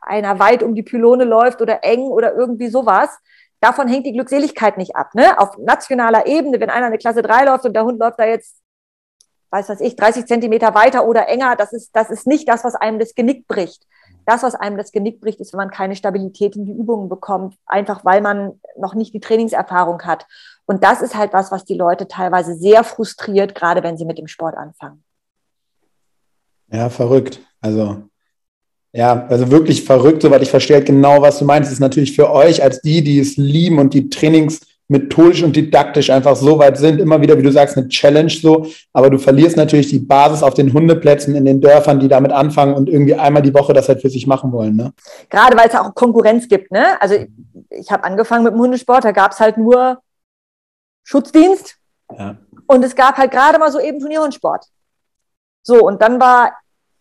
[0.02, 3.10] einer weit um die Pylone läuft oder eng oder irgendwie sowas.
[3.60, 5.14] Davon hängt die Glückseligkeit nicht ab.
[5.14, 5.38] Ne?
[5.38, 8.56] Auf nationaler Ebene, wenn einer eine Klasse 3 läuft und der Hund läuft da jetzt,
[9.50, 12.74] weiß was ich, 30 Zentimeter weiter oder enger, das ist, das ist nicht das, was
[12.74, 13.86] einem das Genick bricht.
[14.26, 17.56] Das, was einem das Genick bricht, ist, wenn man keine Stabilität in die Übungen bekommt,
[17.66, 20.26] einfach weil man noch nicht die Trainingserfahrung hat.
[20.66, 24.18] Und das ist halt was, was die Leute teilweise sehr frustriert, gerade wenn sie mit
[24.18, 25.02] dem Sport anfangen.
[26.70, 27.40] Ja, verrückt.
[27.60, 28.04] Also,
[28.92, 31.68] ja, also wirklich verrückt, soweit ich verstehe genau, was du meinst.
[31.68, 34.60] Das ist natürlich für euch als die, die es lieben und die Trainings
[34.90, 38.66] methodisch und didaktisch einfach so weit sind, immer wieder, wie du sagst, eine Challenge so,
[38.92, 42.74] aber du verlierst natürlich die Basis auf den Hundeplätzen in den Dörfern, die damit anfangen
[42.74, 44.74] und irgendwie einmal die Woche das halt für sich machen wollen.
[44.74, 44.92] Ne?
[45.28, 46.72] Gerade weil es auch Konkurrenz gibt.
[46.72, 47.00] Ne?
[47.00, 47.14] Also
[47.70, 49.98] ich habe angefangen mit dem Hundesport, da gab es halt nur
[51.04, 51.76] Schutzdienst
[52.18, 52.36] ja.
[52.66, 54.66] und es gab halt gerade mal so eben Turnierhundsport.
[55.62, 56.52] So, und dann war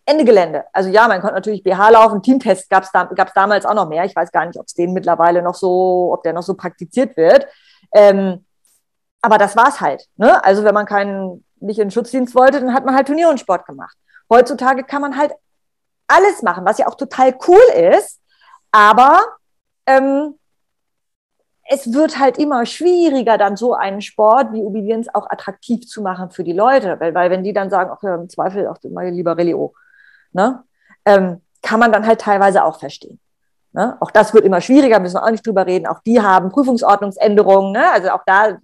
[0.06, 0.66] Ende Gelände.
[0.74, 3.90] Also ja, man konnte natürlich BH laufen, Teamtest gab es da, gab's damals auch noch
[3.90, 4.06] mehr.
[4.06, 7.18] Ich weiß gar nicht, ob es den mittlerweile noch so, ob der noch so praktiziert
[7.18, 7.48] wird.
[7.94, 8.46] Ähm,
[9.22, 10.08] aber das war's halt.
[10.18, 10.44] Ne?
[10.44, 13.40] Also wenn man keinen nicht in den Schutzdienst wollte, dann hat man halt Turnier und
[13.40, 13.98] Sport gemacht.
[14.30, 15.34] Heutzutage kann man halt
[16.08, 18.20] alles machen, was ja auch total cool ist,
[18.72, 19.22] aber
[19.86, 20.36] ähm,
[21.72, 26.32] es wird halt immer schwieriger, dann so einen Sport wie Obedience auch attraktiv zu machen
[26.32, 29.38] für die Leute, weil, weil wenn die dann sagen, ach im Zweifel auch mal lieber
[29.38, 29.74] Relio,
[30.32, 30.64] ne?
[31.06, 33.20] Ähm, kann man dann halt teilweise auch verstehen.
[33.72, 33.98] Ne?
[34.00, 35.86] Auch das wird immer schwieriger, müssen wir auch nicht drüber reden.
[35.86, 37.72] Auch die haben Prüfungsordnungsänderungen.
[37.72, 37.92] Ne?
[37.92, 38.58] Also auch da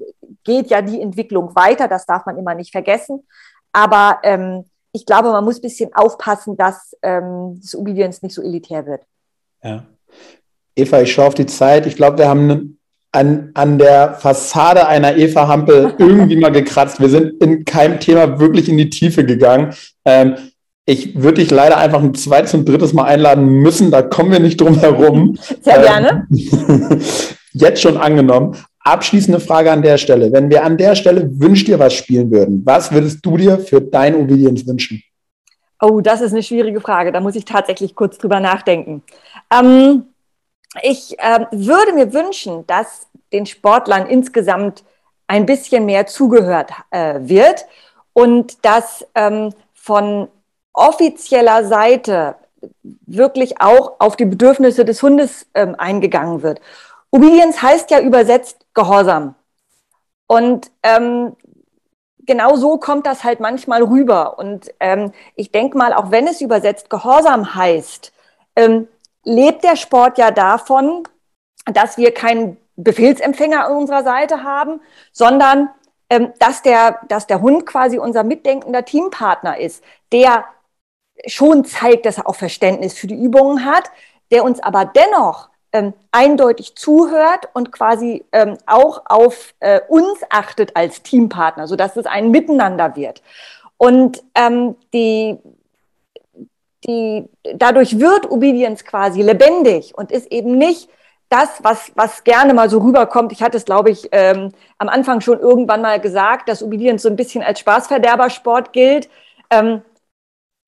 [0.43, 3.23] geht ja die Entwicklung weiter, das darf man immer nicht vergessen.
[3.71, 8.41] Aber ähm, ich glaube, man muss ein bisschen aufpassen, dass ähm, das Obedience nicht so
[8.41, 9.01] elitär wird.
[9.63, 9.83] Ja.
[10.75, 11.85] Eva, ich schaue auf die Zeit.
[11.85, 12.79] Ich glaube, wir haben
[13.11, 16.99] an, an der Fassade einer Eva-Hampel irgendwie mal gekratzt.
[16.99, 19.73] Wir sind in keinem Thema wirklich in die Tiefe gegangen.
[20.03, 20.35] Ähm,
[20.85, 23.89] ich würde dich leider einfach ein zweites und drittes Mal einladen müssen.
[23.89, 25.37] Da kommen wir nicht drum herum.
[25.61, 26.27] Sehr gerne.
[27.53, 28.55] Jetzt schon angenommen.
[28.79, 30.31] Abschließende Frage an der Stelle.
[30.31, 33.81] Wenn wir an der Stelle Wünsch dir was spielen würden, was würdest du dir für
[33.81, 35.01] dein Obedience wünschen?
[35.81, 37.11] Oh, das ist eine schwierige Frage.
[37.11, 39.01] Da muss ich tatsächlich kurz drüber nachdenken.
[39.51, 40.03] Ähm,
[40.83, 44.83] ich äh, würde mir wünschen, dass den Sportlern insgesamt
[45.27, 47.65] ein bisschen mehr zugehört äh, wird
[48.13, 50.27] und dass ähm, von
[50.75, 52.35] offizieller Seite
[53.05, 56.61] wirklich auch auf die Bedürfnisse des Hundes ähm, eingegangen wird.
[57.11, 59.35] Obedience heißt ja übersetzt Gehorsam.
[60.27, 61.35] Und ähm,
[62.25, 64.37] genau so kommt das halt manchmal rüber.
[64.39, 68.11] Und ähm, ich denke mal, auch wenn es übersetzt Gehorsam heißt,
[68.55, 68.87] ähm,
[69.23, 71.03] lebt der Sport ja davon,
[71.65, 74.81] dass wir keinen Befehlsempfänger an unserer Seite haben,
[75.11, 75.69] sondern
[76.09, 80.45] ähm, dass, der, dass der Hund quasi unser mitdenkender Teampartner ist, der
[81.27, 83.89] schon zeigt, dass er auch Verständnis für die Übungen hat,
[84.31, 90.75] der uns aber dennoch ähm, eindeutig zuhört und quasi ähm, auch auf äh, uns achtet
[90.75, 93.21] als Teampartner, sodass es ein Miteinander wird.
[93.77, 95.37] Und ähm, die,
[96.85, 100.89] die, dadurch wird Obedience quasi lebendig und ist eben nicht
[101.29, 105.21] das, was, was gerne mal so rüberkommt, ich hatte es, glaube ich, ähm, am Anfang
[105.21, 109.09] schon irgendwann mal gesagt, dass Obedience so ein bisschen als Spaßverderbersport gilt.
[109.49, 109.81] Ähm,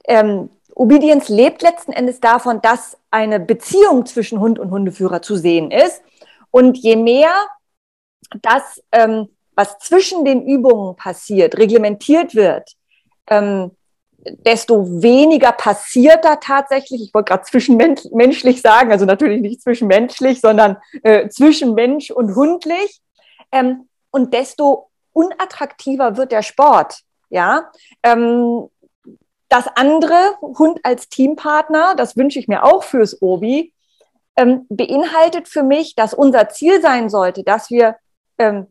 [0.07, 5.71] ähm, Obedience lebt letzten Endes davon, dass eine Beziehung zwischen Hund und Hundeführer zu sehen
[5.71, 6.01] ist.
[6.51, 7.31] Und je mehr
[8.41, 12.73] das, ähm, was zwischen den Übungen passiert, reglementiert wird,
[13.27, 13.71] ähm,
[14.19, 17.01] desto weniger passiert da tatsächlich.
[17.01, 23.01] Ich wollte gerade zwischenmenschlich sagen, also natürlich nicht zwischenmenschlich, sondern äh, zwischen Mensch und hundlich.
[23.51, 26.99] Ähm, und desto unattraktiver wird der Sport.
[27.29, 27.71] Ja,
[28.03, 28.69] ähm,
[29.49, 33.73] das andere, Hund als Teampartner, das wünsche ich mir auch fürs Obi,
[34.35, 37.95] ähm, beinhaltet für mich, dass unser Ziel sein sollte, dass wir
[38.37, 38.67] ähm,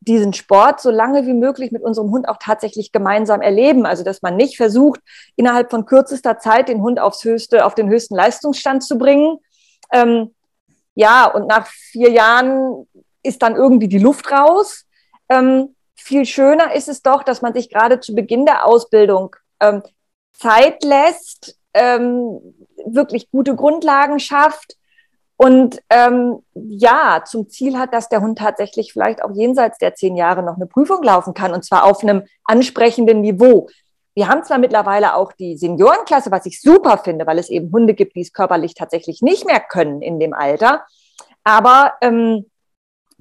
[0.00, 3.84] diesen Sport so lange wie möglich mit unserem Hund auch tatsächlich gemeinsam erleben.
[3.84, 5.00] Also dass man nicht versucht,
[5.36, 9.38] innerhalb von kürzester Zeit den Hund aufs höchste, auf den höchsten Leistungsstand zu bringen.
[9.92, 10.34] Ähm,
[10.94, 12.88] ja, und nach vier Jahren
[13.22, 14.86] ist dann irgendwie die Luft raus.
[15.28, 19.82] Ähm, viel schöner ist es doch, dass man sich gerade zu Beginn der Ausbildung ähm,
[20.40, 22.40] Zeit lässt, ähm,
[22.86, 24.76] wirklich gute Grundlagen schafft
[25.36, 30.16] und ähm, ja, zum Ziel hat, dass der Hund tatsächlich vielleicht auch jenseits der zehn
[30.16, 33.68] Jahre noch eine Prüfung laufen kann und zwar auf einem ansprechenden Niveau.
[34.14, 37.94] Wir haben zwar mittlerweile auch die Seniorenklasse, was ich super finde, weil es eben Hunde
[37.94, 40.84] gibt, die es körperlich tatsächlich nicht mehr können in dem Alter.
[41.44, 42.50] Aber ähm,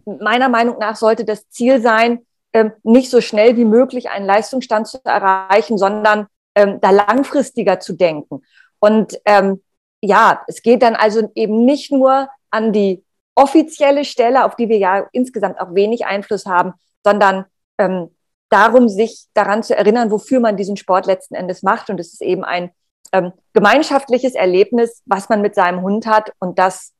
[0.05, 4.87] meiner Meinung nach sollte das Ziel sein, ähm, nicht so schnell wie möglich einen Leistungsstand
[4.87, 8.41] zu erreichen, sondern ähm, da langfristiger zu denken.
[8.79, 9.61] Und ähm,
[10.01, 13.03] ja, es geht dann also eben nicht nur an die
[13.35, 16.73] offizielle Stelle, auf die wir ja insgesamt auch wenig Einfluss haben,
[17.03, 17.45] sondern
[17.77, 18.09] ähm,
[18.49, 21.89] darum, sich daran zu erinnern, wofür man diesen Sport letzten Endes macht.
[21.89, 22.71] Und es ist eben ein
[23.13, 26.33] ähm, gemeinschaftliches Erlebnis, was man mit seinem Hund hat.
[26.39, 26.93] Und das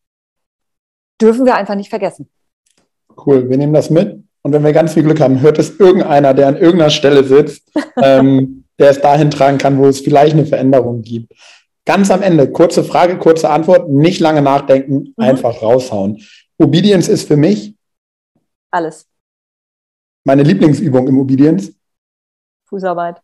[1.21, 2.30] dürfen wir einfach nicht vergessen.
[3.26, 4.23] Cool, wir nehmen das mit.
[4.41, 7.69] Und wenn wir ganz viel Glück haben, hört es irgendeiner, der an irgendeiner Stelle sitzt,
[8.01, 11.34] ähm, der es dahin tragen kann, wo es vielleicht eine Veränderung gibt.
[11.85, 15.23] Ganz am Ende, kurze Frage, kurze Antwort, nicht lange nachdenken, mhm.
[15.23, 16.23] einfach raushauen.
[16.57, 17.76] Obedience ist für mich
[18.72, 19.07] alles.
[20.23, 21.73] Meine Lieblingsübung im Obedience.
[22.68, 23.22] Fußarbeit.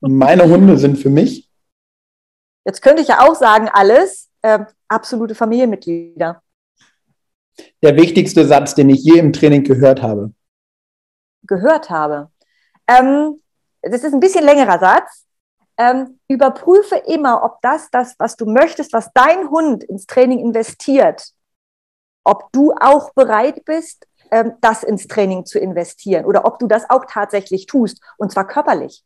[0.00, 1.48] Meine Hunde sind für mich.
[2.64, 6.42] Jetzt könnte ich ja auch sagen, alles äh, absolute Familienmitglieder.
[7.82, 10.32] Der wichtigste Satz, den ich je im Training gehört habe.
[11.46, 12.30] Gehört habe.
[12.86, 13.41] Ähm,
[13.82, 15.26] das ist ein bisschen längerer Satz
[15.78, 21.30] ähm, überprüfe immer, ob das, das, was du möchtest, was dein Hund ins Training investiert,
[22.24, 26.88] ob du auch bereit bist, ähm, das ins Training zu investieren oder ob du das
[26.90, 29.02] auch tatsächlich tust und zwar körperlich.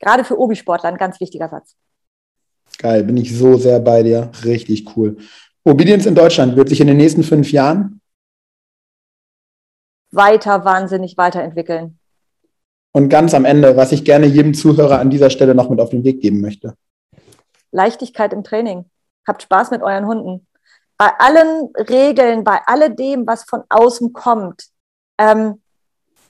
[0.00, 1.74] Gerade für Obi-Sportler ein ganz wichtiger Satz.
[2.78, 4.30] Geil, bin ich so sehr bei dir.
[4.44, 5.16] Richtig cool.
[5.64, 8.00] Obedience in Deutschland wird sich in den nächsten fünf Jahren
[10.10, 11.98] weiter wahnsinnig weiterentwickeln.
[12.92, 15.90] Und ganz am Ende, was ich gerne jedem Zuhörer an dieser Stelle noch mit auf
[15.90, 16.74] den Weg geben möchte.
[17.70, 18.86] Leichtigkeit im Training.
[19.26, 20.46] Habt Spaß mit euren Hunden.
[20.96, 24.64] Bei allen Regeln, bei alledem, was von außen kommt,
[25.18, 25.60] ähm,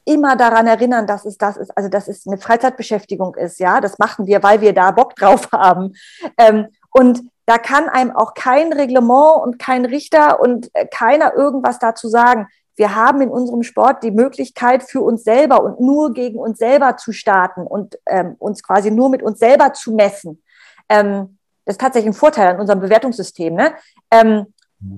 [0.04, 3.98] immer daran erinnern, dass es das ist, also dass es eine Freizeitbeschäftigung ist, ja, das
[3.98, 5.94] machen wir, weil wir da Bock drauf haben.
[6.38, 11.78] Ähm, und da kann einem auch kein Reglement und kein Richter und äh, keiner irgendwas
[11.78, 12.48] dazu sagen
[12.78, 16.96] wir haben in unserem Sport die Möglichkeit für uns selber und nur gegen uns selber
[16.96, 20.42] zu starten und ähm, uns quasi nur mit uns selber zu messen.
[20.88, 23.54] Ähm, das ist tatsächlich ein Vorteil an unserem Bewertungssystem.
[23.54, 23.74] Ne?
[24.10, 24.46] Ähm,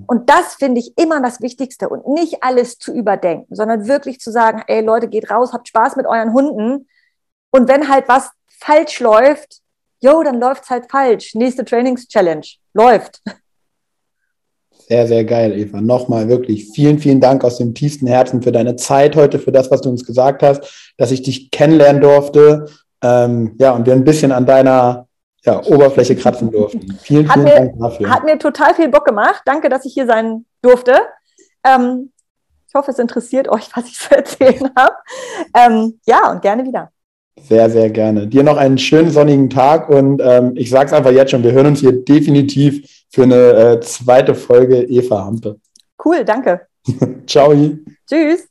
[0.05, 4.31] und das finde ich immer das Wichtigste und nicht alles zu überdenken, sondern wirklich zu
[4.31, 6.87] sagen, ey Leute, geht raus, habt Spaß mit euren Hunden.
[7.49, 8.29] Und wenn halt was
[8.59, 9.61] falsch läuft,
[10.01, 11.33] jo, dann läuft's halt falsch.
[11.33, 13.21] Nächste Trainings-Challenge läuft.
[14.91, 15.79] Sehr, sehr geil, Eva.
[15.79, 19.71] Nochmal wirklich vielen, vielen Dank aus dem tiefsten Herzen für deine Zeit heute, für das,
[19.71, 22.65] was du uns gesagt hast, dass ich dich kennenlernen durfte.
[23.01, 25.07] Ähm, ja, und wir ein bisschen an deiner
[25.45, 26.99] ja, Oberfläche kratzen durften.
[27.01, 28.09] Vielen, hat vielen mir, Dank dafür.
[28.09, 29.41] Hat mir total viel Bock gemacht.
[29.45, 30.99] Danke, dass ich hier sein durfte.
[31.63, 32.11] Ähm,
[32.67, 34.95] ich hoffe, es interessiert euch, was ich zu erzählen habe.
[35.55, 36.91] Ähm, ja, und gerne wieder.
[37.39, 38.27] Sehr, sehr gerne.
[38.27, 41.53] Dir noch einen schönen sonnigen Tag und ähm, ich sage es einfach jetzt schon, wir
[41.53, 45.57] hören uns hier definitiv für eine äh, zweite Folge Eva Hampe.
[46.03, 46.61] Cool, danke.
[47.27, 47.53] Ciao.
[48.07, 48.47] Tschüss.